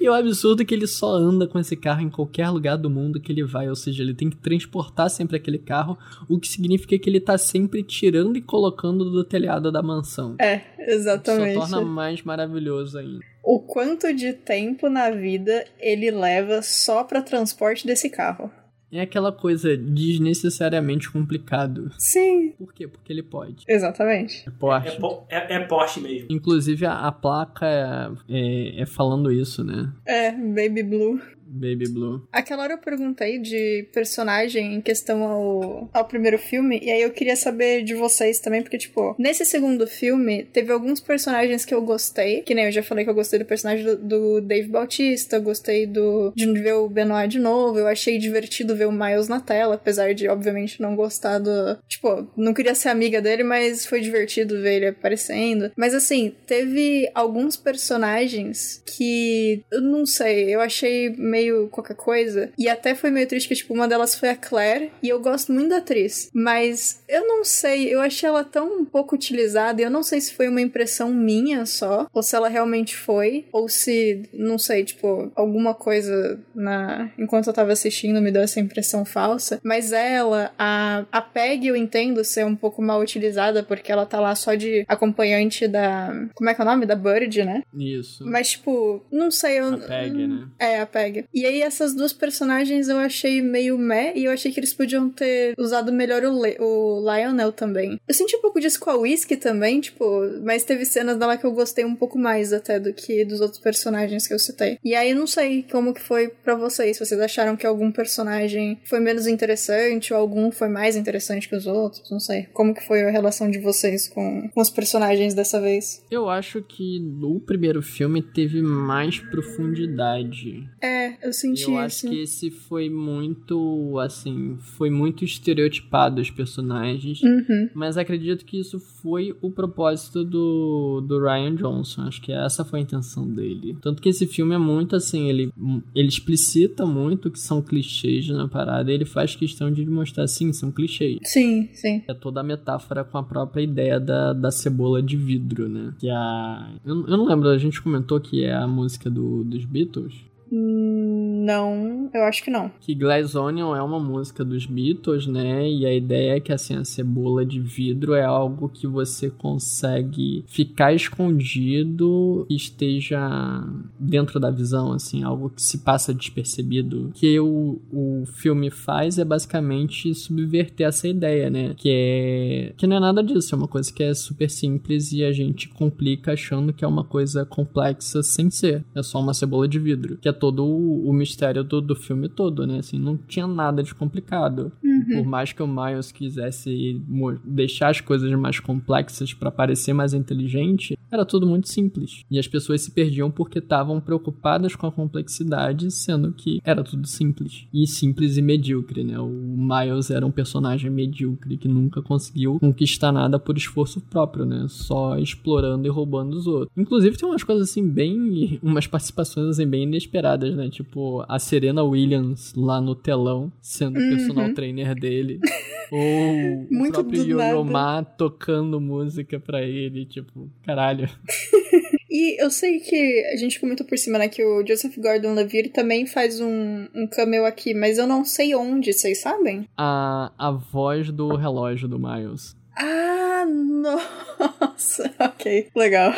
[0.01, 2.89] E o absurdo é que ele só anda com esse carro em qualquer lugar do
[2.89, 5.97] mundo que ele vai, ou seja, ele tem que transportar sempre aquele carro,
[6.29, 10.35] o que significa que ele tá sempre tirando e colocando do telhado da mansão.
[10.39, 11.53] É, exatamente.
[11.53, 13.19] Só torna mais maravilhoso ainda.
[13.41, 18.51] O quanto de tempo na vida ele leva só para transporte desse carro.
[18.95, 21.91] É aquela coisa desnecessariamente complicado.
[21.97, 22.53] Sim.
[22.57, 22.87] Por quê?
[22.87, 23.65] Porque ele pode.
[23.67, 24.47] Exatamente.
[24.47, 24.97] É Porsche.
[25.29, 26.27] É, é, é Porsche mesmo.
[26.29, 29.91] Inclusive, a, a placa é, é, é falando isso, né?
[30.05, 31.19] É, Baby Blue.
[31.45, 32.27] Baby Blue.
[32.31, 37.11] Aquela hora eu perguntei de personagem em questão ao, ao primeiro filme, e aí eu
[37.11, 41.81] queria saber de vocês também, porque, tipo, nesse segundo filme, teve alguns personagens que eu
[41.81, 45.39] gostei, que nem eu já falei que eu gostei do personagem do, do Dave Bautista,
[45.39, 49.39] gostei do de ver o Benoit de novo, eu achei divertido ver o Miles na
[49.39, 51.77] tela, apesar de, obviamente, não gostar do.
[51.87, 55.71] Tipo, não queria ser amiga dele, mas foi divertido ver ele aparecendo.
[55.75, 62.51] Mas assim, teve alguns personagens que eu não sei, eu achei meio qualquer coisa.
[62.57, 64.91] E até foi meio triste que, tipo, uma delas foi a Claire.
[65.03, 66.29] E eu gosto muito da atriz.
[66.33, 69.81] Mas eu não sei, eu achei ela tão pouco utilizada.
[69.81, 72.07] E eu não sei se foi uma impressão minha só.
[72.13, 73.45] Ou se ela realmente foi.
[73.51, 77.11] Ou se, não sei, tipo, alguma coisa na.
[77.17, 79.59] Enquanto eu tava assistindo me deu essa impressão falsa.
[79.63, 83.63] Mas ela, a, a Peg, eu entendo ser um pouco mal utilizada.
[83.63, 86.27] Porque ela tá lá só de acompanhante da.
[86.33, 86.85] Como é que é o nome?
[86.85, 87.63] Da Bird, né?
[87.73, 88.25] Isso.
[88.25, 89.59] Mas, tipo, não sei.
[89.59, 90.47] Eu, A Peg, né?
[90.59, 91.24] É, a Peg.
[91.33, 95.09] E aí, essas duas personagens eu achei meio meh, e eu achei que eles podiam
[95.09, 97.99] ter usado melhor o, Le o Lionel também.
[98.07, 100.05] Eu senti um pouco disso com a Whiskey também, tipo,
[100.43, 103.59] mas teve cenas dela que eu gostei um pouco mais até do que dos outros
[103.59, 104.77] personagens que eu citei.
[104.83, 108.79] E aí, não sei como que foi para vocês, se vocês acharam que algum personagem
[108.85, 112.47] foi menos interessante ou algum foi mais interessante que os outros, não sei.
[112.53, 116.03] Como que foi a relação de vocês com, com os personagens dessa vez?
[116.09, 120.67] Eu acho que no primeiro filme teve mais profundidade.
[120.81, 121.77] É, eu senti Eu isso.
[121.77, 127.21] acho que esse foi muito, assim, foi muito estereotipado os personagens.
[127.21, 127.69] Uhum.
[127.73, 132.03] Mas acredito que isso foi o propósito do, do Ryan Johnson.
[132.03, 133.77] Acho que essa foi a intenção dele.
[133.81, 135.51] Tanto que esse filme é muito assim, ele,
[135.93, 138.91] ele explicita muito que são clichês na parada.
[138.91, 141.19] E ele faz questão de mostrar, sim, são clichês.
[141.23, 142.03] Sim, sim.
[142.07, 145.93] É toda a metáfora com a própria ideia da, da cebola de vidro, né?
[145.99, 146.69] Que a.
[146.85, 150.13] Eu, eu não lembro, a gente comentou que é a música do, dos Beatles.
[150.49, 151.14] Hum,
[151.45, 152.71] Não, eu acho que não.
[152.81, 155.69] Que Glass Onion é uma música dos Beatles, né?
[155.69, 160.43] E a ideia é que assim, a cebola de vidro é algo que você consegue
[160.47, 163.63] ficar escondido e esteja
[163.99, 167.11] dentro da visão, assim, algo que se passa despercebido.
[167.13, 171.75] Que o, o filme faz é basicamente subverter essa ideia, né?
[171.77, 172.73] Que é.
[172.75, 175.69] Que não é nada disso, é uma coisa que é super simples e a gente
[175.69, 178.83] complica achando que é uma coisa complexa sem ser.
[178.95, 180.17] É só uma cebola de vidro.
[180.17, 182.79] Que é todo o, o mistério do, do filme todo, né?
[182.79, 184.71] Assim, não tinha nada de complicado.
[184.83, 185.17] Uhum.
[185.17, 187.01] Por mais que o Miles quisesse
[187.43, 192.23] deixar as coisas mais complexas pra parecer mais inteligente, era tudo muito simples.
[192.29, 197.07] E as pessoas se perdiam porque estavam preocupadas com a complexidade, sendo que era tudo
[197.07, 197.65] simples.
[197.73, 199.19] E simples e medíocre, né?
[199.19, 204.65] O Miles era um personagem medíocre que nunca conseguiu conquistar nada por esforço próprio, né?
[204.67, 206.71] Só explorando e roubando os outros.
[206.75, 208.59] Inclusive tem umas coisas assim bem.
[208.61, 210.69] umas participações assim bem inesperadas, né?
[210.69, 215.39] Tipo a Serena Williams lá no telão, sendo o personal trainer dele.
[215.91, 217.71] Ou o Muito próprio do Yo-Yo nada.
[217.71, 221.09] Ma tocando música pra ele, tipo, caralho.
[222.17, 226.05] E eu sei que a gente comentou por cima, né, que o Joseph Gordon-Levitt também
[226.05, 229.67] faz um, um cameo aqui, mas eu não sei onde, vocês sabem?
[229.75, 232.55] A, a voz do relógio do Miles.
[232.73, 233.43] Ah,
[234.61, 236.13] nossa, ok, legal.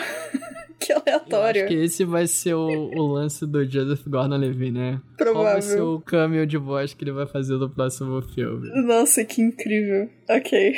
[0.80, 1.66] que Eu aleatório.
[1.66, 5.02] acho que esse vai ser o, o lance do Joseph Gordon-Levitt, né?
[5.18, 5.94] Qual vai ser Provável.
[5.96, 8.70] o cameo de voz que ele vai fazer no próximo filme?
[8.86, 10.10] Nossa, que incrível.
[10.30, 10.76] Ok.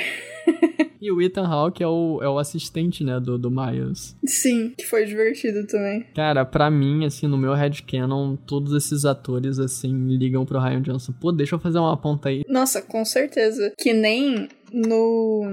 [1.02, 4.18] E o Ethan Hawke é o, é o assistente, né, do, do Miles.
[4.26, 6.06] Sim, que foi divertido também.
[6.14, 11.14] Cara, pra mim, assim, no meu headcanon, todos esses atores, assim, ligam pro Ryan Johnson.
[11.14, 12.44] Pô, deixa eu fazer uma ponta aí.
[12.50, 13.72] Nossa, com certeza.
[13.78, 15.44] Que nem no.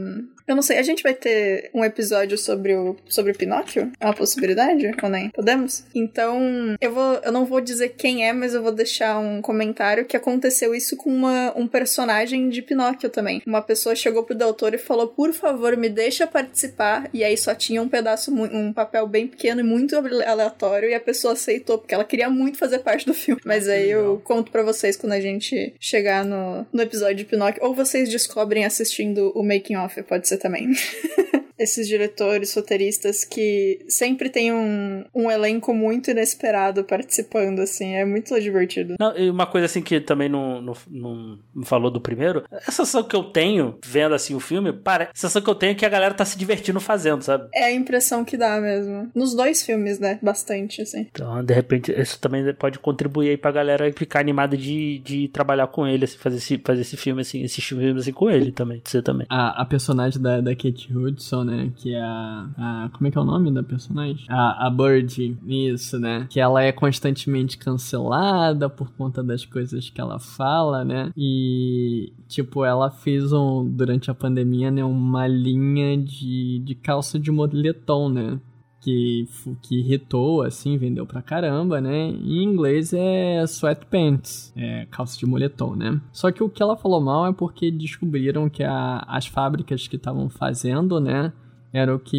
[0.47, 3.91] Eu não sei, a gente vai ter um episódio sobre o, sobre o Pinóquio?
[3.99, 4.93] É uma possibilidade?
[5.03, 5.31] Ou nem?
[5.31, 5.85] Podemos?
[5.93, 10.05] Então, eu, vou, eu não vou dizer quem é, mas eu vou deixar um comentário
[10.05, 13.43] que aconteceu isso com uma, um personagem de Pinóquio também.
[13.45, 17.11] Uma pessoa chegou pro doutor e falou: Por favor, me deixa participar.
[17.13, 20.89] E aí só tinha um pedaço, um papel bem pequeno e muito aleatório.
[20.89, 23.41] E a pessoa aceitou, porque ela queria muito fazer parte do filme.
[23.45, 27.65] Mas aí eu conto pra vocês quando a gente chegar no, no episódio de Pinóquio.
[27.65, 30.73] Ou vocês descobrem assistindo o making off, pode ser também.
[31.59, 38.39] Esses diretores, roteiristas que sempre tem um, um elenco muito inesperado participando, assim, é muito
[38.41, 38.95] divertido.
[38.99, 43.03] Não, e uma coisa assim que também não, não, não falou do primeiro, a sensação
[43.03, 45.05] que eu tenho, vendo assim o filme, pare...
[45.05, 47.49] a sensação que eu tenho é que a galera tá se divertindo fazendo, sabe?
[47.55, 49.11] É a impressão que dá mesmo.
[49.15, 50.19] Nos dois filmes, né?
[50.23, 51.07] Bastante, assim.
[51.11, 55.67] Então, de repente, isso também pode contribuir aí pra galera ficar animada de, de trabalhar
[55.69, 58.81] com ele, assim, fazer esse, fazer esse filme, assim, esses filmes assim com ele também,
[58.85, 59.27] você também.
[59.29, 61.73] A, a personagem da, da Kate Hudson, né?
[61.77, 62.91] Que é a, a.
[62.93, 64.27] Como é que é o nome da personagem?
[64.29, 66.27] A, a Birdie, isso, né?
[66.29, 71.13] Que ela é constantemente cancelada por conta das coisas que ela fala, né?
[71.17, 73.65] E, tipo, ela fez um.
[73.65, 74.85] Durante a pandemia, né?
[74.85, 78.39] Uma linha de, de calça de moletom, né?
[78.87, 79.27] Que,
[79.63, 80.01] que
[80.47, 82.07] assim, vendeu pra caramba, né?
[82.07, 86.01] Em inglês é sweatpants, é calça de moletom, né?
[86.13, 89.97] Só que o que ela falou mal é porque descobriram que a- as fábricas que
[89.97, 91.33] estavam fazendo, né?
[91.73, 92.17] Era o que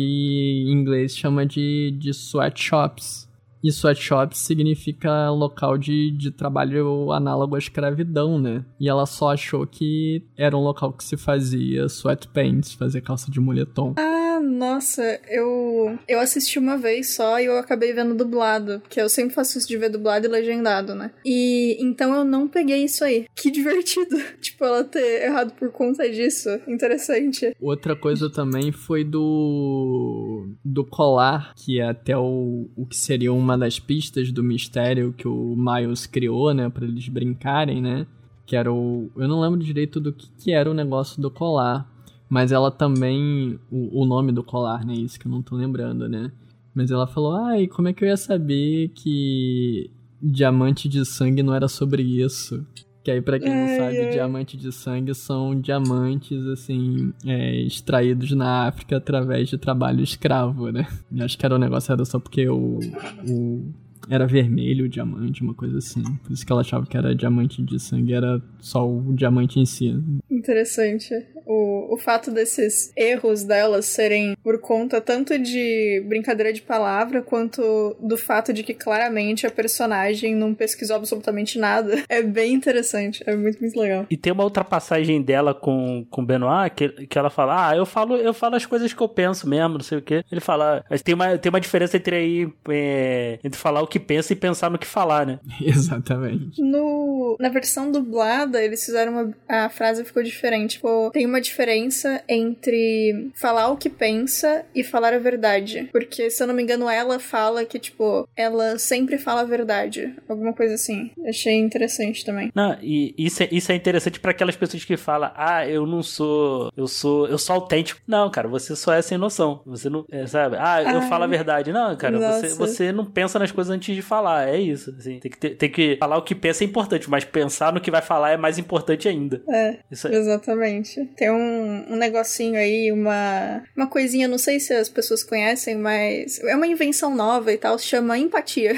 [0.67, 3.25] em inglês chama de, de sweatshops.
[3.63, 8.63] E sweatshops significa local de, de trabalho análogo à escravidão, né?
[8.77, 13.39] E ela só achou que era um local que se fazia sweatpants, fazia calça de
[13.39, 13.93] moletom.
[13.97, 19.09] Ah, nossa, eu eu assisti uma vez só e eu acabei vendo dublado, porque eu
[19.09, 21.11] sempre faço isso de ver dublado e legendado, né?
[21.25, 23.25] E então eu não peguei isso aí.
[23.37, 24.17] Que divertido.
[24.41, 26.49] tipo, ela ter errado por conta disso.
[26.67, 27.55] Interessante.
[27.61, 33.57] Outra coisa também foi do do colar, que é até o, o que seria uma
[33.57, 38.07] das pistas do mistério que o Miles criou, né, para eles brincarem, né?
[38.45, 41.87] Que era o eu não lembro direito do que, que era o negócio do colar,
[42.29, 46.07] mas ela também o, o nome do colar, né, isso que eu não tô lembrando,
[46.07, 46.31] né?
[46.73, 49.89] Mas ela falou: "Ai, como é que eu ia saber que
[50.21, 52.65] diamante de sangue não era sobre isso?"
[53.07, 58.67] Que aí, pra quem não sabe, diamante de sangue são diamantes, assim, é, extraídos na
[58.67, 60.85] África através de trabalho escravo, né?
[61.09, 62.79] E acho que era o negócio, era só porque o,
[63.25, 63.73] o.
[64.09, 66.03] Era vermelho o diamante, uma coisa assim.
[66.23, 69.65] Por isso que ela achava que era diamante de sangue, era só o diamante em
[69.65, 69.95] si.
[70.29, 71.13] Interessante.
[71.45, 77.95] O, o fato desses erros delas serem por conta tanto de brincadeira de palavra quanto
[78.01, 83.23] do fato de que claramente a personagem não pesquisou absolutamente nada é bem interessante.
[83.25, 84.05] É muito, muito legal.
[84.09, 87.75] E tem uma outra passagem dela com, com o Benoit que, que ela fala: Ah,
[87.75, 90.23] eu falo, eu falo as coisas que eu penso mesmo, não sei o quê.
[90.31, 93.96] Ele fala, mas tem uma, tem uma diferença entre aí é, entre falar o que
[93.99, 95.39] pensa e pensar no que falar, né?
[95.61, 96.61] Exatamente.
[96.61, 99.33] No, na versão dublada, eles fizeram uma.
[99.47, 100.77] A frase ficou diferente.
[100.77, 105.89] Tipo, tem uma diferença entre falar o que pensa e falar a verdade.
[105.91, 110.13] Porque, se eu não me engano, ela fala que, tipo, ela sempre fala a verdade.
[110.27, 111.11] Alguma coisa assim.
[111.27, 112.51] Achei interessante também.
[112.53, 116.03] Não, e isso é, isso é interessante pra aquelas pessoas que falam: Ah, eu não
[116.03, 116.71] sou.
[116.75, 117.27] Eu sou.
[117.27, 118.01] Eu sou autêntico.
[118.07, 119.61] Não, cara, você só é sem noção.
[119.65, 120.05] Você não.
[120.11, 120.57] é, sabe?
[120.59, 121.09] Ah, eu Ai.
[121.09, 121.71] falo a verdade.
[121.71, 124.47] Não, cara, você, você não pensa nas coisas antes antes de falar.
[124.49, 124.93] É isso.
[124.97, 127.81] Assim, tem, que ter, tem que falar o que pensa é importante, mas pensar no
[127.81, 129.41] que vai falar é mais importante ainda.
[129.49, 129.77] É.
[129.91, 130.15] Isso aí.
[130.15, 131.05] Exatamente.
[131.15, 136.39] Tem um, um negocinho aí, uma, uma coisinha, não sei se as pessoas conhecem, mas
[136.43, 138.75] é uma invenção nova e tal, se chama empatia.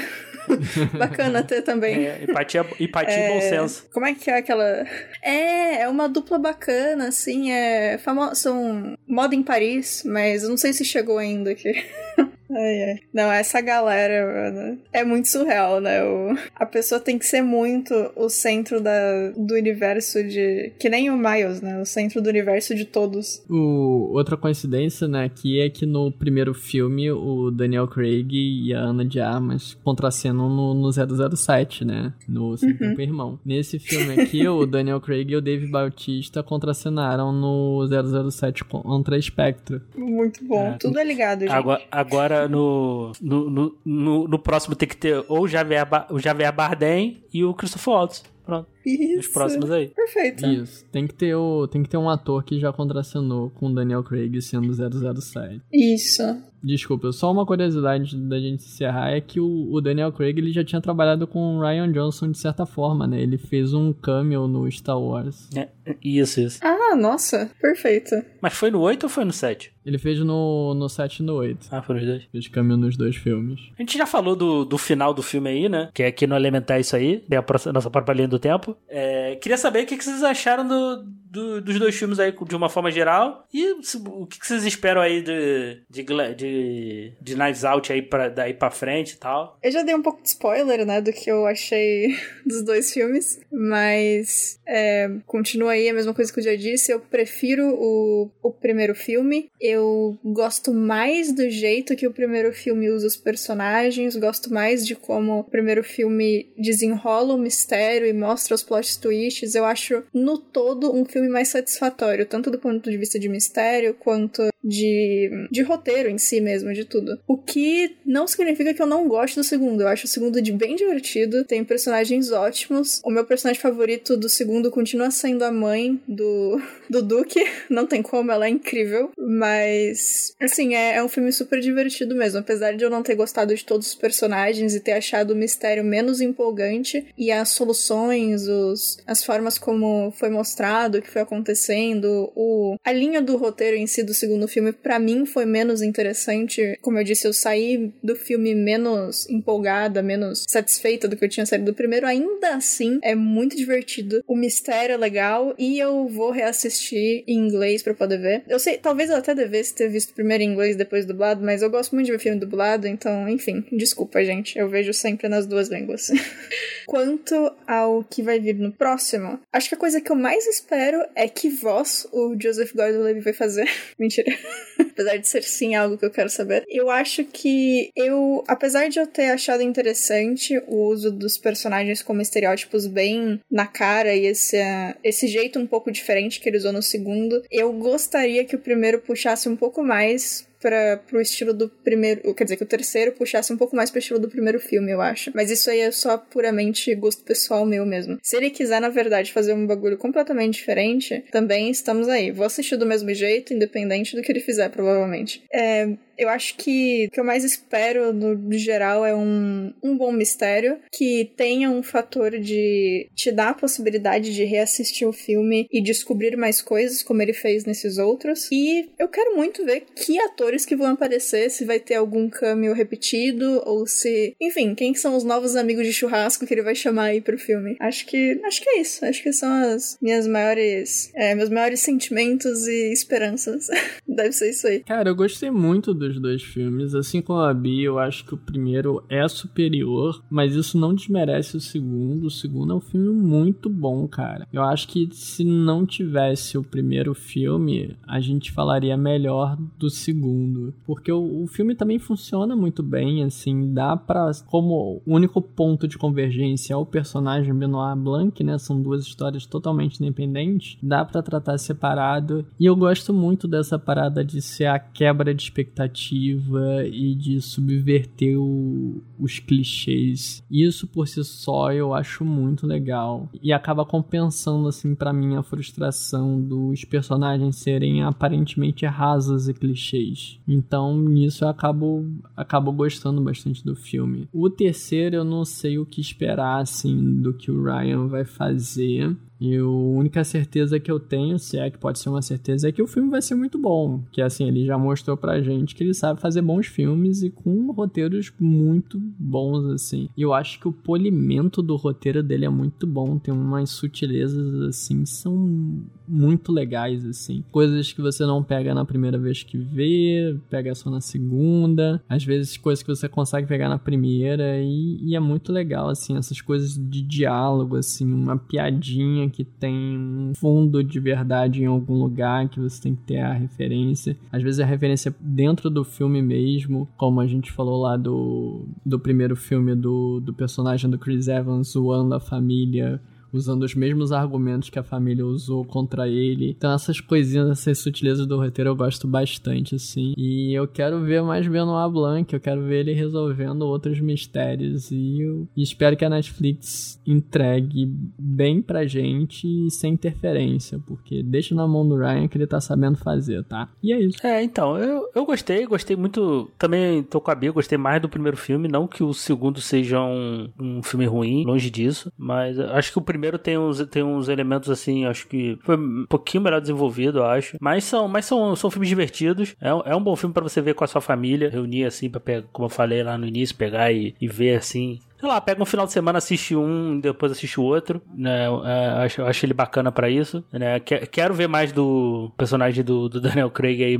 [0.98, 2.06] Bacana ter também.
[2.06, 3.88] É, empatia, empatia é, e bom senso.
[3.92, 4.84] Como é que é aquela.
[5.22, 7.98] É, é uma dupla bacana, assim, é.
[7.98, 8.34] Famo...
[8.34, 11.84] São moda em Paris, mas não sei se chegou ainda aqui.
[12.50, 12.98] Ai, ai.
[13.12, 16.02] Não, essa galera, mano, é muito surreal, né?
[16.02, 20.72] O, a pessoa tem que ser muito o centro da, do universo de.
[20.78, 21.80] Que nem o Miles, né?
[21.80, 23.42] O centro do universo de todos.
[23.48, 28.80] O, outra coincidência, né, aqui é que no primeiro filme o Daniel Craig e a
[28.80, 32.12] Ana de Armas contracenam no, no 007, né?
[32.28, 32.78] No Sem uhum.
[32.78, 33.40] Tempo Irmão.
[33.44, 37.86] Nesse filme aqui, o Daniel Craig e o Dave Bautista contracenaram no
[38.30, 39.80] 007 contra Spectre.
[39.96, 40.68] Muito bom.
[40.68, 40.76] É.
[40.78, 41.52] Tudo é ligado, gente.
[41.52, 43.50] Agora, agora no, no,
[43.84, 47.94] no, no, próximo tem que ter ou o Javier, o Javier Bardem e o Christopher
[47.94, 48.24] Waltz.
[48.44, 48.68] Pronto.
[48.84, 49.20] Isso.
[49.20, 49.88] Os próximos aí.
[49.88, 50.46] Perfeito.
[50.46, 50.84] Isso.
[50.86, 54.02] Tem que ter, o, tem que ter um ator que já contracenou com o Daniel
[54.02, 55.60] Craig sendo 007.
[55.72, 56.22] Isso.
[56.62, 60.62] Desculpa, só uma curiosidade da gente encerrar é que o, o, Daniel Craig ele já
[60.62, 63.20] tinha trabalhado com o Ryan Johnson de certa forma, né?
[63.20, 65.48] Ele fez um cameo no Star Wars.
[65.56, 65.68] É,
[66.04, 66.60] isso, isso.
[66.62, 68.14] Ah, nossa, perfeito.
[68.42, 69.72] Mas foi no 8 ou foi no 7?
[69.84, 71.68] Ele fez no, no 7 e no 8.
[71.70, 72.24] Ah, foram os dois.
[72.30, 73.60] Fez cameo nos dois filmes.
[73.78, 75.88] A gente já falou do, do final do filme aí, né?
[75.94, 78.69] Que é aqui no Elementar isso aí, tem a nossa própria linha do tempo.
[78.88, 82.68] É, queria saber o que vocês acharam do, do, dos dois filmes aí de uma
[82.68, 83.46] forma geral.
[83.52, 86.04] E o que vocês esperam aí de, de,
[86.34, 89.58] de, de Knives Out aí pra, daí pra frente e tal?
[89.62, 93.40] Eu já dei um pouco de spoiler, né, do que eu achei dos dois filmes,
[93.50, 96.92] mas é, continua aí a mesma coisa que eu já disse.
[96.92, 99.50] Eu prefiro o, o primeiro filme.
[99.60, 104.94] Eu gosto mais do jeito que o primeiro filme usa os personagens, gosto mais de
[104.96, 109.54] como o primeiro filme desenrola o mistério e mostra os plot twists.
[109.54, 113.28] Eu acho, no todo, um filme filme mais satisfatório, tanto do ponto de vista de
[113.28, 117.18] mistério quanto de, de roteiro em si mesmo, de tudo.
[117.26, 119.82] O que não significa que eu não gosto do segundo.
[119.82, 123.00] Eu acho o segundo de bem divertido, tem personagens ótimos.
[123.04, 127.40] O meu personagem favorito do segundo continua sendo a mãe do, do Duke.
[127.68, 129.10] Não tem como, ela é incrível.
[129.18, 132.40] Mas, assim, é, é um filme super divertido mesmo.
[132.40, 135.84] Apesar de eu não ter gostado de todos os personagens e ter achado o mistério
[135.84, 142.92] menos empolgante e as soluções, os, as formas como foi mostrado, foi acontecendo, o, a
[142.92, 146.78] linha do roteiro em si do segundo filme, para mim, foi menos interessante.
[146.80, 151.46] Como eu disse, eu saí do filme menos empolgada, menos satisfeita do que eu tinha
[151.46, 152.06] saído do primeiro.
[152.06, 154.22] Ainda assim, é muito divertido.
[154.26, 158.42] O mistério é legal e eu vou reassistir em inglês para poder ver.
[158.48, 161.70] Eu sei, talvez eu até devesse ter visto primeiro em inglês depois dublado, mas eu
[161.70, 164.58] gosto muito de ver filme dublado, então, enfim, desculpa, gente.
[164.58, 166.10] Eu vejo sempre nas duas línguas.
[166.86, 170.99] Quanto ao que vai vir no próximo, acho que a coisa que eu mais espero
[171.14, 173.68] é que voz o Joseph Gordon-Levitt vai fazer.
[173.98, 174.32] Mentira.
[175.00, 176.64] apesar de ser sim algo que eu quero saber.
[176.68, 182.20] Eu acho que eu, apesar de eu ter achado interessante o uso dos personagens como
[182.20, 184.56] estereótipos bem na cara e esse,
[185.02, 189.00] esse jeito um pouco diferente que ele usou no segundo, eu gostaria que o primeiro
[189.00, 193.52] puxasse um pouco mais para pro estilo do primeiro, quer dizer, que o terceiro puxasse
[193.52, 195.30] um pouco mais pro estilo do primeiro filme, eu acho.
[195.34, 198.18] Mas isso aí é só puramente gosto pessoal meu mesmo.
[198.22, 202.30] Se ele quiser, na verdade, fazer um bagulho completamente diferente, também estamos aí.
[202.30, 205.42] Vou assistir do mesmo jeito, independente do que ele fizer, provavelmente.
[205.52, 205.88] É,
[206.20, 210.78] eu acho que o que eu mais espero no geral é um, um bom mistério
[210.92, 216.36] que tenha um fator de te dar a possibilidade de reassistir o filme e descobrir
[216.36, 218.48] mais coisas, como ele fez nesses outros.
[218.52, 222.74] E eu quero muito ver que atores que vão aparecer, se vai ter algum cameo
[222.74, 227.04] repetido ou se, enfim, quem são os novos amigos de churrasco que ele vai chamar
[227.04, 227.76] aí pro filme.
[227.80, 229.04] Acho que acho que é isso.
[229.06, 233.68] Acho que são as minhas maiores, é, meus maiores sentimentos e esperanças.
[234.06, 234.80] Deve ser isso aí.
[234.80, 236.94] Cara, eu gostei muito do dos dois filmes.
[236.94, 241.56] Assim como a Bia, eu acho que o primeiro é superior, mas isso não desmerece
[241.56, 242.26] o segundo.
[242.26, 244.46] O segundo é um filme muito bom, cara.
[244.52, 250.74] Eu acho que se não tivesse o primeiro filme, a gente falaria melhor do segundo.
[250.86, 254.30] Porque o, o filme também funciona muito bem, assim, dá pra.
[254.46, 258.58] Como o único ponto de convergência é o personagem Benoit Blanc, né?
[258.58, 260.78] São duas histórias totalmente independentes.
[260.82, 262.44] Dá para tratar separado.
[262.58, 267.40] E eu gosto muito dessa parada de ser a quebra de expectativa criativa e de
[267.40, 270.42] subverter o, os clichês.
[270.50, 275.42] Isso por si só eu acho muito legal e acaba compensando assim para mim a
[275.42, 280.38] frustração dos personagens serem aparentemente rasos e clichês.
[280.48, 282.06] Então nisso eu acabo
[282.36, 284.28] acabo gostando bastante do filme.
[284.32, 289.14] O terceiro eu não sei o que esperar assim do que o Ryan vai fazer.
[289.40, 292.72] E a única certeza que eu tenho, se é que pode ser uma certeza, é
[292.72, 294.02] que o filme vai ser muito bom.
[294.12, 297.70] Que assim, ele já mostrou pra gente que ele sabe fazer bons filmes e com
[297.72, 300.08] roteiros muito bons, assim.
[300.16, 303.18] E eu acho que o polimento do roteiro dele é muito bom.
[303.18, 307.42] Tem umas sutilezas, assim, são muito legais, assim.
[307.50, 312.02] Coisas que você não pega na primeira vez que vê, pega só na segunda.
[312.08, 314.60] Às vezes coisas que você consegue pegar na primeira.
[314.60, 319.98] E, e é muito legal, assim, essas coisas de diálogo, assim, uma piadinha que tem
[319.98, 324.16] um fundo de verdade em algum lugar que você tem que ter a referência.
[324.32, 328.98] Às vezes a referência dentro do filme mesmo, como a gente falou lá do, do
[328.98, 333.00] primeiro filme do, do personagem do Chris Evans zoando a família
[333.32, 336.50] usando os mesmos argumentos que a família usou contra ele.
[336.50, 340.14] Então essas coisinhas, essas sutilezas do roteiro eu gosto bastante, assim.
[340.16, 345.20] E eu quero ver mais Benoit Blanc, eu quero ver ele resolvendo outros mistérios e
[345.20, 347.86] eu espero que a Netflix entregue
[348.18, 352.60] bem pra gente e sem interferência, porque deixa na mão do Ryan que ele tá
[352.60, 353.68] sabendo fazer, tá?
[353.82, 354.24] E é isso.
[354.26, 356.50] É, então, eu, eu gostei, gostei muito.
[356.58, 358.68] Também tô com a Bia, gostei mais do primeiro filme.
[358.68, 363.02] Não que o segundo seja um, um filme ruim, longe disso, mas acho que o
[363.02, 367.18] primeiro primeiro tem uns, tem uns elementos assim, acho que foi um pouquinho melhor desenvolvido,
[367.18, 367.58] eu acho.
[367.60, 369.54] Mas são, mas são, são filmes divertidos.
[369.60, 372.18] É, é um bom filme para você ver com a sua família, reunir assim, pra
[372.18, 375.62] pegar, como eu falei lá no início, pegar e, e ver assim, sei lá, pega
[375.62, 378.46] um final de semana, assiste um, depois assiste o outro, né?
[378.64, 380.80] É, acho, acho ele bacana para isso, né?
[380.80, 383.98] Quero ver mais do personagem do, do Daniel Craig aí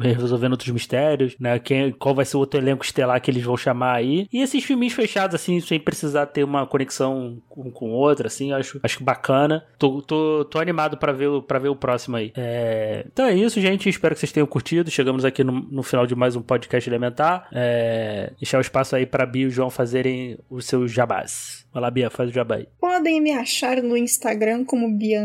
[0.00, 1.58] resolvendo outros mistérios, né?
[1.58, 4.28] Quem, qual vai ser o outro elenco estelar que eles vão chamar aí.
[4.32, 8.78] E esses filminhos fechados, assim, sem precisar ter uma conexão com, com outra, assim, acho,
[8.82, 9.64] acho bacana.
[9.78, 12.32] Tô, tô, tô animado para ver, pra ver o próximo aí.
[12.36, 13.04] É...
[13.12, 13.88] Então é isso, gente.
[13.88, 14.90] Espero que vocês tenham curtido.
[14.90, 17.48] Chegamos aqui no, no final de mais um podcast elementar.
[17.52, 18.32] É...
[18.38, 21.66] Deixar o espaço aí para Bia e o João fazerem os seus jabás.
[21.78, 22.66] Vai lá, Bia, faz o jabá aí.
[22.80, 25.22] Podem me achar no Instagram como Bia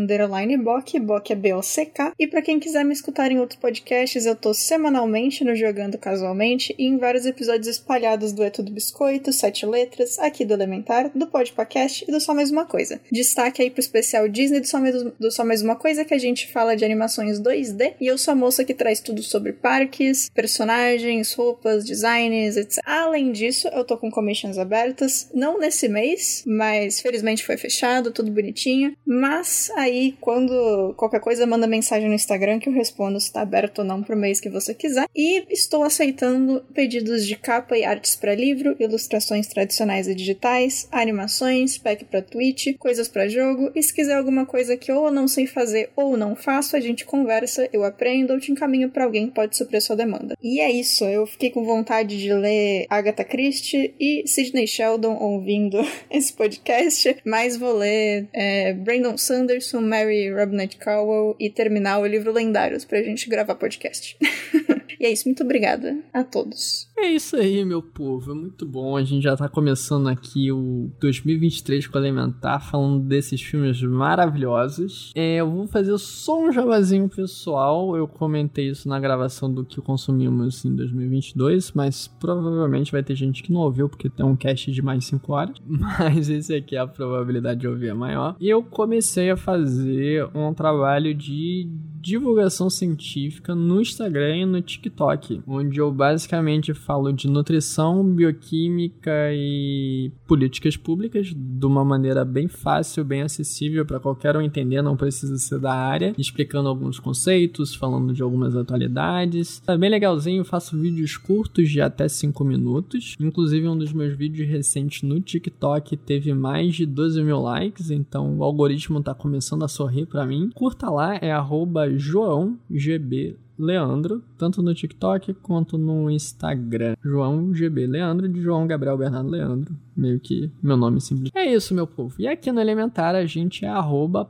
[0.60, 2.14] Bock, é B-O-C-K.
[2.20, 6.76] E para quem quiser me escutar em outros podcasts, eu tô semanalmente no Jogando Casualmente
[6.78, 11.26] e em vários episódios espalhados do É Tudo Biscoito, Sete Letras, aqui do Elementar, do
[11.26, 13.02] Podpacast e do Só Mais Uma Coisa.
[13.12, 16.20] Destaque aí pro especial Disney do Só, Mais, do Só Mais Uma Coisa, que a
[16.20, 20.30] gente fala de animações 2D, e eu sou a moça que traz tudo sobre parques,
[20.30, 22.80] personagens, roupas, designs, etc.
[22.86, 28.32] Além disso, eu tô com commissions abertas, não nesse mês, mas felizmente foi fechado, tudo
[28.32, 28.95] bonitinho.
[29.06, 33.80] Mas aí, quando qualquer coisa, manda mensagem no Instagram que eu respondo se tá aberto
[33.80, 35.07] ou não pro mês que você quiser.
[35.15, 41.78] E estou aceitando pedidos de capa e artes para livro, ilustrações tradicionais e digitais, animações,
[41.78, 43.72] pack para Twitch, coisas para jogo.
[43.76, 46.80] E se quiser alguma coisa que ou eu não sei fazer ou não faço, a
[46.80, 50.36] gente conversa, eu aprendo ou te encaminho para alguém que pode suprir sua demanda.
[50.41, 55.78] E é isso, eu fiquei com vontade de ler Agatha Christie e Sidney Sheldon ouvindo
[56.24, 62.32] esse podcast, mas vou ler é, Brandon Sanderson, Mary Robinette Cowell e terminar o livro
[62.32, 64.18] Lendários pra gente gravar podcast.
[65.00, 66.90] e é isso, muito obrigada a todos.
[66.95, 68.32] É isso aí, meu povo.
[68.32, 68.95] É muito bom.
[68.95, 75.11] A gente já tá começando aqui o 2023 com Elementar, falando desses filmes maravilhosos.
[75.15, 77.98] É, eu vou fazer só um jabazinho pessoal.
[77.98, 83.41] Eu comentei isso na gravação do que consumimos em 2022, mas provavelmente vai ter gente
[83.41, 85.56] que não ouviu, porque tem um cast de mais 5 horas.
[85.68, 88.36] Mas esse aqui é a probabilidade de ouvir é maior.
[88.40, 91.70] E eu comecei a fazer um trabalho de
[92.04, 100.12] divulgação científica no Instagram e no TikTok, onde eu basicamente falo de nutrição, bioquímica e
[100.28, 105.38] políticas públicas de uma maneira bem fácil, bem acessível para qualquer um entender, não precisa
[105.38, 109.60] ser da área, explicando alguns conceitos, falando de algumas atualidades.
[109.60, 113.16] Tá bem legalzinho, faço vídeos curtos de até 5 minutos.
[113.18, 118.40] Inclusive, um dos meus vídeos recentes no TikTok teve mais de 12 mil likes, então
[118.40, 120.52] o algoritmo tá começando a sorrir para mim.
[120.54, 126.95] Curta lá, é arroba João GB Leandro, tanto no TikTok quanto no Instagram.
[127.03, 129.76] João GB Leandro, de João Gabriel Bernardo Leandro.
[129.95, 131.31] Meio que meu nome simples.
[131.35, 132.15] É isso, meu povo.
[132.18, 134.27] E aqui no Elementar a gente é arroba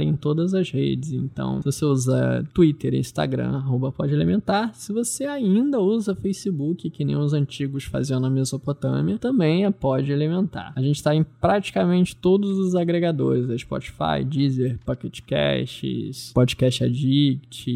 [0.00, 1.12] em todas as redes.
[1.12, 3.94] Então, se você usa Twitter Instagram, arroba.
[4.72, 10.10] Se você ainda usa Facebook, que nem os antigos faziam na Mesopotâmia, também é pode
[10.10, 10.72] elementar.
[10.74, 17.70] A gente está em praticamente todos os agregadores: Spotify, Deezer, Pocket Casts, Podcast Addict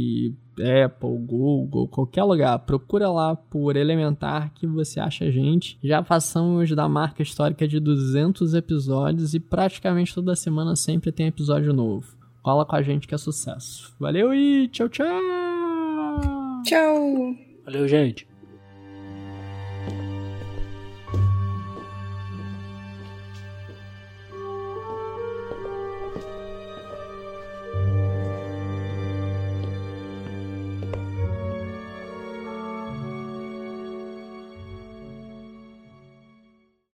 [0.59, 2.59] Apple, Google, qualquer lugar.
[2.61, 5.79] Procura lá por Elementar que você acha a gente.
[5.83, 11.73] Já passamos da marca histórica de 200 episódios e praticamente toda semana sempre tem episódio
[11.73, 12.17] novo.
[12.43, 13.95] Cola com a gente que é sucesso.
[13.99, 15.07] Valeu e tchau, tchau!
[16.65, 17.35] Tchau!
[17.65, 18.28] Valeu, gente.